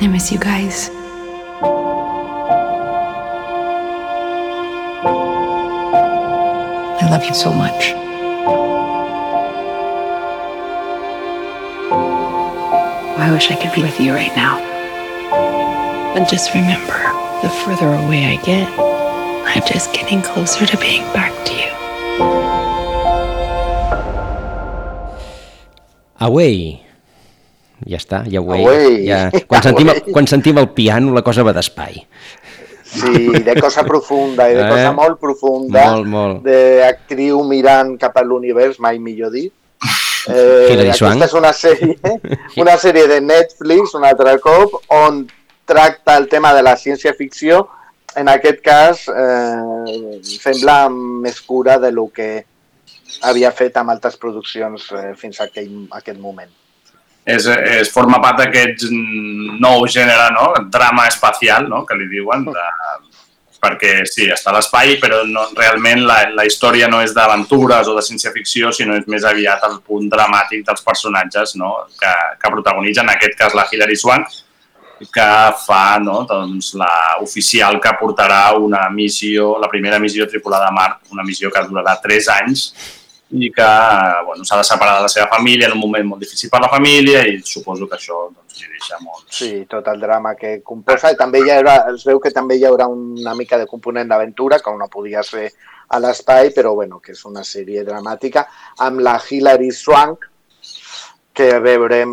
I 0.00 0.06
miss 0.06 0.30
you 0.30 0.38
guys. 0.38 0.90
I 7.00 7.10
love 7.10 7.24
you 7.24 7.34
so 7.34 7.50
much. 7.50 7.94
I 13.18 13.32
wish 13.32 13.50
I 13.50 13.56
could 13.56 13.74
be 13.74 13.82
with 13.82 13.98
you 13.98 14.12
right 14.12 14.34
now. 14.36 14.67
And 16.18 16.26
just 16.28 16.52
remember, 16.52 16.98
the 17.42 17.48
further 17.62 17.86
away 17.94 18.24
I 18.26 18.36
get, 18.42 18.66
I'm 19.46 19.62
just 19.72 19.92
getting 19.94 20.20
closer 20.20 20.66
to 20.66 20.76
being 20.78 21.04
back 21.14 21.30
to 21.46 21.52
you. 21.54 21.70
Away. 26.18 26.82
Ja 27.86 28.00
està, 28.02 28.24
ja 28.26 28.42
away. 28.42 28.64
Away. 28.66 29.06
Ja. 29.06 29.20
Quan, 29.46 29.62
sentim, 29.68 29.92
Away. 29.94 30.10
quan 30.10 30.26
sentim 30.26 30.58
el 30.58 30.72
piano 30.74 31.14
la 31.14 31.22
cosa 31.22 31.46
va 31.46 31.54
d'espai. 31.54 32.02
Sí, 32.88 33.28
de 33.44 33.54
cosa 33.60 33.84
profunda, 33.86 34.48
i 34.50 34.58
de 34.58 34.66
Eh? 34.66 34.68
cosa 34.74 34.90
molt 34.96 35.20
profunda, 35.22 35.86
Molt, 35.92 36.06
molt. 36.10 36.42
d'actriu 36.42 37.44
mirant 37.46 37.94
cap 38.00 38.16
a 38.18 38.26
l'univers, 38.26 38.80
mai 38.82 38.98
millor 38.98 39.30
dit. 39.30 39.52
Eh, 40.28 40.66
Hilary 40.72 40.90
aquesta 40.90 41.24
és 41.30 41.34
una 41.38 41.52
sèrie, 41.54 41.94
una 42.64 42.74
sèrie 42.76 43.06
de 43.06 43.20
Netflix, 43.22 43.94
un 43.94 44.02
altre 44.04 44.34
cop, 44.42 44.80
on 44.90 45.22
tracta 45.68 46.16
el 46.16 46.28
tema 46.32 46.54
de 46.56 46.64
la 46.64 46.76
ciència-ficció, 46.80 47.66
en 48.16 48.30
aquest 48.32 48.62
cas 48.64 49.04
eh, 49.12 50.20
sembla 50.24 50.86
més 50.90 51.40
cura 51.44 51.76
de 51.78 51.92
lo 51.92 52.08
que 52.14 52.30
havia 53.28 53.52
fet 53.52 53.76
amb 53.76 53.92
altres 53.94 54.16
produccions 54.20 54.88
eh, 54.92 55.12
fins 55.18 55.40
a 55.40 55.48
aquell, 55.48 55.84
aquest 56.00 56.18
moment. 56.20 56.50
és, 57.28 57.44
és, 57.44 57.90
forma 57.92 58.16
part 58.24 58.38
d'aquest 58.40 58.86
nou 58.88 59.84
gènere, 59.86 60.30
no? 60.32 60.48
drama 60.72 61.04
espacial, 61.10 61.68
no? 61.68 61.82
que 61.84 61.96
li 61.98 62.06
diuen, 62.08 62.46
de, 62.48 62.64
perquè 63.60 63.92
sí, 64.08 64.28
està 64.32 64.52
a 64.52 64.56
l'espai, 64.56 64.96
però 65.02 65.20
no, 65.28 65.44
realment 65.58 66.04
la, 66.08 66.18
la 66.32 66.46
història 66.48 66.88
no 66.88 67.02
és 67.04 67.12
d'aventures 67.16 67.90
o 67.90 67.96
de 67.98 68.04
ciència-ficció, 68.06 68.72
sinó 68.72 68.96
és 68.96 69.08
més 69.12 69.26
aviat 69.28 69.64
el 69.68 69.80
punt 69.84 70.08
dramàtic 70.08 70.64
dels 70.66 70.84
personatges 70.86 71.56
no? 71.60 71.74
que, 72.00 72.14
que 72.40 72.52
protagonitzen, 72.54 73.08
en 73.08 73.16
aquest 73.16 73.36
cas 73.40 73.56
la 73.58 73.66
Hilary 73.70 73.98
Swank, 73.98 74.32
que 75.06 75.30
fa 75.62 75.98
no, 76.02 76.24
doncs, 76.28 76.74
la 76.80 77.18
oficial 77.22 77.78
que 77.80 77.94
portarà 78.00 78.56
una 78.58 78.88
missió, 78.90 79.56
la 79.62 79.70
primera 79.70 79.98
missió 80.02 80.26
tripulada 80.26 80.68
a 80.68 80.74
Mart, 80.74 81.04
una 81.14 81.24
missió 81.24 81.50
que 81.54 81.62
durarà 81.68 81.98
3 82.02 82.32
anys 82.40 82.72
i 83.30 83.50
que 83.52 83.68
bueno, 84.24 84.44
s'ha 84.44 84.56
de 84.56 84.64
separar 84.64 84.96
de 84.96 85.02
la 85.04 85.12
seva 85.12 85.28
família 85.28 85.68
en 85.68 85.74
un 85.76 85.82
moment 85.82 86.06
molt 86.14 86.22
difícil 86.24 86.48
per 86.48 86.62
la 86.64 86.70
família 86.72 87.26
i 87.28 87.42
suposo 87.44 87.86
que 87.86 87.98
això 87.98 88.22
doncs, 88.30 88.62
li 88.62 88.70
deixa 88.72 88.96
molt... 89.04 89.26
Sí, 89.28 89.50
tot 89.68 89.88
el 89.92 90.00
drama 90.00 90.32
que 90.38 90.62
composa. 90.64 91.12
I 91.12 91.18
també 91.18 91.42
hi 91.44 91.52
haurà, 91.52 91.76
es 91.92 92.06
veu 92.08 92.20
que 92.24 92.32
també 92.32 92.56
hi 92.56 92.64
haurà 92.64 92.88
una 92.88 93.34
mica 93.36 93.58
de 93.60 93.68
component 93.68 94.08
d'aventura, 94.08 94.62
com 94.64 94.80
no 94.80 94.88
podia 94.88 95.22
ser 95.22 95.50
a 95.88 96.00
l'espai, 96.00 96.54
però 96.56 96.72
bueno, 96.74 97.02
que 97.04 97.12
és 97.12 97.20
una 97.28 97.44
sèrie 97.44 97.84
dramàtica, 97.84 98.46
amb 98.84 99.04
la 99.04 99.18
Hilary 99.20 99.70
Swank, 99.76 100.24
que 101.38 101.48
veurem, 101.62 102.10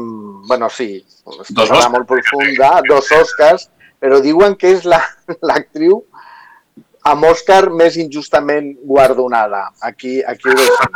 bueno, 0.48 0.70
sí, 0.70 1.02
Dos 1.26 1.50
Oscars. 1.72 1.90
molt 1.90 2.06
profunda, 2.08 2.76
dos 2.88 3.08
Oscars, 3.18 3.72
però 4.00 4.20
diuen 4.22 4.54
que 4.56 4.76
és 4.78 4.84
la- 4.86 5.02
l'actriu 5.50 6.04
amb 7.06 7.22
Òscar 7.30 7.68
més 7.70 7.98
injustament 8.02 8.72
guardonada. 8.82 9.60
Aquí, 9.86 10.16
aquí 10.26 10.50
ho 10.50 10.56
deixem. 10.58 10.96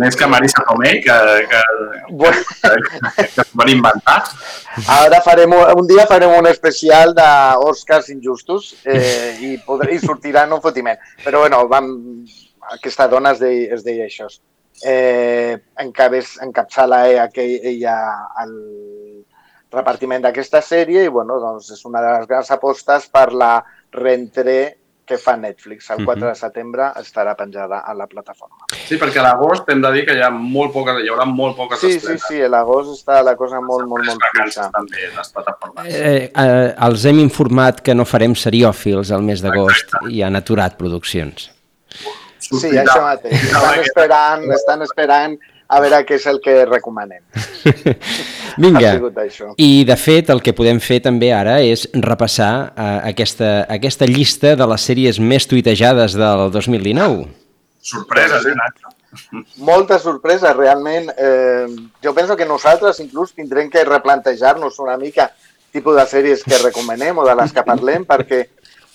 Més 0.00 0.16
que 0.16 0.28
Marisa 0.32 0.62
Tomei, 0.68 1.00
que, 1.04 1.16
que, 1.50 1.60
Bueno, 2.08 2.38
que, 2.62 3.26
que 3.34 3.44
van 3.60 3.68
inventar. 3.68 4.14
Ara 4.88 5.20
farem, 5.24 5.52
un 5.76 5.86
dia 5.90 6.06
farem 6.08 6.32
un 6.38 6.48
especial 6.48 7.12
d'Oscars 7.18 8.08
injustos 8.14 8.70
eh, 8.84 9.36
i, 9.44 9.58
podré, 9.66 9.98
i 9.98 10.00
sortirà 10.00 10.46
en 10.48 10.56
un 10.56 10.62
fotiment. 10.64 10.96
Però 11.24 11.44
bueno, 11.44 11.60
vam, 11.68 11.92
aquesta 12.78 13.08
dona 13.12 13.34
es 13.36 13.44
deia, 13.44 13.74
es 13.76 13.84
deia 13.84 14.08
això. 14.08 14.30
Eh, 14.84 15.56
encabes, 15.78 16.38
encapçala 16.42 17.08
ella, 17.08 17.28
que 17.30 17.44
ella 17.62 17.96
el 18.42 18.54
repartiment 19.72 20.22
d'aquesta 20.24 20.60
sèrie 20.60 21.04
i 21.06 21.08
bueno, 21.08 21.38
doncs 21.40 21.70
és 21.72 21.84
una 21.88 22.00
de 22.02 22.10
les 22.18 22.26
grans 22.28 22.50
apostes 22.50 23.06
per 23.08 23.32
la 23.32 23.54
rentrée 23.92 24.78
que 25.06 25.16
fa 25.18 25.36
Netflix. 25.36 25.88
El 25.90 26.04
4 26.06 26.24
Mhm. 26.24 26.28
de 26.30 26.34
setembre 26.38 26.82
estarà 27.00 27.34
penjada 27.36 27.78
a 27.80 27.92
la 27.94 28.06
plataforma. 28.06 28.66
Sí, 28.86 28.96
perquè 28.96 29.18
a 29.18 29.22
l'agost 29.22 29.68
hem 29.68 29.80
de 29.82 29.90
dir 29.92 30.04
que 30.06 30.14
hi 30.14 30.20
ha 30.22 30.30
molt 30.30 30.72
poques, 30.72 31.02
hi 31.04 31.08
haurà 31.08 31.24
molt 31.26 31.56
poques 31.56 31.80
Sí, 31.80 31.90
sí, 31.90 31.96
estrenes. 31.96 32.22
sí, 32.28 32.40
a 32.42 32.48
l'agost 32.48 32.90
està 33.06 33.22
la 33.22 33.34
cosa 33.36 33.60
molt, 33.60 33.86
molt, 33.86 34.04
molt 34.06 34.20
fluixa. 34.32 34.70
També 34.70 35.08
les 35.16 35.28
plataformes. 35.32 35.86
Eh, 35.94 36.32
eh, 36.34 36.74
els 36.86 37.04
hem 37.04 37.18
informat 37.18 37.80
que 37.82 37.94
no 37.94 38.04
farem 38.04 38.34
seriòfils 38.34 39.10
al 39.10 39.22
mes 39.22 39.42
d'agost 39.42 39.90
i 40.10 40.22
han 40.22 40.36
aturat 40.36 40.76
produccions. 40.78 41.50
Sí, 42.60 42.70
això 42.76 43.00
mateix. 43.04 43.48
Estan 43.48 43.80
esperant, 43.80 44.46
estan 44.58 44.86
esperant 44.86 45.36
a 45.72 45.80
veure 45.80 46.02
què 46.04 46.18
és 46.18 46.26
el 46.28 46.40
que 46.44 46.56
recomanem. 46.68 47.22
Vinga, 48.62 48.92
i 49.56 49.84
de 49.88 49.96
fet 49.96 50.28
el 50.34 50.42
que 50.44 50.52
podem 50.56 50.80
fer 50.84 51.00
també 51.06 51.30
ara 51.32 51.58
és 51.64 51.86
repassar 51.94 52.52
eh, 52.76 52.88
aquesta, 53.12 53.52
aquesta 53.72 54.08
llista 54.08 54.52
de 54.60 54.66
les 54.68 54.88
sèries 54.90 55.20
més 55.20 55.48
tuitejades 55.48 56.18
del 56.20 56.50
2019. 56.52 57.30
Sorpreses, 57.82 58.44
eh, 58.46 58.56
Nacho? 58.58 58.92
Molta 59.64 59.98
sorpresa, 60.00 60.52
realment. 60.56 61.08
Eh, 61.16 61.66
jo 62.04 62.12
penso 62.16 62.36
que 62.36 62.48
nosaltres 62.48 63.00
inclús 63.00 63.32
tindrem 63.36 63.70
que 63.70 63.84
replantejar-nos 63.84 64.78
una 64.80 64.96
mica 65.00 65.30
tipus 65.72 65.96
de 65.96 66.04
sèries 66.08 66.44
que 66.44 66.60
recomanem 66.60 67.16
o 67.18 67.24
de 67.24 67.34
les 67.36 67.52
que 67.52 67.64
parlem, 67.64 68.04
perquè 68.08 68.44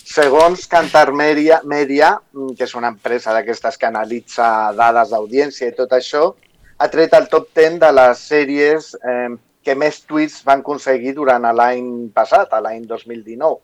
segons 0.07 0.67
Cantar 0.71 1.11
Media, 1.13 1.59
Media 1.67 2.13
mm, 2.33 2.53
que 2.57 2.63
és 2.67 2.75
una 2.79 2.91
empresa 2.93 3.33
d'aquestes 3.35 3.77
que 3.77 3.89
analitza 3.89 4.47
dades 4.77 5.11
d'audiència 5.11 5.67
i 5.71 5.75
tot 5.75 5.91
això, 5.97 6.29
ha 6.77 6.87
tret 6.93 7.13
el 7.17 7.27
top 7.31 7.49
10 7.57 7.79
de 7.81 7.89
les 7.97 8.21
sèries 8.29 8.91
eh, 9.01 9.29
que 9.67 9.75
més 9.75 9.99
tuits 10.07 10.39
van 10.47 10.61
aconseguir 10.63 11.11
durant 11.17 11.43
l'any 11.57 11.87
passat, 12.15 12.53
l'any 12.63 12.85
2019. 12.87 13.57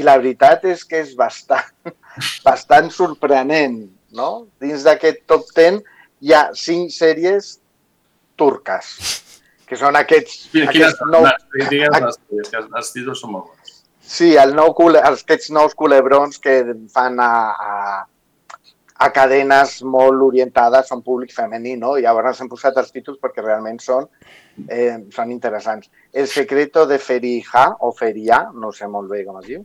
I 0.00 0.04
la 0.06 0.14
veritat 0.16 0.64
és 0.70 0.84
que 0.88 1.02
és 1.04 1.10
bastant, 1.18 1.68
bastant 2.46 2.88
sorprenent, 2.94 3.82
no? 4.16 4.30
Dins 4.62 4.86
d'aquest 4.86 5.26
top 5.28 5.50
10 5.58 5.82
hi 6.22 6.32
ha 6.32 6.46
cinc 6.56 6.94
sèries 6.94 7.58
turques, 8.38 8.94
que 9.68 9.76
són 9.76 9.96
aquests... 10.00 10.46
Quines, 10.52 10.72
quines, 10.72 10.94
aquests 10.96 11.12
nou, 11.12 11.26
digues 11.68 11.92
les 11.92 12.16
els- 12.56 12.72
els 12.80 12.92
títols 12.96 13.20
són 13.20 13.34
molt 13.36 13.50
bons. 13.50 13.61
Sí, 14.02 14.34
el 14.36 14.54
nou, 14.54 14.72
cule- 14.74 15.00
aquests 15.02 15.50
nous 15.54 15.74
culebrons 15.78 16.38
que 16.42 16.56
fan 16.92 17.20
a, 17.22 17.28
a, 17.52 18.06
a 18.98 19.08
cadenes 19.14 19.78
molt 19.82 20.20
orientades 20.26 20.90
a 20.90 20.96
un 20.98 21.02
públic 21.06 21.32
femení, 21.32 21.76
no? 21.78 21.94
I 21.96 22.02
llavors 22.02 22.40
hem 22.42 22.50
posat 22.50 22.76
els 22.82 22.90
títols 22.92 23.20
perquè 23.22 23.44
realment 23.44 23.78
són, 23.80 24.08
eh, 24.68 24.98
són 25.14 25.30
interessants. 25.30 25.88
El 26.12 26.26
secreto 26.28 26.84
de 26.86 26.98
Ferija, 26.98 27.68
o 27.80 27.92
Feria, 27.96 28.42
no 28.52 28.72
sé 28.72 28.90
molt 28.90 29.10
bé 29.10 29.24
com 29.24 29.38
es 29.40 29.46
diu. 29.48 29.64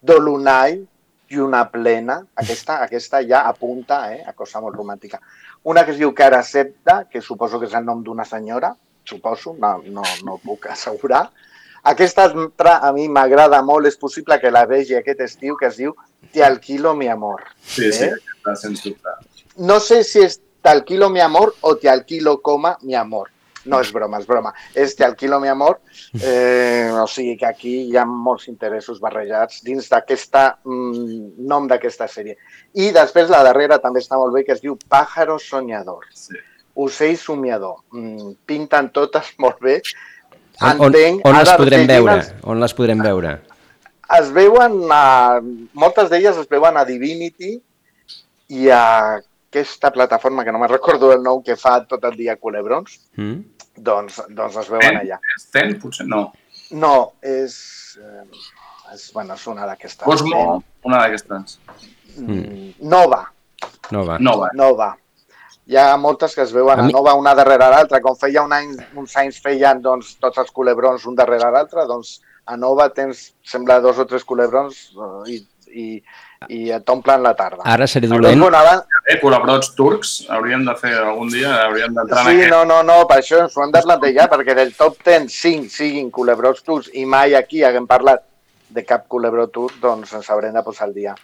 Dolunai, 0.00 0.80
Lluna 1.30 1.62
plena, 1.70 2.16
aquesta, 2.42 2.80
aquesta 2.82 3.20
ja 3.22 3.44
apunta 3.46 4.00
eh, 4.12 4.24
a 4.26 4.32
cosa 4.34 4.60
molt 4.60 4.74
romàntica. 4.74 5.20
Una 5.70 5.84
que 5.86 5.92
es 5.94 6.00
diu 6.00 6.10
Cara 6.14 6.42
Septa, 6.42 7.04
que 7.10 7.20
suposo 7.22 7.60
que 7.60 7.68
és 7.68 7.76
el 7.78 7.84
nom 7.86 8.00
d'una 8.02 8.24
senyora, 8.26 8.72
suposo, 9.06 9.54
no, 9.58 9.76
no, 9.86 10.02
no 10.26 10.38
puc 10.42 10.66
assegurar. 10.72 11.28
Aquesta 11.82 12.24
altra 12.28 12.78
a 12.84 12.92
mi 12.92 13.08
m'agrada 13.08 13.62
molt, 13.62 13.86
és 13.86 13.96
possible 13.96 14.38
que 14.40 14.50
la 14.52 14.66
vegi 14.66 14.94
aquest 14.98 15.20
estiu, 15.20 15.56
que 15.56 15.66
es 15.66 15.76
diu 15.80 15.94
Te 16.32 16.44
alquilo 16.44 16.94
mi 16.94 17.08
amor. 17.08 17.42
Sí, 17.64 17.90
sí, 17.92 18.04
Eh? 18.04 18.12
aquesta, 18.12 18.56
sens 18.56 18.82
dubte. 18.84 19.10
No 19.56 19.80
sé 19.80 20.04
si 20.04 20.20
és 20.20 20.40
Te 20.62 20.68
alquilo 20.68 21.08
mi 21.08 21.20
amor 21.20 21.54
o 21.62 21.76
Te 21.76 21.88
alquilo 21.88 22.40
coma 22.42 22.76
mi 22.82 22.94
amor. 22.94 23.30
No 23.64 23.80
és 23.80 23.90
broma, 23.92 24.18
és 24.20 24.26
broma. 24.26 24.54
És 24.74 24.94
Te 24.96 25.04
alquilo 25.04 25.38
mi 25.40 25.48
amor. 25.48 25.80
Eh, 26.22 26.90
o 26.92 27.06
sigui 27.06 27.36
que 27.36 27.46
aquí 27.46 27.74
hi 27.90 27.96
ha 27.96 28.04
molts 28.08 28.46
interessos 28.48 29.00
barrejats 29.00 29.62
dins 29.64 29.88
d'aquesta 29.88 30.58
mm, 30.64 31.34
nom 31.48 31.66
d'aquesta 31.68 32.08
sèrie. 32.08 32.36
I 32.74 32.90
després 32.92 33.28
la 33.28 33.42
darrera 33.44 33.78
també 33.78 34.00
està 34.00 34.16
molt 34.16 34.32
bé, 34.32 34.44
que 34.44 34.52
es 34.56 34.62
diu 34.64 34.78
Pájaro 34.88 35.38
soñador. 35.38 36.06
Sí. 36.14 36.36
Ocell 36.74 37.18
somiador. 37.20 37.82
Mm, 37.92 38.32
pinten 38.46 38.88
totes 38.96 39.32
molt 39.44 39.60
bé. 39.60 39.80
On, 40.60 40.80
on, 40.86 40.90
Entenc, 40.90 41.22
on 41.24 41.38
les 41.38 41.50
podrem 41.56 41.86
veure? 41.88 42.18
On 42.44 42.60
les 42.60 42.74
podrem 42.76 43.00
veure? 43.04 43.38
es 44.10 44.30
veuen, 44.34 44.72
a, 44.90 45.38
moltes 45.78 46.08
d'elles 46.10 46.36
es 46.40 46.48
veuen 46.50 46.74
a 46.76 46.82
Divinity 46.84 47.52
i 48.50 48.64
a 48.74 48.80
aquesta 49.20 49.92
plataforma 49.94 50.42
que 50.44 50.50
no 50.50 50.58
me'n 50.58 50.72
recordo 50.72 51.12
el 51.14 51.22
nom 51.22 51.38
que 51.46 51.54
fa 51.56 51.76
tot 51.86 52.02
el 52.08 52.16
dia 52.18 52.34
culebrons, 52.36 52.98
Mm? 53.16 53.38
doncs, 53.76 54.18
doncs 54.34 54.56
es 54.56 54.68
veuen 54.68 54.98
allà. 54.98 55.20
És 55.36 55.46
Ten? 55.54 55.76
Potser 55.80 56.06
no. 56.10 56.32
No, 56.72 57.12
és, 57.22 57.98
eh, 58.02 58.24
és, 58.94 59.06
bueno, 59.14 59.34
és 59.34 59.46
una 59.46 59.66
d'aquestes. 59.66 60.04
Cosmo, 60.04 60.62
una 60.84 60.98
d'aquestes. 61.04 61.58
Mm. 62.18 62.74
Nova. 62.80 63.24
Nova. 63.90 64.18
Nova. 64.18 64.50
Nova. 64.54 64.96
Hi 65.70 65.76
ha 65.78 65.96
moltes 66.02 66.34
que 66.34 66.42
es 66.42 66.52
veuen 66.52 66.80
A 66.80 66.82
a, 66.82 66.86
mi- 66.88 66.92
Nova 66.96 67.12
una 67.14 67.34
darrere 67.38 67.68
l'altra. 67.70 68.00
Com 68.02 68.16
feia 68.18 68.42
un 68.42 68.52
any, 68.52 68.72
uns 68.98 69.14
anys 69.20 69.38
feien 69.44 69.80
doncs, 69.84 70.16
tots 70.18 70.38
els 70.42 70.50
culebrons 70.50 71.04
un 71.06 71.14
darrere 71.14 71.50
l'altre, 71.54 71.84
doncs 71.86 72.16
a 72.50 72.56
Nova 72.58 72.88
tens, 72.90 73.28
sembla, 73.46 73.78
dos 73.84 73.98
o 74.02 74.06
tres 74.10 74.24
culebrons 74.26 74.80
eh, 74.96 75.30
i, 75.36 75.36
i, 75.70 75.84
i 76.56 76.60
et 76.74 76.90
omplen 76.90 77.22
la 77.22 77.34
tarda. 77.38 77.62
Ara 77.70 77.86
seré 77.86 78.08
Doncs, 78.08 78.18
dolent. 78.24 78.40
bueno, 78.42 78.58
abans, 78.58 78.86
Eh, 79.10 79.16
col·laborats 79.22 79.70
turcs, 79.74 80.10
hauríem 80.30 80.64
de 80.66 80.74
fer 80.78 80.92
algun 80.98 81.30
dia, 81.32 81.52
hauríem 81.68 81.94
d'entrar 81.94 82.20
en 82.24 82.26
Sí, 82.30 82.36
aquest. 82.40 82.50
no, 82.52 82.64
no, 82.64 82.82
no, 82.86 82.98
per 83.10 83.16
això 83.22 83.40
ens 83.44 83.56
ho 83.56 83.62
hem 83.64 83.72
de 83.74 83.80
plantejar, 83.82 84.28
perquè 84.30 84.54
del 84.54 84.74
top 84.78 84.98
10, 85.06 85.30
5 85.34 85.70
siguin 85.70 86.10
culebrots 86.14 86.62
turcs 86.66 86.90
i 86.94 87.04
mai 87.06 87.34
aquí 87.34 87.62
haguem 87.66 87.86
parlat 87.90 88.22
de 88.70 88.84
cap 88.86 89.06
culebró 89.08 89.46
turc, 89.50 89.78
doncs 89.82 90.12
ens 90.14 90.30
haurem 90.30 90.54
de 90.54 90.62
posar 90.62 90.86
al 90.88 90.94
dia. 90.94 91.14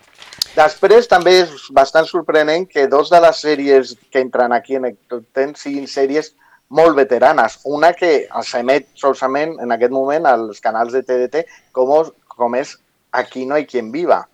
Després 0.56 1.08
també 1.10 1.34
és 1.42 1.68
bastant 1.76 2.06
sorprenent 2.08 2.64
que 2.70 2.86
dos 2.88 3.10
de 3.12 3.20
les 3.20 3.40
sèries 3.44 3.92
que 4.10 4.22
entren 4.24 4.54
aquí 4.56 4.78
en 4.78 4.86
el 4.88 4.96
top 5.10 5.24
10 5.36 5.60
siguin 5.60 5.86
sèries 5.90 6.32
molt 6.68 6.96
veteranes. 6.96 7.58
Una 7.64 7.92
que 7.92 8.26
s'emet 8.48 8.88
solament 8.96 9.58
en 9.62 9.74
aquest 9.76 9.92
moment 9.92 10.26
als 10.26 10.62
canals 10.64 10.96
de 10.96 11.02
TDT 11.04 11.44
com, 11.76 11.92
com 12.26 12.56
és 12.56 12.76
Aquí 13.16 13.46
no 13.46 13.54
hay 13.54 13.64
quien 13.66 13.90
viva. 13.92 14.28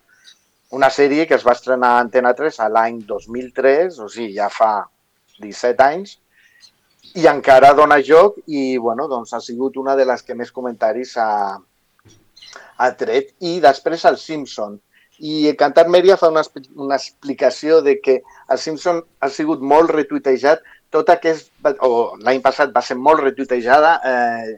Una 0.70 0.88
sèrie 0.90 1.26
que 1.28 1.36
es 1.36 1.44
va 1.46 1.52
estrenar 1.54 1.90
a 1.94 2.00
Antena 2.02 2.32
3 2.34 2.56
a 2.64 2.68
l'any 2.72 3.02
2003, 3.06 3.98
o 4.02 4.08
sigui, 4.10 4.32
ja 4.34 4.48
fa 4.50 4.70
17 5.38 5.84
anys, 5.84 6.16
i 7.14 7.28
encara 7.30 7.74
dona 7.78 8.00
joc 8.02 8.40
i 8.46 8.78
bueno, 8.78 9.06
doncs 9.06 9.34
ha 9.36 9.40
sigut 9.44 9.76
una 9.76 9.94
de 9.94 10.06
les 10.08 10.24
que 10.26 10.34
més 10.34 10.50
comentaris 10.50 11.12
ha, 11.20 11.58
ha 12.78 12.90
tret. 12.98 13.34
I 13.38 13.60
després 13.62 14.06
el 14.10 14.18
Simpson. 14.18 14.80
I 15.22 15.52
Cantar 15.58 15.86
Media 15.88 16.16
fa 16.18 16.32
una, 16.32 16.42
una 16.74 16.96
explicació 16.98 17.80
de 17.82 18.00
que 18.02 18.22
el 18.50 18.58
Simpson 18.58 18.98
ha 19.22 19.28
sigut 19.30 19.62
molt 19.62 19.92
retuitejat, 19.94 20.64
tot 20.90 21.08
aquest, 21.14 21.52
o 21.80 22.18
l'any 22.20 22.42
passat 22.42 22.72
va 22.74 22.82
ser 22.82 22.98
molt 22.98 23.22
retuitejada 23.22 23.92
eh, 24.04 24.56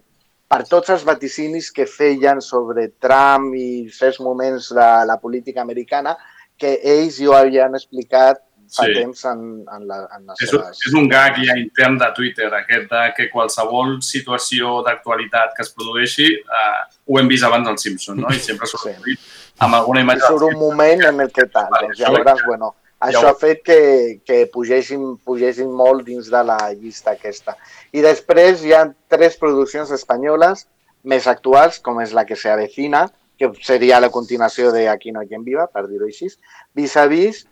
per 0.49 0.63
tots 0.71 0.91
els 0.95 1.05
vaticinis 1.05 1.71
que 1.75 1.87
feien 1.91 2.41
sobre 2.45 2.89
Trump 3.03 3.53
i 3.59 3.91
certs 3.93 4.21
moments 4.25 4.71
de 4.75 4.89
la 5.11 5.19
política 5.21 5.63
americana 5.63 6.17
que 6.59 6.79
ells 6.95 7.21
jo 7.21 7.37
havien 7.37 7.77
explicat 7.77 8.41
fa 8.75 8.87
Sí. 8.89 8.95
temps 8.97 9.25
en, 9.29 9.41
en, 9.71 9.87
la, 9.87 9.99
en 10.17 10.25
les 10.27 10.41
És, 10.41 10.51
seves... 10.51 10.79
és 10.89 10.95
un 10.97 11.09
gag 11.11 11.37
ja 11.45 11.55
intern 11.61 11.99
de 12.01 12.09
Twitter, 12.17 12.49
aquest 12.57 12.89
de 12.91 13.03
que 13.17 13.29
qualsevol 13.31 13.99
situació 14.03 14.81
d'actualitat 14.87 15.53
que 15.55 15.63
es 15.63 15.71
produeixi 15.77 16.31
eh, 16.33 16.81
ho 17.07 17.21
hem 17.21 17.29
vist 17.31 17.45
abans 17.47 17.69
del 17.69 17.79
Simpson, 17.79 18.23
no? 18.25 18.33
I 18.33 18.41
sempre 18.43 18.67
surt 18.71 18.89
sí. 18.89 19.19
Amb 19.59 19.75
alguna 19.75 20.01
I 20.01 20.03
imatge. 20.03 20.27
surt 20.27 20.49
un 20.49 20.59
moment 20.59 21.05
en 21.05 21.21
el 21.21 21.33
que 21.33 21.47
tal. 21.47 21.71
Doncs 21.81 21.99
llavors, 21.99 22.43
bueno, 22.47 22.75
això 23.01 23.29
ha 23.29 23.35
fet 23.39 23.63
que, 23.63 23.81
que 24.27 24.47
pugéssim, 24.53 25.17
pugéssim 25.25 25.71
molt 25.71 26.05
dins 26.07 26.31
de 26.31 26.43
la 26.45 26.59
llista 26.73 27.13
aquesta. 27.15 27.57
I 27.93 28.03
després 28.05 28.65
hi 28.65 28.73
ha 28.73 28.87
tres 29.09 29.37
produccions 29.37 29.91
espanyoles 29.91 30.67
més 31.05 31.27
actuals, 31.29 31.79
com 31.85 32.01
és 32.01 32.15
la 32.17 32.25
que 32.25 32.37
se 32.37 32.51
avecina, 32.51 33.07
que 33.39 33.51
seria 33.63 34.01
la 34.01 34.11
continuació 34.11 34.73
de 34.73 34.89
Aquí 34.89 35.13
no 35.13 35.21
hay 35.21 35.29
quien 35.29 35.45
viva, 35.45 35.67
per 35.67 35.87
dir-ho 35.89 36.07
així, 36.07 36.29
Vis 36.75 36.97
a 36.97 37.07
Vis, 37.07 37.47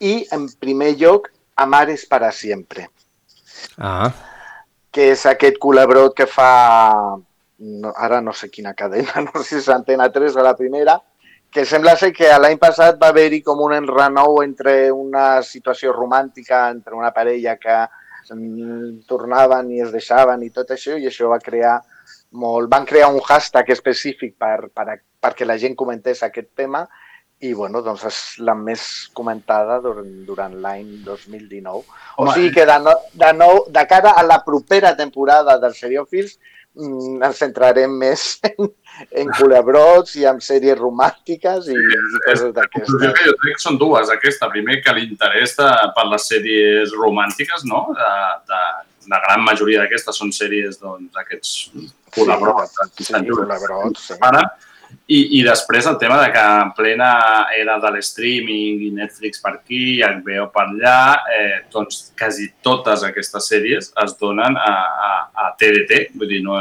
i 0.00 0.26
en 0.32 0.48
primer 0.60 0.96
lloc 0.96 1.30
Amares 1.56 2.04
para 2.06 2.32
siempre, 2.32 2.90
Ah, 3.78 4.12
que 4.92 5.10
és 5.12 5.22
aquest 5.26 5.56
culebrot 5.60 6.14
que 6.16 6.26
fa, 6.26 7.16
no, 7.58 7.92
ara 7.96 8.20
no 8.20 8.32
sé 8.36 8.50
quina 8.50 8.74
cadena, 8.74 9.22
no 9.26 9.42
sé 9.42 9.48
si 9.48 9.56
és 9.62 9.68
Antena 9.72 10.10
3 10.12 10.36
o 10.36 10.44
la 10.44 10.56
primera, 10.56 10.98
que 11.56 11.64
sembla 11.64 11.94
ser 11.96 12.10
que 12.12 12.28
l'any 12.36 12.58
passat 12.60 12.98
va 13.00 13.08
haver-hi 13.08 13.38
com 13.44 13.62
un 13.64 13.72
enrenou 13.72 14.42
entre 14.42 14.90
una 14.92 15.40
situació 15.40 15.94
romàntica 15.94 16.66
entre 16.68 16.92
una 16.98 17.14
parella 17.16 17.54
que 17.56 17.76
tornaven 19.08 19.70
i 19.72 19.80
es 19.80 19.94
deixaven 19.94 20.42
i 20.44 20.50
tot 20.52 20.74
això, 20.74 20.98
i 21.00 21.08
això 21.08 21.30
va 21.32 21.40
crear 21.40 21.78
molt... 22.42 22.68
Van 22.68 22.84
crear 22.84 23.08
un 23.08 23.22
hashtag 23.24 23.72
específic 23.72 24.34
per, 24.36 24.68
per, 24.68 24.98
perquè 25.22 25.48
la 25.48 25.56
gent 25.62 25.78
comentés 25.80 26.20
aquest 26.26 26.50
tema 26.60 26.84
i, 27.40 27.54
bueno, 27.54 27.80
doncs 27.86 28.04
és 28.10 28.20
la 28.44 28.56
més 28.58 28.84
comentada 29.16 29.78
durant, 29.84 30.12
durant 30.28 30.60
l'any 30.60 30.90
2019. 31.06 31.72
Home, 31.72 31.86
o 32.18 32.34
sigui 32.34 32.52
que 32.52 32.68
de, 32.68 32.76
no, 32.84 32.98
de, 33.16 33.32
nou, 33.38 33.62
de 33.72 33.86
cara 33.88 34.12
a 34.12 34.26
la 34.28 34.42
propera 34.44 34.92
temporada 34.98 35.56
dels 35.62 35.80
Seriòfils 35.80 36.36
mm, 36.36 36.52
ens 36.76 37.38
centrarem 37.40 37.92
més 38.00 38.26
en, 38.50 38.68
en 39.22 39.30
culebrots 39.38 40.16
i 40.20 40.26
en 40.28 40.40
sèries 40.44 40.78
romàntiques 40.78 41.70
i, 41.72 41.76
i 41.76 42.20
coses 42.26 42.52
d'aquestes. 42.56 42.98
jo 43.00 43.36
crec 43.40 43.56
que 43.56 43.64
són 43.64 43.78
dues. 43.80 44.12
Aquesta, 44.12 44.50
primer, 44.52 44.80
que 44.84 44.94
l'interès 44.96 45.56
per 45.56 46.06
les 46.10 46.28
sèries 46.32 46.92
romàntiques, 46.98 47.64
no? 47.68 47.86
De, 47.96 48.12
de, 48.52 48.62
la 49.10 49.20
gran 49.22 49.44
majoria 49.46 49.82
d'aquestes 49.82 50.16
són 50.18 50.32
sèries, 50.34 50.80
doncs, 50.82 51.12
aquests 51.20 51.52
col·laborats. 52.16 52.74
Sí, 52.98 53.12
col·laborats, 53.28 54.08
sí. 54.08 54.16
Ara, 54.26 54.42
i, 55.06 55.38
I 55.38 55.42
després 55.46 55.86
el 55.86 55.98
tema 55.98 56.18
de 56.22 56.32
que 56.34 56.42
en 56.42 56.72
plena 56.74 57.10
era 57.54 57.76
de 57.82 57.92
l'streaming 57.94 58.80
i 58.88 58.90
Netflix 58.94 59.42
per 59.42 59.52
aquí, 59.54 60.00
HBO 60.02 60.48
per 60.54 60.64
allà, 60.66 60.98
eh, 61.30 61.58
doncs 61.72 62.10
quasi 62.18 62.48
totes 62.62 63.04
aquestes 63.06 63.46
sèries 63.52 63.92
es 64.02 64.16
donen 64.20 64.58
a, 64.58 64.74
a, 65.08 65.10
a 65.46 65.48
TDT. 65.58 66.08
Vull 66.18 66.32
dir, 66.34 66.42
no, 66.46 66.58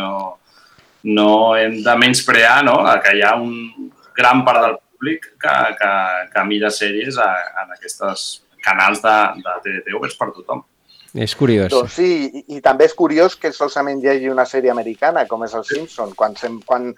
no 1.10 1.30
hem 1.58 1.82
de 1.86 1.98
menysprear 2.02 2.60
no? 2.68 2.80
que 3.02 3.16
hi 3.18 3.26
ha 3.26 3.36
un 3.42 3.90
gran 4.16 4.46
part 4.46 4.62
del 4.66 4.78
públic 4.78 5.26
que, 5.42 5.58
que, 5.82 5.92
que 6.34 6.46
mira 6.50 6.72
sèries 6.74 7.18
a, 7.18 7.32
en 7.64 7.76
aquests 7.78 8.42
canals 8.66 9.02
de, 9.02 9.18
de 9.42 9.60
TDT 9.66 9.98
oberts 9.98 10.18
per 10.22 10.32
tothom. 10.38 10.64
És 11.16 11.32
curiós. 11.40 11.70
Doncs 11.72 11.94
sí, 11.96 12.08
i, 12.28 12.42
i 12.58 12.62
també 12.64 12.90
és 12.90 12.96
curiós 12.98 13.38
que 13.40 13.54
solament 13.56 14.02
hi 14.04 14.10
hagi 14.12 14.32
una 14.32 14.44
sèrie 14.50 14.72
americana, 14.74 15.24
com 15.30 15.46
és 15.48 15.54
el 15.56 15.64
Simpson, 15.64 16.12
quan, 16.18 16.36
sem, 16.36 16.58
quan 16.68 16.90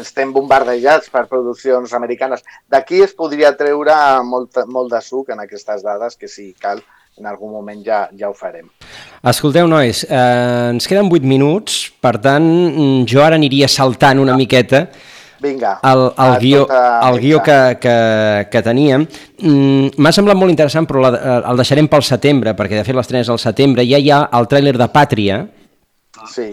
estem 0.00 0.32
bombardejats 0.32 1.10
per 1.10 1.26
produccions 1.30 1.92
americanes. 1.92 2.44
D'aquí 2.70 3.02
es 3.02 3.14
podria 3.14 3.54
treure 3.56 3.94
molt, 4.24 4.64
molt 4.66 4.92
de 4.92 5.00
suc 5.02 5.30
en 5.34 5.40
aquestes 5.42 5.82
dades, 5.82 6.16
que 6.16 6.28
si 6.28 6.52
cal, 6.60 6.82
en 7.18 7.26
algun 7.26 7.52
moment 7.52 7.82
ja, 7.84 8.04
ja 8.18 8.28
ho 8.30 8.34
farem. 8.34 8.68
Escolteu, 9.24 9.66
nois, 9.70 10.04
eh, 10.04 10.70
ens 10.74 10.86
queden 10.90 11.10
8 11.10 11.26
minuts, 11.26 11.90
per 12.00 12.18
tant, 12.18 12.44
mm, 12.44 13.04
jo 13.10 13.22
ara 13.22 13.38
aniria 13.38 13.68
saltant 13.68 14.18
una 14.18 14.36
miqueta 14.36 14.88
Vinga. 15.40 15.78
el, 15.82 16.04
el, 16.16 16.38
guió, 16.40 16.64
tota 16.66 17.08
el 17.08 17.20
guió 17.20 17.42
que, 17.42 17.78
que, 17.80 18.48
que 18.50 18.62
teníem. 18.62 19.06
Mm, 19.40 19.94
M'ha 19.98 20.12
semblat 20.14 20.38
molt 20.38 20.54
interessant, 20.54 20.88
però 20.88 21.04
la, 21.04 21.12
eh, 21.18 21.40
el 21.50 21.60
deixarem 21.62 21.90
pel 21.90 22.06
setembre, 22.06 22.54
perquè 22.58 22.80
de 22.80 22.86
fet 22.86 22.96
l'estrena 22.96 23.22
és 23.26 23.30
al 23.32 23.42
setembre. 23.42 23.86
Ja 23.86 24.00
hi 24.00 24.10
ha 24.10 24.24
el 24.38 24.50
tràiler 24.50 24.76
de 24.78 24.90
Pàtria. 24.90 25.44
Sí. 26.30 26.50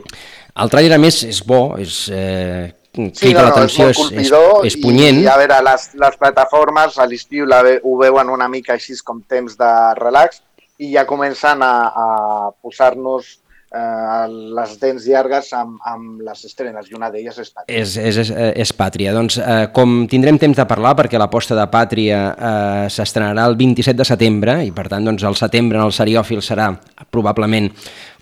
El 0.60 0.70
tràiler, 0.70 0.95
a 0.97 1.02
més, 1.02 1.24
és 1.24 1.41
bo, 1.47 1.78
és... 1.80 2.06
Eh, 2.12 2.70
Sí, 2.91 3.30
no, 3.32 3.45
no, 3.47 3.62
és 3.64 3.78
és, 3.80 3.99
és, 4.20 4.32
és 4.68 4.76
punyent. 4.84 5.22
i, 5.24 5.28
a 5.32 5.38
veure, 5.39 5.62
les, 5.64 5.86
les 5.95 6.18
plataformes 6.20 6.97
a 6.99 7.06
l'estiu 7.08 7.45
ve- 7.47 7.78
ho 7.88 7.93
veuen 7.95 8.28
una 8.28 8.49
mica 8.52 8.74
així 8.74 8.97
com 8.99 9.22
temps 9.24 9.56
de 9.56 9.70
relax 9.95 10.41
i 10.78 10.91
ja 10.91 11.06
comencen 11.08 11.64
a, 11.64 11.72
a 11.88 12.52
posar-nos 12.62 13.38
eh, 13.72 14.28
les 14.28 14.76
dents 14.82 15.08
llargues 15.08 15.54
amb, 15.56 15.80
amb 15.88 16.20
les 16.28 16.43
estrenes 16.43 16.91
i 16.91 16.97
una 16.99 17.08
d'elles 17.10 17.39
és 17.39 17.54
Pàtria. 17.56 17.80
És, 17.80 17.95
és, 17.95 18.18
és, 18.26 18.34
és 18.66 18.74
Pàtria. 18.76 19.14
Doncs 19.16 19.39
eh, 19.39 19.70
com 19.72 20.02
tindrem 20.12 20.36
temps 20.38 20.60
de 20.60 20.68
parlar, 20.68 20.91
perquè 20.99 21.16
l'aposta 21.22 21.56
de 21.56 21.70
Pàtria 21.72 22.20
eh, 22.36 22.89
s'estrenarà 22.91 23.47
el 23.47 23.56
27 23.56 23.95
de 24.04 24.12
setembre, 24.12 24.66
i 24.68 24.76
per 24.76 24.89
tant 24.91 25.08
doncs, 25.08 25.24
el 25.24 25.39
setembre 25.39 25.80
en 25.80 25.88
el 25.88 25.95
seriòfil 25.95 26.43
serà 26.43 26.74
probablement 27.12 27.70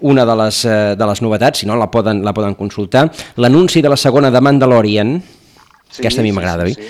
una 0.01 0.25
de 0.25 0.35
les, 0.43 0.63
eh, 0.65 0.95
de 0.97 1.07
les 1.07 1.21
novetats, 1.21 1.61
si 1.61 1.69
no 1.69 1.77
la 1.77 1.89
poden, 1.91 2.23
la 2.25 2.33
poden 2.33 2.55
consultar. 2.55 3.09
L'anunci 3.37 3.81
de 3.81 3.89
la 3.89 3.97
segona 3.97 4.31
de 4.31 4.41
Mandalorian, 4.41 5.21
sí, 5.89 6.01
aquesta 6.01 6.21
a 6.21 6.25
mi 6.25 6.33
sí, 6.33 6.35
m'agrada, 6.35 6.67
sí, 6.67 6.75
oi? 6.75 6.89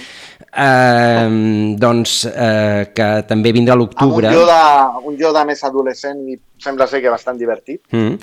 Eh, 0.50 1.76
doncs 1.78 2.24
eh, 2.26 2.90
que 2.96 3.10
també 3.30 3.52
vindrà 3.54 3.76
a 3.76 3.78
Amb 3.78 3.84
un 3.84 3.88
l'octubre. 3.88 4.32
Yoda, 4.34 4.62
un 5.06 5.18
Yoda 5.20 5.44
més 5.46 5.64
adolescent 5.64 6.24
i 6.32 6.40
sembla 6.58 6.88
ser 6.88 7.04
que 7.04 7.12
bastant 7.14 7.38
divertit. 7.38 7.84
Mm. 7.92 8.16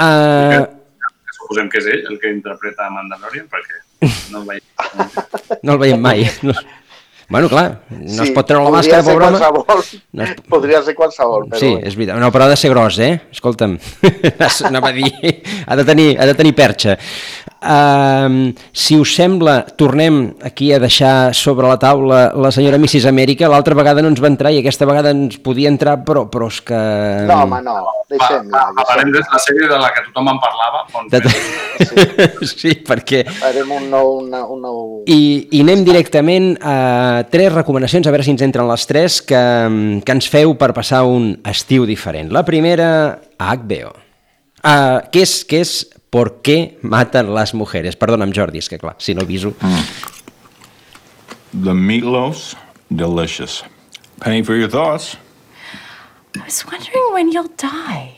Uh, 0.00 0.60
Suposem 1.36 1.68
que 1.68 1.80
és 1.82 1.88
ell 1.90 2.12
el 2.12 2.20
que 2.20 2.30
interpreta 2.32 2.86
Mandalorian, 2.94 3.48
perquè 3.50 3.80
no 4.30 4.44
el 4.44 4.46
veiem. 4.52 5.10
no 5.64 5.74
el 5.74 5.82
veiem 5.82 6.06
mai. 6.06 6.28
No. 6.46 6.54
Bueno, 7.30 7.48
clar, 7.48 7.82
no 7.94 8.24
es 8.24 8.32
pot 8.34 8.48
treure 8.48 8.66
la 8.66 8.72
màscara, 8.74 9.04
pobre 9.06 9.28
home. 9.28 9.84
No 10.18 10.24
es... 10.24 10.32
Podria 10.50 10.80
ser 10.82 10.96
qualsevol, 10.98 11.44
però... 11.52 11.60
Sí, 11.62 11.68
és 11.78 11.94
veritat. 11.94 12.18
No, 12.18 12.32
però 12.34 12.48
ha 12.48 12.50
de 12.50 12.56
ser 12.58 12.72
gros, 12.72 12.98
eh? 12.98 13.12
Escolta'm. 13.30 13.76
Anava 14.66 14.90
a 14.90 14.96
dir... 14.96 15.12
Ha 15.62 15.78
de 15.78 15.84
tenir, 15.86 16.08
ha 16.18 16.26
de 16.26 16.34
tenir 16.34 16.56
perxa. 16.58 16.96
Uh, 17.60 18.50
si 18.72 18.96
us 18.96 19.12
sembla, 19.14 19.60
tornem 19.76 20.34
aquí 20.42 20.70
a 20.72 20.80
deixar 20.80 21.34
sobre 21.36 21.68
la 21.68 21.76
taula 21.76 22.30
la 22.32 22.50
senyora 22.50 22.78
Mrs. 22.80 23.06
Amèrica. 23.10 23.48
L'altra 23.52 23.76
vegada 23.76 24.02
no 24.02 24.08
ens 24.12 24.22
va 24.22 24.30
entrar 24.32 24.52
i 24.54 24.60
aquesta 24.62 24.88
vegada 24.88 25.12
ens 25.12 25.36
podia 25.44 25.68
entrar, 25.68 25.98
però, 26.06 26.24
però 26.32 26.48
és 26.48 26.60
que... 26.64 26.80
No, 27.28 27.42
home, 27.44 27.60
no. 27.66 27.76
Deixem-la. 28.10 28.64
Parlarem 28.74 29.12
de 29.14 29.22
la 29.22 29.38
sèrie 29.38 29.68
de 29.70 29.78
la 29.78 29.92
que 29.94 30.02
tothom 30.08 30.32
en 30.32 30.40
parlava. 30.42 30.82
Doncs, 30.90 31.12
De... 31.14 32.48
sí, 32.50 32.74
perquè... 32.86 33.22
Farem 33.38 33.70
un 33.76 33.88
nou... 33.92 34.16
Una, 34.24 34.42
un 34.50 34.64
nou... 34.64 34.80
I, 35.06 35.46
I 35.54 35.62
anem 35.62 35.84
directament 35.86 36.52
a 36.58 37.22
tres 37.30 37.52
recomanacions, 37.54 38.08
a 38.08 38.14
veure 38.14 38.26
si 38.26 38.34
ens 38.34 38.42
entren 38.46 38.68
les 38.70 38.86
tres, 38.90 39.20
que, 39.22 39.40
que 40.02 40.16
ens 40.16 40.30
feu 40.32 40.56
per 40.58 40.72
passar 40.76 41.04
un 41.06 41.36
estiu 41.46 41.86
diferent. 41.88 42.32
La 42.34 42.42
primera, 42.46 42.90
a 43.38 43.56
HBO. 43.56 43.94
Uh, 44.60 45.00
què 45.12 45.24
és, 45.24 45.40
què 45.48 45.64
és 45.64 45.74
¿Por 46.10 46.42
qué 46.42 46.76
matan 46.82 47.32
las 47.32 47.54
mujeres? 47.54 47.94
Perdona'm, 47.94 48.32
Jordi, 48.34 48.58
és 48.58 48.68
que 48.68 48.78
clar, 48.78 48.96
si 48.98 49.14
no 49.14 49.22
aviso... 49.22 49.54
The 51.52 51.74
meatloaf's 51.74 52.56
delicious. 52.90 53.62
Penny 54.18 54.42
for 54.42 54.56
your 54.56 54.68
thoughts. 54.68 55.16
I 56.34 56.44
was 56.44 56.66
wondering 56.66 57.12
when 57.12 57.30
you'll 57.30 57.52
die. 57.56 58.16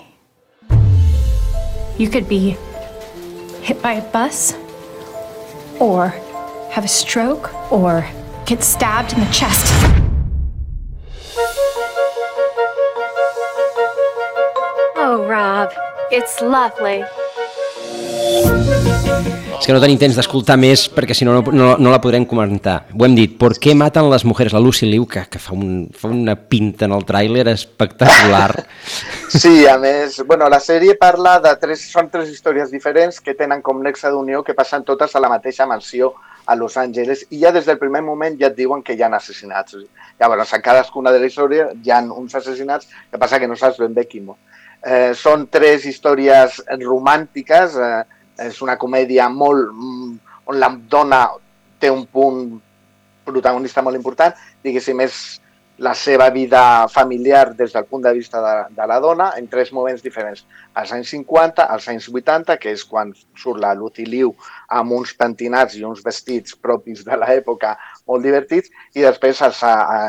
You 1.99 2.09
could 2.09 2.29
be 2.29 2.57
hit 3.61 3.83
by 3.83 3.93
a 4.01 4.03
bus, 4.11 4.55
or 5.79 6.15
have 6.71 6.85
a 6.85 6.89
stroke, 6.89 7.53
or 7.71 8.07
get 8.47 8.65
stabbed 8.65 9.13
in 9.13 9.21
the 9.21 9.31
chest. 9.31 9.69
Oh, 14.97 15.27
Rob, 15.29 15.73
it's 16.13 16.41
lovely. 16.43 17.03
És 19.63 19.69
que 19.69 19.75
no 19.77 19.81
tenim 19.81 19.99
temps 20.01 20.17
d'escoltar 20.19 20.57
més 20.59 20.89
perquè 20.91 21.15
si 21.15 21.25
no, 21.25 21.37
no, 21.55 21.69
no 21.79 21.91
la 21.93 22.01
podrem 22.03 22.25
comentar. 22.29 22.89
Ho 22.93 23.05
hem 23.07 23.15
dit, 23.15 23.37
¿por 23.39 23.55
qué 23.63 23.77
matan 23.79 24.11
les 24.11 24.25
mujeres? 24.27 24.53
La 24.53 24.61
Lucy 24.61 24.89
Liu, 24.91 25.07
que, 25.07 25.23
que 25.31 25.39
fa, 25.39 25.55
un, 25.55 25.87
fa 25.95 26.11
una 26.11 26.35
pinta 26.35 26.89
en 26.89 26.97
el 26.97 27.07
tràiler 27.09 27.47
espectacular. 27.55 28.67
Sí, 29.33 29.65
a 29.71 29.79
més, 29.81 30.19
bueno, 30.29 30.51
la 30.53 30.59
sèrie 30.61 30.99
parla 31.01 31.39
de 31.41 31.55
tres, 31.63 31.87
són 31.95 32.11
tres 32.13 32.29
històries 32.29 32.75
diferents 32.75 33.23
que 33.23 33.37
tenen 33.39 33.63
com 33.65 33.81
nexe 33.81 34.11
d'unió 34.13 34.43
que 34.45 34.53
passen 34.59 34.85
totes 34.85 35.15
a 35.17 35.23
la 35.23 35.31
mateixa 35.33 35.65
mansió 35.71 36.11
a 36.45 36.57
Los 36.59 36.77
Angeles 36.77 37.23
i 37.31 37.39
ja 37.41 37.53
des 37.55 37.65
del 37.71 37.79
primer 37.79 38.03
moment 38.03 38.37
ja 38.41 38.51
et 38.51 38.59
diuen 38.59 38.83
que 38.83 38.99
hi 38.99 39.03
ha 39.07 39.09
assassinats. 39.15 39.79
Llavors, 40.21 40.53
a 40.53 40.61
cadascuna 40.61 41.15
de 41.15 41.23
les 41.23 41.33
històries 41.33 41.73
hi 41.81 41.95
ha 41.95 42.03
uns 42.03 42.35
assassinats, 42.35 42.91
que 43.11 43.23
passa 43.23 43.39
que 43.39 43.49
no 43.49 43.57
saps 43.57 43.79
ben 43.81 43.95
bé 43.95 44.09
quin. 44.11 44.35
Eh, 44.83 45.13
són 45.15 45.47
tres 45.47 45.87
històries 45.87 46.59
romàntiques, 46.83 47.77
eh, 47.79 48.03
és 48.49 48.63
una 48.65 48.79
comèdia 48.79 49.29
molt... 49.31 49.71
on 50.51 50.59
la 50.59 50.73
dona 50.91 51.23
té 51.79 51.91
un 51.91 52.03
punt 52.11 52.49
protagonista 53.25 53.83
molt 53.87 53.95
important, 53.95 54.35
diguéssim, 54.65 54.99
és 55.05 55.21
la 55.83 55.95
seva 55.95 56.29
vida 56.31 56.87
familiar 56.89 57.55
des 57.57 57.73
del 57.73 57.87
punt 57.91 58.03
de 58.05 58.13
vista 58.13 58.41
de, 58.43 58.55
de 58.77 58.87
la 58.87 58.99
dona 59.01 59.33
en 59.39 59.49
tres 59.49 59.73
moments 59.73 60.03
diferents. 60.03 60.45
Als 60.75 60.93
anys 60.93 61.11
50, 61.15 61.65
als 61.65 61.89
anys 61.89 62.09
80, 62.13 62.59
que 62.63 62.71
és 62.71 62.85
quan 62.87 63.11
surt 63.39 63.59
la 63.63 63.73
Lucy 63.75 64.07
Liu 64.07 64.35
amb 64.69 64.95
uns 64.99 65.15
pentinats 65.19 65.79
i 65.79 65.85
uns 65.89 66.03
vestits 66.05 66.55
propis 66.55 67.03
de 67.07 67.19
l'època 67.19 67.75
molt 68.07 68.23
divertits, 68.23 68.71
i 68.95 69.03
després 69.03 69.43
a, 69.43 69.53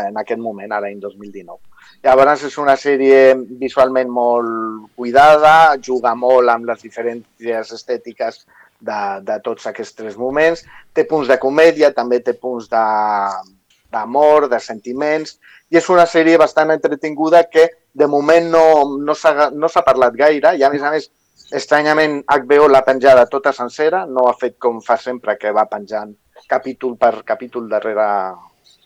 en 0.10 0.20
aquest 0.22 0.42
moment, 0.42 0.72
a 0.72 0.82
l'any 0.84 1.00
2019. 1.02 1.73
Llavors 2.04 2.42
és 2.50 2.58
una 2.60 2.76
sèrie 2.76 3.32
visualment 3.62 4.10
molt 4.12 4.90
cuidada, 5.00 5.78
juga 5.80 6.12
molt 6.20 6.52
amb 6.52 6.68
les 6.68 6.82
diferents 6.84 7.72
estètiques 7.78 8.42
de, 8.84 9.00
de 9.24 9.38
tots 9.46 9.70
aquests 9.70 9.96
tres 9.96 10.18
moments, 10.20 10.66
té 10.92 11.06
punts 11.08 11.32
de 11.32 11.40
comèdia, 11.40 11.94
també 11.96 12.20
té 12.20 12.34
punts 12.36 12.68
d'amor, 12.68 14.50
de, 14.50 14.52
de 14.56 14.60
sentiments, 14.60 15.38
i 15.72 15.80
és 15.80 15.88
una 15.90 16.06
sèrie 16.06 16.38
bastant 16.38 16.76
entretinguda 16.76 17.46
que 17.48 17.70
de 17.94 18.08
moment 18.08 18.52
no, 18.52 18.66
no 19.00 19.16
s'ha 19.16 19.52
no 19.56 19.72
parlat 19.86 20.18
gaire, 20.20 20.58
i 20.60 20.64
a 20.64 20.72
més 20.74 20.84
a 20.84 20.92
més, 20.92 21.08
estranyament 21.56 22.20
HBO 22.28 22.68
l'ha 22.68 22.84
penjada 22.84 23.30
tota 23.32 23.54
sencera, 23.56 24.04
no 24.06 24.28
ha 24.28 24.36
fet 24.40 24.58
com 24.60 24.82
fa 24.84 24.98
sempre 24.98 25.38
que 25.40 25.56
va 25.56 25.70
penjant 25.72 26.12
capítol 26.50 26.98
per 27.00 27.22
capítol 27.24 27.70
darrere 27.72 28.08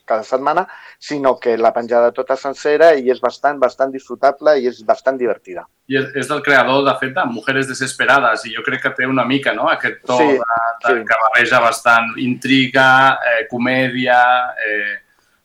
cada 0.08 0.24
setmana, 0.26 0.64
sinó 0.98 1.36
que 1.38 1.56
la 1.60 1.72
penjada 1.76 2.10
tota 2.16 2.36
sencera 2.40 2.94
i 2.96 3.12
és 3.12 3.20
bastant, 3.20 3.60
bastant 3.60 3.92
disfrutable 3.94 4.56
i 4.58 4.68
és 4.70 4.80
bastant 4.88 5.20
divertida. 5.20 5.66
I 5.88 6.00
és, 6.00 6.26
del 6.28 6.42
creador, 6.44 6.82
de 6.88 6.96
fet, 7.00 7.14
de 7.16 7.24
Mujeres 7.30 7.68
Desesperades, 7.70 8.44
i 8.48 8.56
jo 8.56 8.64
crec 8.66 8.82
que 8.86 8.94
té 8.96 9.08
una 9.08 9.24
mica 9.28 9.54
no? 9.56 9.68
aquest 9.72 10.02
to 10.08 10.18
Sí, 10.18 10.34
de, 10.40 10.58
de, 10.84 10.90
sí. 10.90 11.06
que 11.08 11.22
barreja 11.24 11.62
bastant 11.64 12.12
intriga, 12.24 12.90
eh, 13.30 13.46
comèdia, 13.52 14.20
eh, 14.66 14.98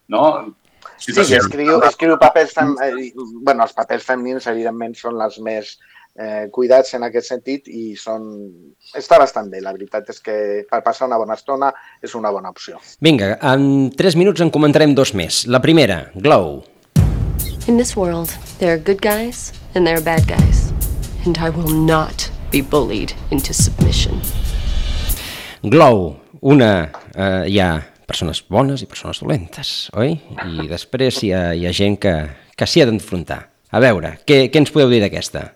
no? 0.10 0.26
Sí, 1.04 1.14
escriu, 1.20 1.82
escriu 1.84 2.18
papers 2.20 2.54
fem... 2.56 2.76
eh, 2.84 3.12
bueno, 3.16 3.66
els 3.66 3.74
papers 3.76 4.06
femenins, 4.08 4.48
evidentment, 4.48 4.96
són 4.96 5.18
les 5.20 5.40
més 5.44 5.76
eh, 6.16 6.48
cuidats 6.52 6.94
en 6.94 7.06
aquest 7.08 7.32
sentit 7.34 7.68
i 7.68 7.94
són... 8.00 8.28
està 8.98 9.20
bastant 9.22 9.50
bé. 9.52 9.62
La 9.64 9.74
veritat 9.76 10.10
és 10.14 10.22
que 10.24 10.36
per 10.70 10.82
passar 10.86 11.08
una 11.10 11.20
bona 11.22 11.38
estona 11.38 11.72
és 12.02 12.16
una 12.16 12.32
bona 12.34 12.54
opció. 12.54 12.80
Vinga, 13.02 13.36
en 13.42 13.92
3 13.98 14.20
minuts 14.20 14.44
en 14.44 14.54
comentarem 14.54 14.96
dos 14.96 15.14
més. 15.18 15.46
La 15.48 15.62
primera, 15.62 16.10
Glow. 16.16 16.64
In 17.68 17.78
this 17.78 17.96
world, 17.96 18.30
there 18.60 18.74
are 18.74 18.82
good 18.82 19.02
guys 19.02 19.54
and 19.74 19.88
there 19.88 19.98
are 19.98 20.04
bad 20.04 20.28
guys. 20.28 20.72
And 21.26 21.38
I 21.38 21.50
will 21.50 21.72
not 21.72 22.30
be 22.52 22.62
bullied 22.62 23.14
into 23.32 23.54
submission. 23.54 24.20
Glow, 25.64 26.20
una... 26.42 26.92
Eh, 27.16 27.48
hi 27.48 27.60
ha 27.64 27.72
persones 28.04 28.44
bones 28.52 28.84
i 28.84 28.88
persones 28.90 29.22
dolentes, 29.24 29.88
oi? 29.96 30.18
I 30.44 30.68
després 30.68 31.22
hi 31.24 31.32
ha, 31.32 31.54
hi 31.56 31.64
ha 31.66 31.72
gent 31.74 31.96
que, 32.04 32.14
que 32.60 32.68
s'hi 32.68 32.84
ha 32.84 32.90
d'enfrontar. 32.90 33.40
A 33.74 33.80
veure, 33.82 34.18
què, 34.28 34.50
què 34.52 34.60
ens 34.60 34.74
podeu 34.74 34.92
dir 34.92 35.00
d'aquesta? 35.02 35.48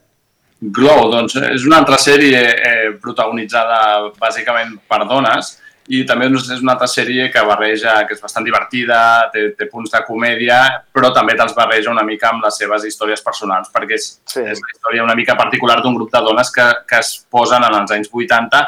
Glow, 0.59 1.11
doncs, 1.11 1.35
és 1.53 1.65
una 1.69 1.83
altra 1.83 1.99
sèrie 2.01 2.39
eh, 2.41 2.91
protagonitzada 3.01 3.79
bàsicament 4.17 4.73
per 4.89 5.03
dones 5.05 5.51
i 5.93 6.01
també 6.07 6.27
doncs, 6.31 6.49
és 6.51 6.63
una 6.63 6.73
altra 6.73 6.87
sèrie 6.89 7.27
que 7.31 7.43
barreja, 7.47 7.99
que 8.07 8.17
és 8.17 8.23
bastant 8.23 8.43
divertida, 8.47 8.97
té, 9.31 9.51
té 9.55 9.67
punts 9.71 9.93
de 9.93 10.01
comèdia, 10.07 10.57
però 10.91 11.13
també 11.15 11.37
te'ls 11.37 11.55
barreja 11.55 11.93
una 11.93 12.03
mica 12.07 12.31
amb 12.31 12.43
les 12.43 12.57
seves 12.59 12.87
històries 12.89 13.21
personals, 13.23 13.69
perquè 13.71 13.95
és, 13.95 14.09
sí. 14.25 14.41
és 14.41 14.57
una 14.59 14.73
història 14.73 15.05
una 15.05 15.15
mica 15.15 15.37
particular 15.39 15.77
d'un 15.83 15.95
grup 15.95 16.11
de 16.11 16.23
dones 16.25 16.51
que, 16.51 16.65
que 16.89 16.99
es 16.99 17.13
posen 17.31 17.63
en 17.63 17.77
els 17.77 17.93
anys 17.95 18.11
80 18.11 18.65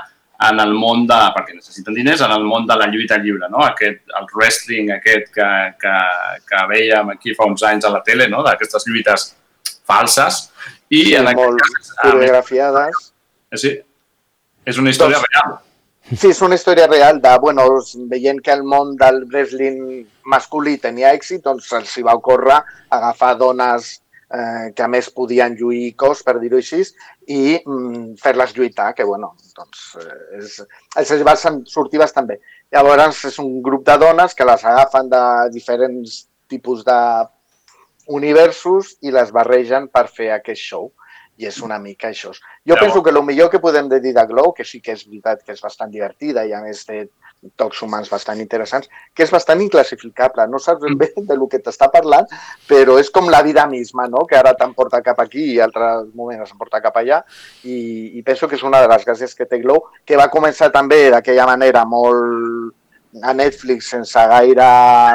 en 0.47 0.59
el 0.63 0.71
món 0.71 1.03
de, 1.07 1.17
perquè 1.35 1.57
necessiten 1.57 1.97
diners, 1.97 2.21
en 2.23 2.31
el 2.31 2.45
món 2.47 2.67
de 2.67 2.77
la 2.79 2.87
lluita 2.87 3.17
lliure, 3.19 3.49
no? 3.51 3.65
Aquest, 3.65 4.05
el 4.15 4.29
wrestling 4.37 4.93
aquest 4.95 5.33
que, 5.35 5.49
que, 5.81 5.95
que 6.47 6.61
veiem 6.69 7.11
aquí 7.11 7.35
fa 7.35 7.49
uns 7.49 7.65
anys 7.67 7.89
a 7.89 7.91
la 7.91 7.99
tele, 8.05 8.29
no? 8.31 8.45
d'aquestes 8.45 8.87
lluites 8.87 9.33
falses. 9.89 10.45
I 10.89 11.03
sí, 11.05 11.15
en 11.15 11.29
molt 11.37 11.61
cas, 11.61 11.89
coreografiades. 12.01 13.09
Sí, 13.61 13.75
és 14.65 14.77
una 14.81 14.93
història 14.93 15.19
Doncs- 15.21 15.33
real. 15.33 15.57
Sí, 16.09 16.31
és 16.31 16.41
una 16.41 16.57
història 16.57 16.87
real 16.89 17.19
de, 17.21 17.31
bueno, 17.37 17.67
veient 18.09 18.39
que 18.41 18.53
el 18.55 18.63
món 18.65 18.95
del 18.97 19.25
wrestling 19.29 20.05
masculí 20.25 20.79
tenia 20.81 21.13
èxit, 21.13 21.43
doncs 21.45 21.67
els 21.77 21.91
hi 21.97 22.05
va 22.07 22.15
ocórrer 22.17 22.57
agafar 22.97 23.35
dones 23.37 23.91
eh, 24.33 24.71
que 24.73 24.83
a 24.83 24.87
més 24.89 25.11
podien 25.13 25.53
lluir 25.59 25.93
cos, 25.99 26.23
per 26.25 26.39
dir-ho 26.41 26.57
així, 26.57 26.81
i 27.29 27.59
mm, 27.59 28.15
fer-les 28.21 28.55
lluitar, 28.57 28.95
que 28.97 29.05
bueno, 29.05 29.35
doncs 29.57 29.83
eh, 30.01 30.39
és, 30.39 30.57
els 30.97 31.25
va 31.27 31.37
sortir 31.37 32.01
bastant 32.01 32.29
bé. 32.29 32.39
Llavors 32.73 33.25
és 33.29 33.37
un 33.41 33.59
grup 33.65 33.85
de 33.85 33.97
dones 34.01 34.33
que 34.33 34.49
les 34.49 34.65
agafen 34.65 35.09
de 35.13 35.23
diferents 35.53 36.23
tipus 36.49 36.81
de 36.85 36.99
universos 38.09 38.95
i 39.05 39.13
les 39.13 39.31
barregen 39.35 39.87
per 39.93 40.07
fer 40.09 40.33
aquest 40.35 40.61
show. 40.71 40.89
I 41.39 41.47
és 41.47 41.61
una 41.63 41.77
mica 41.79 42.09
això. 42.09 42.33
Jo 42.67 42.75
Ja, 42.75 42.79
penso 42.81 43.01
que 43.01 43.13
el 43.13 43.21
millor 43.23 43.49
que 43.49 43.61
podem 43.63 43.87
dir 43.87 44.11
de 44.13 44.25
Glow, 44.27 44.51
que 44.53 44.65
sí 44.67 44.81
que 44.81 44.91
és 44.91 45.05
veritat 45.07 45.45
que 45.45 45.53
és 45.53 45.61
bastant 45.63 45.91
divertida 45.91 46.43
i 46.43 46.51
a 46.51 46.59
més 46.59 46.83
té 46.83 47.05
tocs 47.55 47.79
humans 47.81 48.09
bastant 48.11 48.41
interessants, 48.43 48.89
que 49.15 49.23
és 49.23 49.31
bastant 49.31 49.61
inclassificable. 49.63 50.47
No 50.51 50.59
saps 50.59 50.81
ben 50.83 50.97
bé 50.99 51.07
de 51.15 51.37
lo 51.39 51.47
que 51.47 51.61
t'està 51.63 51.87
parlant, 51.93 52.27
però 52.67 52.97
és 52.99 53.09
com 53.09 53.31
la 53.31 53.41
vida 53.45 53.65
misma, 53.71 54.09
no? 54.11 54.25
que 54.27 54.35
ara 54.35 54.51
t'emporta 54.57 54.99
cap 55.05 55.21
aquí 55.23 55.45
i 55.53 55.61
altres 55.63 56.09
moments 56.13 56.51
s'emporta 56.51 56.81
cap 56.83 56.99
allà. 56.99 57.21
I, 57.63 58.19
I 58.19 58.25
penso 58.27 58.49
que 58.49 58.59
és 58.59 58.67
una 58.67 58.83
de 58.83 58.91
les 58.91 59.07
gràcies 59.07 59.35
que 59.35 59.47
té 59.47 59.61
Glow, 59.63 59.85
que 60.03 60.19
va 60.19 60.27
començar 60.33 60.73
també 60.75 61.05
d'aquella 61.13 61.47
manera 61.47 61.85
molt 61.87 62.75
a 63.23 63.33
Netflix 63.33 63.89
sense 63.89 64.21
gaire 64.29 64.65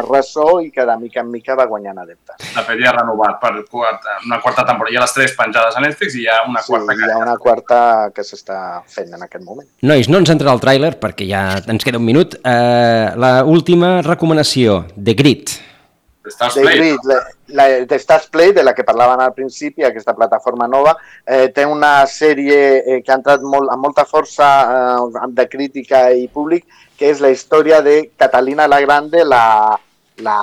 ressò 0.08 0.58
i 0.60 0.70
que 0.74 0.84
de 0.84 0.96
mica 0.98 1.20
en 1.22 1.30
mica 1.30 1.54
va 1.54 1.66
guanyant 1.70 2.00
adeptes. 2.02 2.40
De 2.54 2.62
fet, 2.66 2.80
ja 2.82 2.90
ha 2.90 2.96
renovat 2.96 3.38
per 3.42 3.52
quarta, 3.70 4.16
una 4.26 4.40
quarta 4.42 4.64
temporada. 4.66 4.92
Hi 4.94 4.98
ha 4.98 5.04
les 5.04 5.14
tres 5.14 5.36
penjades 5.38 5.76
a 5.78 5.82
Netflix 5.84 6.16
i 6.18 6.24
hi 6.24 6.28
ha 6.28 6.40
una 6.48 6.62
Sí, 6.64 6.72
quarta 6.72 6.96
hi 6.98 7.10
ha 7.10 7.20
una 7.22 7.36
quarta 7.38 7.78
que 8.14 8.24
s'està 8.26 8.58
fent 8.90 9.14
en 9.14 9.22
aquest 9.22 9.44
moment. 9.44 9.68
Nois, 9.86 10.08
no 10.10 10.18
ens 10.18 10.32
entrarà 10.34 10.56
el 10.56 10.64
tràiler 10.64 10.94
perquè 10.98 11.28
ja 11.30 11.44
ens 11.62 11.86
queda 11.86 12.02
un 12.02 12.08
minut. 12.08 12.34
Eh, 12.42 13.06
la 13.16 13.36
última 13.44 14.00
recomanació, 14.02 14.82
The 14.96 15.14
Grit. 15.14 15.54
Stars 16.26 16.54
The 16.54 16.62
Grid, 16.62 16.98
la, 17.04 17.18
la, 17.48 17.66
de 17.84 17.94
Stars 17.98 18.26
Play, 18.28 18.52
de 18.52 18.62
la 18.64 18.74
que 18.74 18.84
parlaven 18.84 19.20
al 19.20 19.34
principi, 19.34 19.84
aquesta 19.84 20.14
plataforma 20.14 20.66
nova, 20.66 20.96
eh, 21.26 21.48
té 21.52 21.64
una 21.66 22.06
sèrie 22.06 22.60
eh, 22.80 23.02
que 23.04 23.12
ha 23.12 23.18
entrat 23.18 23.42
molt, 23.42 23.68
amb 23.70 23.82
molta 23.84 24.04
força 24.04 24.48
eh, 25.04 25.26
de 25.28 25.48
crítica 25.48 26.10
i 26.12 26.28
públic, 26.28 26.64
que 26.96 27.10
és 27.10 27.20
la 27.20 27.30
història 27.30 27.82
de 27.82 28.10
Catalina 28.16 28.66
la 28.68 28.80
Grande, 28.80 29.24
la, 29.24 29.78
la 30.24 30.38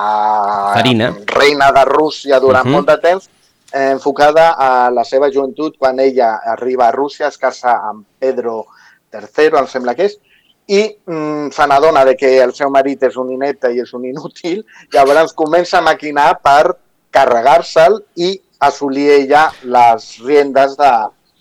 Zarina. 0.75 1.13
reina 1.27 1.71
de 1.71 1.85
Rússia 1.85 2.39
durant 2.39 2.65
Mhm. 2.65 2.73
uh 2.73 2.77
-huh. 2.79 2.85
molt 2.85 2.89
de 2.89 2.97
temps, 3.09 3.29
eh, 3.73 3.89
enfocada 3.91 4.51
a 4.57 4.91
la 4.91 5.03
seva 5.03 5.31
joventut 5.31 5.77
quan 5.77 5.99
ella 5.99 6.41
arriba 6.45 6.87
a 6.87 6.91
Rússia, 6.91 7.27
es 7.27 7.37
casa 7.37 7.79
amb 7.89 8.05
Pedro 8.19 8.65
III, 9.11 9.57
em 9.59 9.67
sembla 9.67 9.95
que 9.95 10.05
és, 10.05 10.19
i 10.67 10.81
mm, 11.05 11.49
se 11.51 11.67
n'adona 11.67 12.05
de 12.05 12.15
que 12.17 12.29
el 12.43 12.53
seu 12.53 12.69
marit 12.73 13.03
és 13.03 13.17
un 13.17 13.31
inepte 13.33 13.71
i 13.73 13.81
és 13.83 13.93
un 13.97 14.05
inútil, 14.05 14.61
llavors 14.93 15.33
comença 15.33 15.79
a 15.79 15.85
maquinar 15.85 16.35
per 16.43 16.75
carregar-se'l 17.11 17.99
i 18.15 18.35
assolir 18.61 19.09
ella 19.17 19.47
les 19.63 20.11
riendes 20.23 20.77
de, 20.77 20.91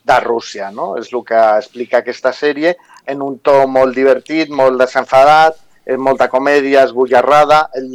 de 0.04 0.20
Rússia. 0.24 0.70
No? 0.74 0.94
És 0.98 1.12
el 1.12 1.24
que 1.26 1.40
explica 1.60 2.00
aquesta 2.00 2.32
sèrie 2.32 2.74
en 3.06 3.22
un 3.22 3.38
to 3.44 3.66
molt 3.68 3.94
divertit, 3.94 4.50
molt 4.50 4.80
desenfadat, 4.80 5.58
és 5.86 5.98
molta 5.98 6.28
comèdia, 6.30 6.84
esbojarrada, 6.86 7.64
el 7.78 7.88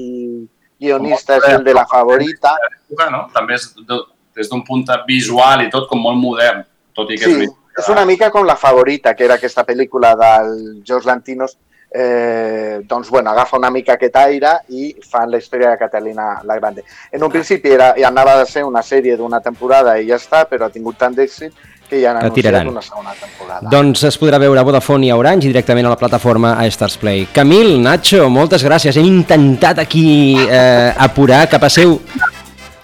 guionista 0.82 1.38
és 1.40 1.50
el 1.54 1.64
de 1.64 1.74
la 1.76 1.86
favorita. 1.90 2.56
època, 2.70 3.10
no? 3.14 3.26
També 3.34 3.56
és 3.56 3.70
de, 3.88 4.00
des 4.36 4.50
d'un 4.52 4.64
punt 4.68 4.84
de 4.88 4.98
visual 5.08 5.64
i 5.64 5.70
tot 5.74 5.88
com 5.90 6.02
molt 6.02 6.20
modern, 6.20 6.66
tot 6.96 7.12
i 7.12 7.20
que 7.20 7.30
Sí, 7.30 7.46
és 7.48 7.54
és 7.78 7.90
una 7.92 8.06
mica 8.06 8.32
com 8.32 8.46
La 8.46 8.56
favorita, 8.56 9.14
que 9.16 9.26
era 9.26 9.36
aquesta 9.36 9.66
pel·lícula 9.66 10.16
del 10.16 10.84
George 10.86 11.08
Lantinos, 11.08 11.58
eh, 11.92 12.82
doncs, 12.88 13.10
bueno, 13.10 13.32
agafa 13.32 13.58
una 13.58 13.70
mica 13.70 13.94
aquest 13.94 14.16
aire 14.20 14.52
i 14.70 14.96
fan 15.10 15.30
la 15.32 15.38
història 15.38 15.70
de 15.70 15.78
Catalina 15.78 16.42
la 16.44 16.58
Grande. 16.60 16.84
En 17.12 17.24
un 17.24 17.32
principi 17.32 17.72
era, 17.72 17.94
ja 17.98 18.10
anava 18.10 18.40
a 18.42 18.46
ser 18.46 18.66
una 18.68 18.84
sèrie 18.84 19.16
d'una 19.16 19.40
temporada 19.40 19.96
i 20.00 20.10
ja 20.10 20.20
està, 20.20 20.44
però 20.50 20.68
ha 20.68 20.74
tingut 20.74 20.98
tant 21.00 21.16
d'èxit 21.16 21.54
que 21.90 22.02
ja 22.02 22.12
han 22.12 22.20
anunciat 22.20 22.68
una 22.68 22.82
segona 22.82 23.14
temporada. 23.20 23.70
Doncs 23.72 24.04
es 24.10 24.18
podrà 24.20 24.40
veure 24.42 24.60
a 24.60 24.66
Vodafone 24.66 25.08
i 25.08 25.14
a 25.14 25.18
Orange 25.20 25.48
i 25.48 25.54
directament 25.54 25.88
a 25.88 25.94
la 25.94 26.00
plataforma 26.00 26.56
a 26.58 26.66
Stars 26.68 26.98
Play. 26.98 27.28
Camil, 27.32 27.78
Nacho, 27.84 28.28
moltes 28.30 28.66
gràcies. 28.66 28.98
Hem 28.98 29.08
intentat 29.08 29.80
aquí 29.86 30.36
eh, 30.50 30.92
apurar 30.98 31.46
que 31.48 31.62
passeu 31.62 32.00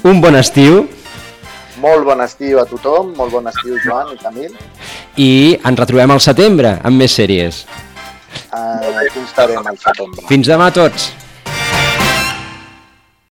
un 0.07 0.21
bon 0.21 0.37
estiu 0.37 0.85
Molt 1.81 2.05
bon 2.05 2.21
estiu 2.21 2.59
a 2.61 2.65
tothom, 2.69 3.13
molt 3.17 3.33
bon 3.33 3.47
estiu 3.49 3.79
Joan 3.85 4.13
i 4.13 4.19
Camil. 4.21 4.51
i 5.17 5.31
ens 5.65 5.79
retrobem 5.79 6.11
al 6.13 6.21
setembre 6.23 6.75
amb 6.87 7.01
més 7.01 7.15
sèries. 7.17 7.65
Eh, 8.53 8.91
aquí 9.01 9.19
estarem 9.25 9.65
al 9.67 9.77
setembre. 9.77 10.27
Fins 10.29 10.47
demà 10.47 10.69
a 10.71 10.75
tots. 10.75 11.09